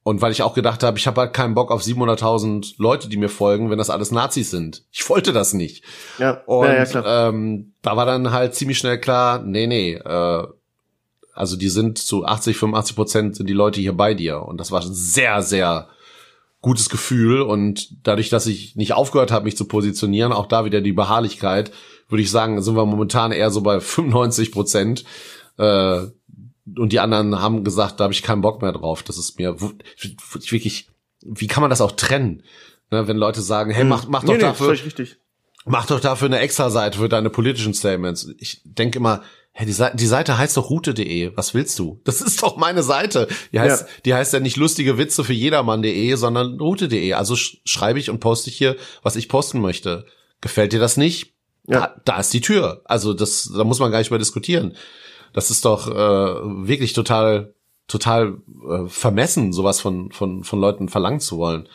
Und 0.03 0.21
weil 0.21 0.31
ich 0.31 0.43
auch 0.43 0.53
gedacht 0.53 0.83
habe, 0.83 0.97
ich 0.97 1.07
habe 1.07 1.21
halt 1.21 1.33
keinen 1.33 1.55
Bock 1.55 1.71
auf 1.71 1.81
700.000 1.81 2.75
Leute, 2.77 3.09
die 3.09 3.17
mir 3.17 3.29
folgen, 3.29 3.71
wenn 3.71 3.79
das 3.79 3.89
alles 3.89 4.11
Nazis 4.11 4.51
sind. 4.51 4.85
Ich 4.91 5.09
wollte 5.09 5.33
das 5.33 5.53
nicht. 5.53 5.83
Ja, 6.19 6.43
und 6.45 6.67
ja, 6.67 6.83
ja, 6.83 7.29
ähm, 7.29 7.73
da 7.81 7.97
war 7.97 8.05
dann 8.05 8.31
halt 8.31 8.53
ziemlich 8.53 8.77
schnell 8.77 8.99
klar, 8.99 9.39
nee, 9.39 9.65
nee, 9.65 9.93
äh, 9.93 10.47
also 11.35 11.57
die 11.57 11.69
sind 11.69 11.97
zu 11.97 12.25
80, 12.25 12.57
85 12.57 12.95
Prozent 12.95 13.35
sind 13.35 13.47
die 13.47 13.53
Leute 13.53 13.81
hier 13.81 13.93
bei 13.93 14.13
dir. 14.13 14.41
Und 14.41 14.57
das 14.57 14.71
war 14.71 14.81
sehr, 14.81 15.41
sehr 15.41 15.89
gutes 16.61 16.89
Gefühl 16.89 17.41
und 17.41 18.07
dadurch, 18.07 18.29
dass 18.29 18.47
ich 18.47 18.75
nicht 18.75 18.93
aufgehört 18.93 19.31
habe, 19.31 19.45
mich 19.45 19.55
zu 19.55 19.65
positionieren, 19.65 20.31
auch 20.31 20.47
da 20.47 20.65
wieder 20.65 20.81
die 20.81 20.93
Beharrlichkeit, 20.93 21.71
würde 22.09 22.23
ich 22.23 22.31
sagen, 22.31 22.59
sind 22.61 22.75
wir 22.75 22.85
momentan 22.85 23.31
eher 23.31 23.51
so 23.51 23.61
bei 23.61 23.79
95 23.79 24.51
Prozent. 24.51 25.03
Äh, 25.57 26.07
und 26.75 26.91
die 26.91 26.99
anderen 26.99 27.39
haben 27.39 27.63
gesagt, 27.63 27.99
da 27.99 28.05
habe 28.05 28.13
ich 28.13 28.23
keinen 28.23 28.41
Bock 28.41 28.61
mehr 28.61 28.71
drauf. 28.71 29.03
Das 29.03 29.17
ist 29.17 29.37
mir 29.37 29.59
wirklich, 29.59 30.89
wie 31.21 31.47
kann 31.47 31.61
man 31.61 31.69
das 31.69 31.81
auch 31.81 31.91
trennen? 31.91 32.41
Ne, 32.91 33.07
wenn 33.07 33.17
Leute 33.17 33.41
sagen, 33.41 33.71
hey, 33.71 33.83
mach, 33.83 34.07
mach 34.07 34.23
doch 34.23 34.33
nee, 34.33 34.39
dafür, 34.39 34.75
nee, 34.97 35.07
mach 35.65 35.85
doch 35.85 35.99
dafür 35.99 36.27
eine 36.27 36.39
extra 36.39 36.69
Seite 36.69 36.99
für 36.99 37.09
deine 37.09 37.29
politischen 37.29 37.73
Statements. 37.73 38.29
Ich 38.39 38.61
denke 38.63 38.99
immer, 38.99 39.21
Hey, 39.57 39.65
die, 39.65 39.71
Seite, 39.71 39.95
die 39.95 40.05
Seite 40.05 40.37
heißt 40.37 40.57
doch 40.57 40.69
route.de. 40.69 41.31
Was 41.37 41.53
willst 41.53 41.79
du? 41.79 42.01
Das 42.03 42.19
ist 42.19 42.43
doch 42.43 42.57
meine 42.57 42.83
Seite. 42.83 43.29
Die 43.53 43.59
heißt, 43.61 43.83
ja. 43.83 43.87
die 44.03 44.13
heißt 44.13 44.33
ja 44.33 44.41
nicht 44.41 44.57
lustige 44.57 44.97
Witze 44.97 45.23
für 45.23 45.31
jedermann.de, 45.31 46.13
sondern 46.15 46.59
route.de. 46.59 47.13
Also 47.13 47.37
sch 47.37 47.61
schreibe 47.63 47.97
ich 47.97 48.09
und 48.09 48.19
poste 48.19 48.49
ich 48.49 48.57
hier, 48.57 48.75
was 49.01 49.15
ich 49.15 49.29
posten 49.29 49.61
möchte. 49.61 50.07
Gefällt 50.41 50.73
dir 50.73 50.81
das 50.81 50.97
nicht? 50.97 51.35
Ja. 51.67 51.79
Da, 51.79 52.01
da 52.03 52.19
ist 52.19 52.33
die 52.33 52.41
Tür. 52.41 52.81
Also 52.83 53.13
das, 53.13 53.49
da 53.55 53.63
muss 53.63 53.79
man 53.79 53.91
gar 53.91 53.99
nicht 53.99 54.11
mehr 54.11 54.19
diskutieren. 54.19 54.75
Das 55.31 55.49
ist 55.49 55.63
doch 55.63 55.87
äh, 55.87 56.67
wirklich 56.67 56.91
total, 56.91 57.55
total 57.87 58.39
äh, 58.69 58.89
vermessen, 58.89 59.53
sowas 59.53 59.79
von, 59.79 60.11
von, 60.11 60.43
von 60.43 60.59
Leuten 60.59 60.89
verlangen 60.89 61.21
zu 61.21 61.37
wollen. 61.37 61.69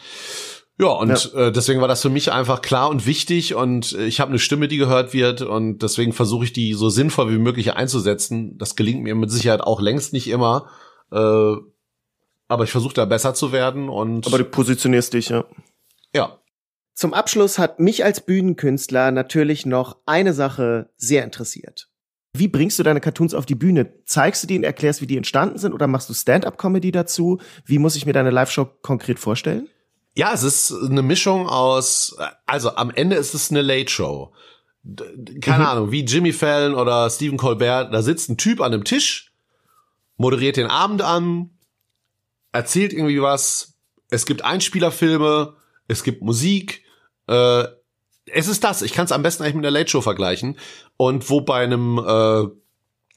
Ja, 0.80 0.92
und 0.92 1.32
ja. 1.34 1.48
Äh, 1.48 1.52
deswegen 1.52 1.82
war 1.82 1.88
das 1.88 2.00
für 2.00 2.08
mich 2.08 2.32
einfach 2.32 2.62
klar 2.62 2.88
und 2.88 3.04
wichtig 3.04 3.54
und 3.54 3.92
äh, 3.92 4.06
ich 4.06 4.18
habe 4.18 4.30
eine 4.30 4.38
Stimme, 4.38 4.66
die 4.66 4.78
gehört 4.78 5.12
wird 5.12 5.42
und 5.42 5.82
deswegen 5.82 6.14
versuche 6.14 6.44
ich 6.44 6.54
die 6.54 6.72
so 6.72 6.88
sinnvoll 6.88 7.30
wie 7.30 7.38
möglich 7.38 7.74
einzusetzen. 7.74 8.56
Das 8.56 8.76
gelingt 8.76 9.02
mir 9.02 9.14
mit 9.14 9.30
Sicherheit 9.30 9.60
auch 9.60 9.82
längst 9.82 10.14
nicht 10.14 10.28
immer, 10.28 10.70
äh, 11.12 11.54
aber 12.48 12.64
ich 12.64 12.70
versuche 12.70 12.94
da 12.94 13.04
besser 13.04 13.34
zu 13.34 13.52
werden 13.52 13.90
und. 13.90 14.26
Aber 14.26 14.38
du 14.38 14.44
positionierst 14.44 15.12
dich, 15.12 15.28
ja. 15.28 15.44
Ja. 16.14 16.38
Zum 16.94 17.12
Abschluss 17.12 17.58
hat 17.58 17.78
mich 17.78 18.02
als 18.02 18.22
Bühnenkünstler 18.24 19.10
natürlich 19.10 19.66
noch 19.66 19.98
eine 20.06 20.32
Sache 20.32 20.88
sehr 20.96 21.24
interessiert. 21.24 21.90
Wie 22.32 22.48
bringst 22.48 22.78
du 22.78 22.82
deine 22.82 23.00
Cartoons 23.00 23.34
auf 23.34 23.44
die 23.44 23.54
Bühne? 23.54 23.92
Zeigst 24.06 24.42
du 24.42 24.46
die 24.46 24.56
und 24.56 24.64
erklärst, 24.64 25.02
wie 25.02 25.06
die 25.06 25.16
entstanden 25.16 25.58
sind 25.58 25.74
oder 25.74 25.86
machst 25.86 26.08
du 26.08 26.14
Stand-up-Comedy 26.14 26.90
dazu? 26.90 27.38
Wie 27.66 27.78
muss 27.78 27.96
ich 27.96 28.06
mir 28.06 28.12
deine 28.12 28.30
Live-Show 28.30 28.66
konkret 28.82 29.18
vorstellen? 29.18 29.68
Ja, 30.20 30.34
es 30.34 30.42
ist 30.42 30.70
eine 30.70 31.00
Mischung 31.00 31.48
aus, 31.48 32.14
also 32.44 32.76
am 32.76 32.90
Ende 32.90 33.16
ist 33.16 33.32
es 33.32 33.50
eine 33.50 33.62
Late-Show. 33.62 34.34
Keine 35.40 35.64
mhm. 35.64 35.70
Ahnung, 35.70 35.92
wie 35.92 36.04
Jimmy 36.04 36.34
Fallon 36.34 36.74
oder 36.74 37.08
Stephen 37.08 37.38
Colbert, 37.38 37.94
da 37.94 38.02
sitzt 38.02 38.28
ein 38.28 38.36
Typ 38.36 38.60
an 38.60 38.74
einem 38.74 38.84
Tisch, 38.84 39.32
moderiert 40.18 40.58
den 40.58 40.66
Abend 40.66 41.00
an, 41.00 41.48
erzählt 42.52 42.92
irgendwie 42.92 43.22
was, 43.22 43.78
es 44.10 44.26
gibt 44.26 44.44
Einspielerfilme, 44.44 45.54
es 45.88 46.02
gibt 46.02 46.20
Musik, 46.20 46.84
äh, 47.26 47.64
es 48.26 48.46
ist 48.46 48.62
das. 48.62 48.82
Ich 48.82 48.92
kann 48.92 49.06
es 49.06 49.12
am 49.12 49.22
besten 49.22 49.42
eigentlich 49.42 49.54
mit 49.54 49.64
einer 49.64 49.78
Late 49.78 49.90
Show 49.90 50.02
vergleichen. 50.02 50.58
Und 50.98 51.30
wo 51.30 51.40
bei 51.40 51.64
einem 51.64 51.96
äh, 51.96 52.46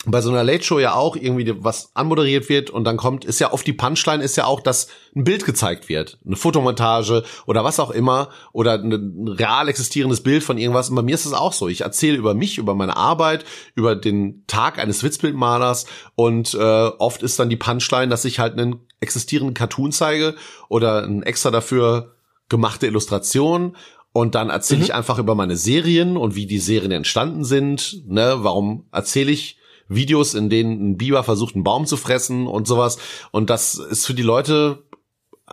bei 0.05 0.19
so 0.21 0.29
einer 0.29 0.43
Late 0.43 0.63
Show 0.63 0.79
ja 0.79 0.95
auch 0.95 1.15
irgendwie 1.15 1.53
was 1.59 1.91
anmoderiert 1.93 2.49
wird 2.49 2.69
und 2.69 2.83
dann 2.83 2.97
kommt, 2.97 3.23
ist 3.23 3.39
ja 3.39 3.53
oft 3.53 3.65
die 3.65 3.73
Punchline 3.73 4.23
ist 4.23 4.35
ja 4.35 4.45
auch, 4.45 4.59
dass 4.59 4.87
ein 5.15 5.23
Bild 5.23 5.45
gezeigt 5.45 5.87
wird, 5.87 6.17
eine 6.25 6.35
Fotomontage 6.35 7.23
oder 7.45 7.63
was 7.63 7.79
auch 7.79 7.89
immer 7.89 8.29
oder 8.51 8.73
ein 8.73 9.27
real 9.27 9.69
existierendes 9.69 10.21
Bild 10.21 10.43
von 10.43 10.57
irgendwas. 10.57 10.89
Und 10.89 10.95
bei 10.95 11.03
mir 11.03 11.15
ist 11.15 11.25
es 11.25 11.33
auch 11.33 11.53
so. 11.53 11.69
Ich 11.69 11.81
erzähle 11.81 12.17
über 12.17 12.33
mich, 12.33 12.57
über 12.57 12.75
meine 12.75 12.97
Arbeit, 12.97 13.45
über 13.75 13.95
den 13.95 14.43
Tag 14.47 14.77
eines 14.77 15.03
Witzbildmalers 15.03 15.85
und 16.15 16.53
äh, 16.53 16.57
oft 16.57 17.23
ist 17.23 17.39
dann 17.39 17.49
die 17.49 17.55
Punchline, 17.55 18.09
dass 18.09 18.25
ich 18.25 18.39
halt 18.39 18.59
einen 18.59 18.81
existierenden 18.99 19.53
Cartoon 19.53 19.93
zeige 19.93 20.35
oder 20.67 21.03
ein 21.03 21.23
extra 21.23 21.49
dafür 21.49 22.15
gemachte 22.49 22.87
Illustration 22.87 23.77
und 24.11 24.35
dann 24.35 24.49
erzähle 24.49 24.79
mhm. 24.79 24.85
ich 24.85 24.93
einfach 24.93 25.17
über 25.17 25.33
meine 25.33 25.55
Serien 25.55 26.17
und 26.17 26.35
wie 26.35 26.45
die 26.45 26.59
Serien 26.59 26.91
entstanden 26.91 27.45
sind. 27.45 28.03
Ne, 28.07 28.35
warum 28.39 28.85
erzähle 28.91 29.31
ich 29.31 29.57
Videos, 29.87 30.33
in 30.33 30.49
denen 30.49 30.91
ein 30.91 30.97
Biber 30.97 31.23
versucht, 31.23 31.55
einen 31.55 31.63
Baum 31.63 31.85
zu 31.85 31.97
fressen 31.97 32.47
und 32.47 32.67
sowas. 32.67 32.97
Und 33.31 33.49
das 33.49 33.75
ist 33.75 34.05
für 34.05 34.13
die 34.13 34.23
Leute 34.23 34.83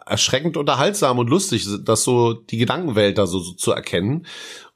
erschreckend 0.07 0.57
unterhaltsam 0.57 1.19
und 1.19 1.29
lustig, 1.29 1.67
das 1.85 2.05
so 2.05 2.33
die 2.33 2.59
Gedankenwelt 2.59 3.19
da 3.19 3.27
so, 3.27 3.41
so 3.41 3.53
zu 3.53 3.73
erkennen. 3.73 4.27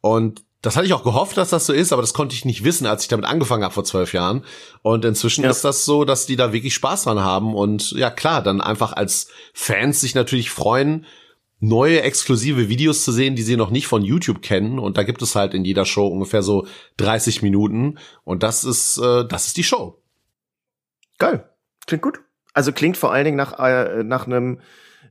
Und 0.00 0.44
das 0.64 0.76
hatte 0.76 0.86
ich 0.86 0.94
auch 0.94 1.04
gehofft, 1.04 1.36
dass 1.36 1.50
das 1.50 1.66
so 1.66 1.74
ist, 1.74 1.92
aber 1.92 2.00
das 2.00 2.14
konnte 2.14 2.34
ich 2.34 2.46
nicht 2.46 2.64
wissen, 2.64 2.86
als 2.86 3.02
ich 3.02 3.08
damit 3.08 3.26
angefangen 3.26 3.64
habe 3.64 3.74
vor 3.74 3.84
zwölf 3.84 4.14
Jahren. 4.14 4.44
Und 4.82 5.04
inzwischen 5.04 5.44
ja. 5.44 5.50
ist 5.50 5.62
das 5.62 5.84
so, 5.84 6.04
dass 6.04 6.24
die 6.24 6.36
da 6.36 6.54
wirklich 6.54 6.74
Spaß 6.74 7.04
dran 7.04 7.20
haben 7.20 7.54
und 7.54 7.90
ja 7.92 8.10
klar, 8.10 8.42
dann 8.42 8.62
einfach 8.62 8.92
als 8.94 9.28
Fans 9.52 10.00
sich 10.00 10.14
natürlich 10.14 10.50
freuen, 10.50 11.04
neue 11.68 12.02
exklusive 12.02 12.68
Videos 12.68 13.04
zu 13.04 13.12
sehen, 13.12 13.36
die 13.36 13.42
sie 13.42 13.56
noch 13.56 13.70
nicht 13.70 13.86
von 13.86 14.02
YouTube 14.02 14.42
kennen. 14.42 14.78
Und 14.78 14.96
da 14.96 15.02
gibt 15.02 15.22
es 15.22 15.34
halt 15.34 15.54
in 15.54 15.64
jeder 15.64 15.84
Show 15.84 16.06
ungefähr 16.06 16.42
so 16.42 16.66
30 16.98 17.42
Minuten. 17.42 17.98
Und 18.24 18.42
das 18.42 18.64
ist, 18.64 18.98
äh, 18.98 19.26
das 19.26 19.46
ist 19.46 19.56
die 19.56 19.64
Show. 19.64 20.02
Geil. 21.18 21.48
Klingt 21.86 22.02
gut. 22.02 22.20
Also 22.52 22.72
klingt 22.72 22.96
vor 22.96 23.12
allen 23.12 23.24
Dingen 23.24 23.36
nach, 23.36 23.58
äh, 23.58 24.02
nach 24.04 24.26
einem 24.26 24.60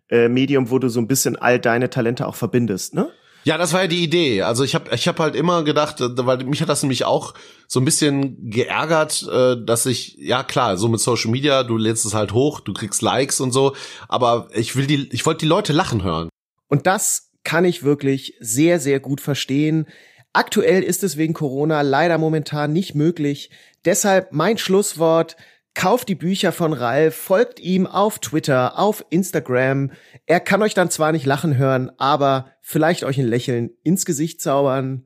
äh, 0.09 0.29
Medium, 0.29 0.69
wo 0.69 0.79
du 0.79 0.89
so 0.89 0.99
ein 0.99 1.07
bisschen 1.07 1.35
all 1.35 1.59
deine 1.59 1.89
Talente 1.89 2.27
auch 2.27 2.35
verbindest, 2.35 2.93
ne? 2.93 3.11
Ja, 3.45 3.57
das 3.57 3.73
war 3.73 3.81
ja 3.81 3.87
die 3.87 4.03
Idee. 4.03 4.41
Also 4.43 4.63
ich 4.63 4.73
habe 4.73 4.95
ich 4.95 5.05
hab 5.09 5.19
halt 5.19 5.35
immer 5.35 5.63
gedacht, 5.63 5.99
äh, 5.99 6.25
weil 6.25 6.37
mich 6.45 6.61
hat 6.61 6.69
das 6.69 6.81
nämlich 6.81 7.03
auch 7.03 7.33
so 7.67 7.81
ein 7.81 7.85
bisschen 7.85 8.49
geärgert, 8.49 9.27
äh, 9.29 9.57
dass 9.61 9.85
ich 9.85 10.15
ja 10.17 10.43
klar, 10.43 10.77
so 10.77 10.87
mit 10.87 11.01
Social 11.01 11.29
Media, 11.29 11.63
du 11.63 11.77
lädst 11.77 12.05
es 12.05 12.13
halt 12.13 12.31
hoch, 12.31 12.61
du 12.61 12.73
kriegst 12.73 13.01
Likes 13.01 13.41
und 13.41 13.51
so, 13.51 13.75
aber 14.07 14.47
ich 14.53 14.77
will 14.77 14.87
die 14.87 15.09
ich 15.11 15.25
wollte 15.25 15.39
die 15.39 15.49
Leute 15.49 15.73
lachen 15.73 16.03
hören. 16.03 16.29
Und 16.73 16.87
das 16.87 17.29
kann 17.43 17.65
ich 17.65 17.83
wirklich 17.83 18.33
sehr, 18.39 18.79
sehr 18.79 18.99
gut 18.99 19.21
verstehen. 19.21 19.85
Aktuell 20.33 20.81
ist 20.81 21.03
es 21.03 21.17
wegen 21.17 21.35
Corona 21.35 21.81
leider 21.83 22.17
momentan 22.17 22.73
nicht 22.73 22.95
möglich. 22.95 23.51
Deshalb 23.85 24.31
mein 24.31 24.57
Schlusswort. 24.57 25.35
Kauft 25.75 26.09
die 26.09 26.15
Bücher 26.15 26.51
von 26.51 26.73
Ralf, 26.73 27.13
folgt 27.13 27.59
ihm 27.59 27.85
auf 27.85 28.17
Twitter, 28.17 28.79
auf 28.79 29.05
Instagram. 29.11 29.91
Er 30.25 30.39
kann 30.39 30.63
euch 30.63 30.73
dann 30.73 30.89
zwar 30.89 31.11
nicht 31.11 31.27
lachen 31.27 31.57
hören, 31.57 31.91
aber 31.99 32.51
vielleicht 32.61 33.03
euch 33.03 33.19
ein 33.19 33.27
Lächeln 33.27 33.69
ins 33.83 34.03
Gesicht 34.03 34.41
zaubern. 34.41 35.05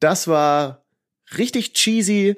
Das 0.00 0.26
war 0.26 0.84
richtig 1.38 1.72
cheesy. 1.74 2.34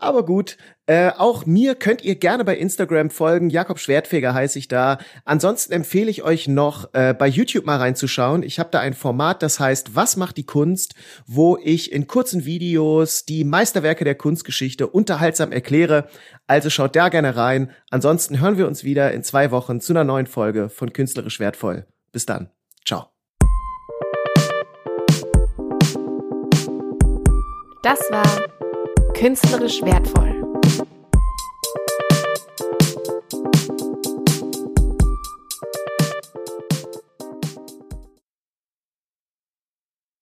Aber 0.00 0.24
gut, 0.24 0.56
äh, 0.86 1.10
auch 1.18 1.44
mir 1.44 1.74
könnt 1.74 2.02
ihr 2.02 2.14
gerne 2.14 2.42
bei 2.42 2.56
Instagram 2.56 3.10
folgen. 3.10 3.50
Jakob 3.50 3.78
Schwertfeger 3.78 4.32
heiße 4.32 4.58
ich 4.58 4.66
da. 4.66 4.96
Ansonsten 5.26 5.74
empfehle 5.74 6.10
ich 6.10 6.22
euch 6.22 6.48
noch 6.48 6.94
äh, 6.94 7.12
bei 7.12 7.28
YouTube 7.28 7.66
mal 7.66 7.76
reinzuschauen. 7.76 8.42
Ich 8.42 8.58
habe 8.58 8.70
da 8.72 8.80
ein 8.80 8.94
Format, 8.94 9.42
das 9.42 9.60
heißt 9.60 9.94
Was 9.94 10.16
macht 10.16 10.38
die 10.38 10.46
Kunst, 10.46 10.94
wo 11.26 11.58
ich 11.62 11.92
in 11.92 12.06
kurzen 12.06 12.46
Videos 12.46 13.26
die 13.26 13.44
Meisterwerke 13.44 14.04
der 14.04 14.14
Kunstgeschichte 14.14 14.86
unterhaltsam 14.86 15.52
erkläre. 15.52 16.08
Also 16.46 16.70
schaut 16.70 16.96
da 16.96 17.10
gerne 17.10 17.36
rein. 17.36 17.70
Ansonsten 17.90 18.40
hören 18.40 18.56
wir 18.56 18.66
uns 18.66 18.82
wieder 18.82 19.12
in 19.12 19.22
zwei 19.22 19.50
Wochen 19.50 19.80
zu 19.80 19.92
einer 19.92 20.04
neuen 20.04 20.26
Folge 20.26 20.70
von 20.70 20.94
Künstlerisch 20.94 21.40
Wertvoll. 21.40 21.86
Bis 22.10 22.24
dann. 22.24 22.48
Ciao. 22.86 23.08
Das 27.82 28.00
war 28.10 28.59
Künstlerisch 29.20 29.82
wertvoll. 29.82 30.39